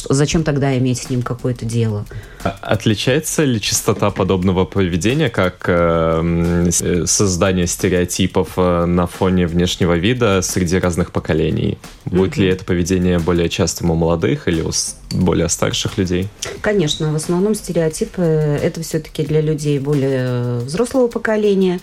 зачем 0.08 0.44
тогда 0.44 0.76
иметь 0.78 0.98
с 0.98 1.10
ним 1.10 1.20
какое-то 1.20 1.66
дело? 1.66 2.06
Отличается 2.42 3.44
ли 3.44 3.60
частота 3.60 4.10
подобного 4.10 4.64
поведения, 4.64 5.28
как 5.28 5.64
э, 5.66 6.70
создание 7.06 7.66
стереотипов 7.66 8.50
э, 8.56 8.84
на 8.84 9.06
фоне 9.06 9.46
внешнего 9.46 9.94
вида 9.94 10.40
среди 10.42 10.78
разных 10.78 11.10
поколений? 11.10 11.78
Будет 12.04 12.32
угу. 12.32 12.42
ли 12.42 12.48
это 12.48 12.64
поведение 12.64 13.18
более 13.18 13.48
частым 13.48 13.90
у 13.90 13.94
молодых 13.94 14.48
или 14.48 14.62
у 14.62 14.70
более 15.10 15.48
старших 15.48 15.98
людей? 15.98 16.28
Конечно, 16.60 17.12
в 17.12 17.16
основном 17.16 17.54
стереотипы 17.54 18.22
это 18.22 18.82
все-таки 18.82 19.24
для 19.24 19.40
людей 19.40 19.78
более 19.78 20.58
взрослого 20.58 21.08
поколения. 21.08 21.80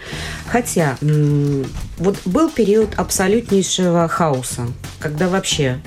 Хотя 0.47 0.97
вот 1.97 2.17
был 2.25 2.49
период 2.49 2.89
абсолютнейшего 2.95 4.07
хаоса, 4.07 4.67
когда 4.99 5.27
вообще 5.27 5.79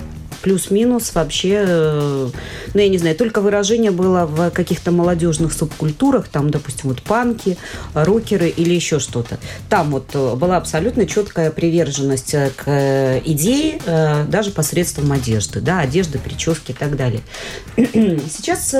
плюс-минус 0.42 1.14
вообще, 1.14 1.64
э, 1.66 2.28
ну, 2.74 2.80
я 2.80 2.88
не 2.88 2.98
знаю, 2.98 3.16
только 3.16 3.40
выражение 3.40 3.90
было 3.90 4.26
в 4.26 4.50
каких-то 4.50 4.90
молодежных 4.90 5.52
субкультурах, 5.52 6.28
там, 6.28 6.50
допустим, 6.50 6.90
вот 6.90 7.02
панки, 7.02 7.56
рокеры 7.94 8.48
или 8.48 8.74
еще 8.74 8.98
что-то. 8.98 9.38
Там 9.68 9.90
вот 9.90 10.10
э, 10.14 10.34
была 10.34 10.56
абсолютно 10.56 11.06
четкая 11.06 11.50
приверженность 11.50 12.34
э, 12.34 12.50
к 12.56 13.20
идее, 13.24 13.80
даже 14.28 14.50
посредством 14.50 15.12
одежды, 15.12 15.60
да, 15.60 15.80
одежды, 15.80 16.18
прически 16.18 16.72
и 16.72 16.74
так 16.74 16.96
далее. 16.96 17.20
Сейчас 17.76 18.74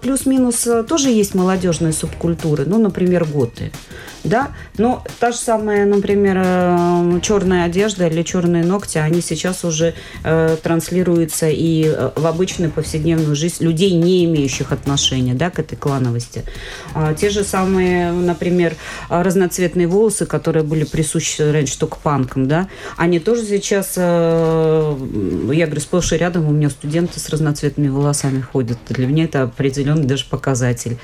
плюс-минус 0.00 0.68
тоже 0.88 1.10
есть 1.10 1.34
молодежные 1.34 1.92
субкультуры, 1.92 2.64
ну, 2.66 2.78
например, 2.78 3.24
готы 3.24 3.72
да, 4.24 4.48
но 4.76 5.04
та 5.20 5.32
же 5.32 5.38
самая, 5.38 5.86
например, 5.86 7.20
черная 7.20 7.64
одежда 7.64 8.06
или 8.06 8.22
черные 8.22 8.64
ногти, 8.64 8.98
они 8.98 9.20
сейчас 9.20 9.64
уже 9.64 9.94
э, 10.24 10.56
транслируются 10.78 11.48
и 11.48 11.84
э, 11.86 12.10
в 12.14 12.26
обычную 12.26 12.70
повседневную 12.70 13.34
жизнь 13.34 13.64
людей, 13.64 13.92
не 13.94 14.24
имеющих 14.24 14.70
отношения, 14.70 15.34
да, 15.34 15.50
к 15.50 15.58
этой 15.58 15.76
клановости. 15.76 16.44
А, 16.94 17.14
те 17.14 17.30
же 17.30 17.42
самые, 17.42 18.12
например, 18.12 18.76
разноцветные 19.08 19.88
волосы, 19.88 20.24
которые 20.24 20.62
были 20.62 20.84
присущи 20.84 21.42
раньше 21.42 21.78
только 21.78 21.96
панкам, 21.96 22.46
да, 22.46 22.68
они 22.96 23.18
тоже 23.18 23.44
сейчас, 23.44 23.94
э, 23.96 24.96
я 25.52 25.66
говорю, 25.66 25.80
сплошь 25.80 26.12
и 26.12 26.16
рядом 26.16 26.48
у 26.48 26.52
меня 26.52 26.70
студенты 26.70 27.18
с 27.18 27.28
разноцветными 27.28 27.88
волосами 27.88 28.40
ходят. 28.40 28.78
Для 28.88 29.06
меня 29.06 29.24
это 29.24 29.42
определенный 29.42 30.04
даже 30.04 30.26
показатель. 30.26 30.96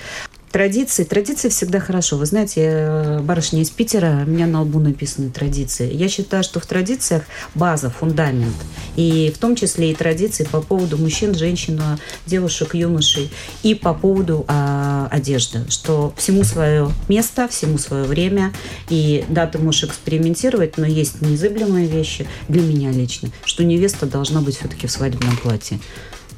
Традиции. 0.54 1.02
Традиции 1.02 1.48
всегда 1.48 1.80
хорошо. 1.80 2.16
Вы 2.16 2.26
знаете, 2.26 2.62
я 2.62 3.20
барышня 3.24 3.60
из 3.60 3.70
Питера, 3.70 4.22
у 4.24 4.30
меня 4.30 4.46
на 4.46 4.62
лбу 4.62 4.78
написаны 4.78 5.30
традиции. 5.30 5.92
Я 5.92 6.08
считаю, 6.08 6.44
что 6.44 6.60
в 6.60 6.66
традициях 6.66 7.24
база, 7.56 7.90
фундамент. 7.90 8.54
И 8.94 9.32
в 9.34 9.38
том 9.38 9.56
числе 9.56 9.90
и 9.90 9.96
традиции 9.96 10.44
по 10.44 10.60
поводу 10.60 10.96
мужчин, 10.96 11.34
женщин, 11.34 11.82
девушек, 12.24 12.76
юношей. 12.76 13.32
И 13.64 13.74
по 13.74 13.94
поводу 13.94 14.44
а, 14.46 15.08
одежды. 15.10 15.68
Что 15.68 16.14
всему 16.16 16.44
свое 16.44 16.88
место, 17.08 17.48
всему 17.48 17.76
свое 17.76 18.04
время. 18.04 18.52
И 18.88 19.24
да, 19.28 19.48
ты 19.48 19.58
можешь 19.58 19.82
экспериментировать, 19.82 20.78
но 20.78 20.86
есть 20.86 21.20
незыблемые 21.20 21.88
вещи 21.88 22.28
для 22.48 22.62
меня 22.62 22.92
лично, 22.92 23.30
что 23.44 23.64
невеста 23.64 24.06
должна 24.06 24.40
быть 24.40 24.56
все-таки 24.56 24.86
в 24.86 24.92
свадебном 24.92 25.36
платье. 25.36 25.80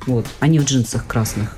Вот, 0.06 0.24
а 0.40 0.46
не 0.46 0.58
в 0.58 0.64
джинсах 0.64 1.06
красных. 1.06 1.54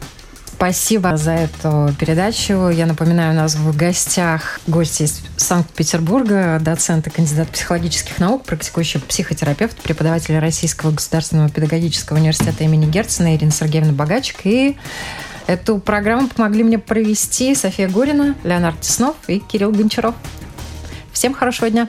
Спасибо 0.59 1.17
за 1.17 1.35
эту 1.35 1.95
передачу. 2.01 2.69
Я 2.69 2.87
напоминаю, 2.87 3.31
у 3.31 3.37
нас 3.37 3.55
в 3.55 3.77
гостях 3.77 4.59
гости 4.67 5.05
из 5.05 5.23
Санкт-Петербурга, 5.37 6.59
доцент 6.61 7.07
и 7.07 7.11
кандидат 7.11 7.49
психологических 7.51 8.19
наук, 8.19 8.43
практикующий 8.43 8.99
психотерапевт, 8.99 9.77
преподаватель 9.77 10.37
Российского 10.37 10.91
государственного 10.91 11.49
педагогического 11.49 12.17
университета 12.17 12.65
имени 12.65 12.87
Герцена 12.87 13.37
Ирина 13.37 13.53
Сергеевна 13.53 13.93
Богачик. 13.93 14.39
И 14.43 14.77
эту 15.47 15.79
программу 15.79 16.27
помогли 16.27 16.65
мне 16.65 16.81
провести 16.81 17.55
София 17.55 17.89
Горина, 17.89 18.35
Леонард 18.43 18.81
Теснов 18.81 19.15
и 19.29 19.39
Кирилл 19.39 19.71
Гончаров. 19.71 20.17
Всем 21.13 21.35
хорошего 21.35 21.71
дня! 21.71 21.89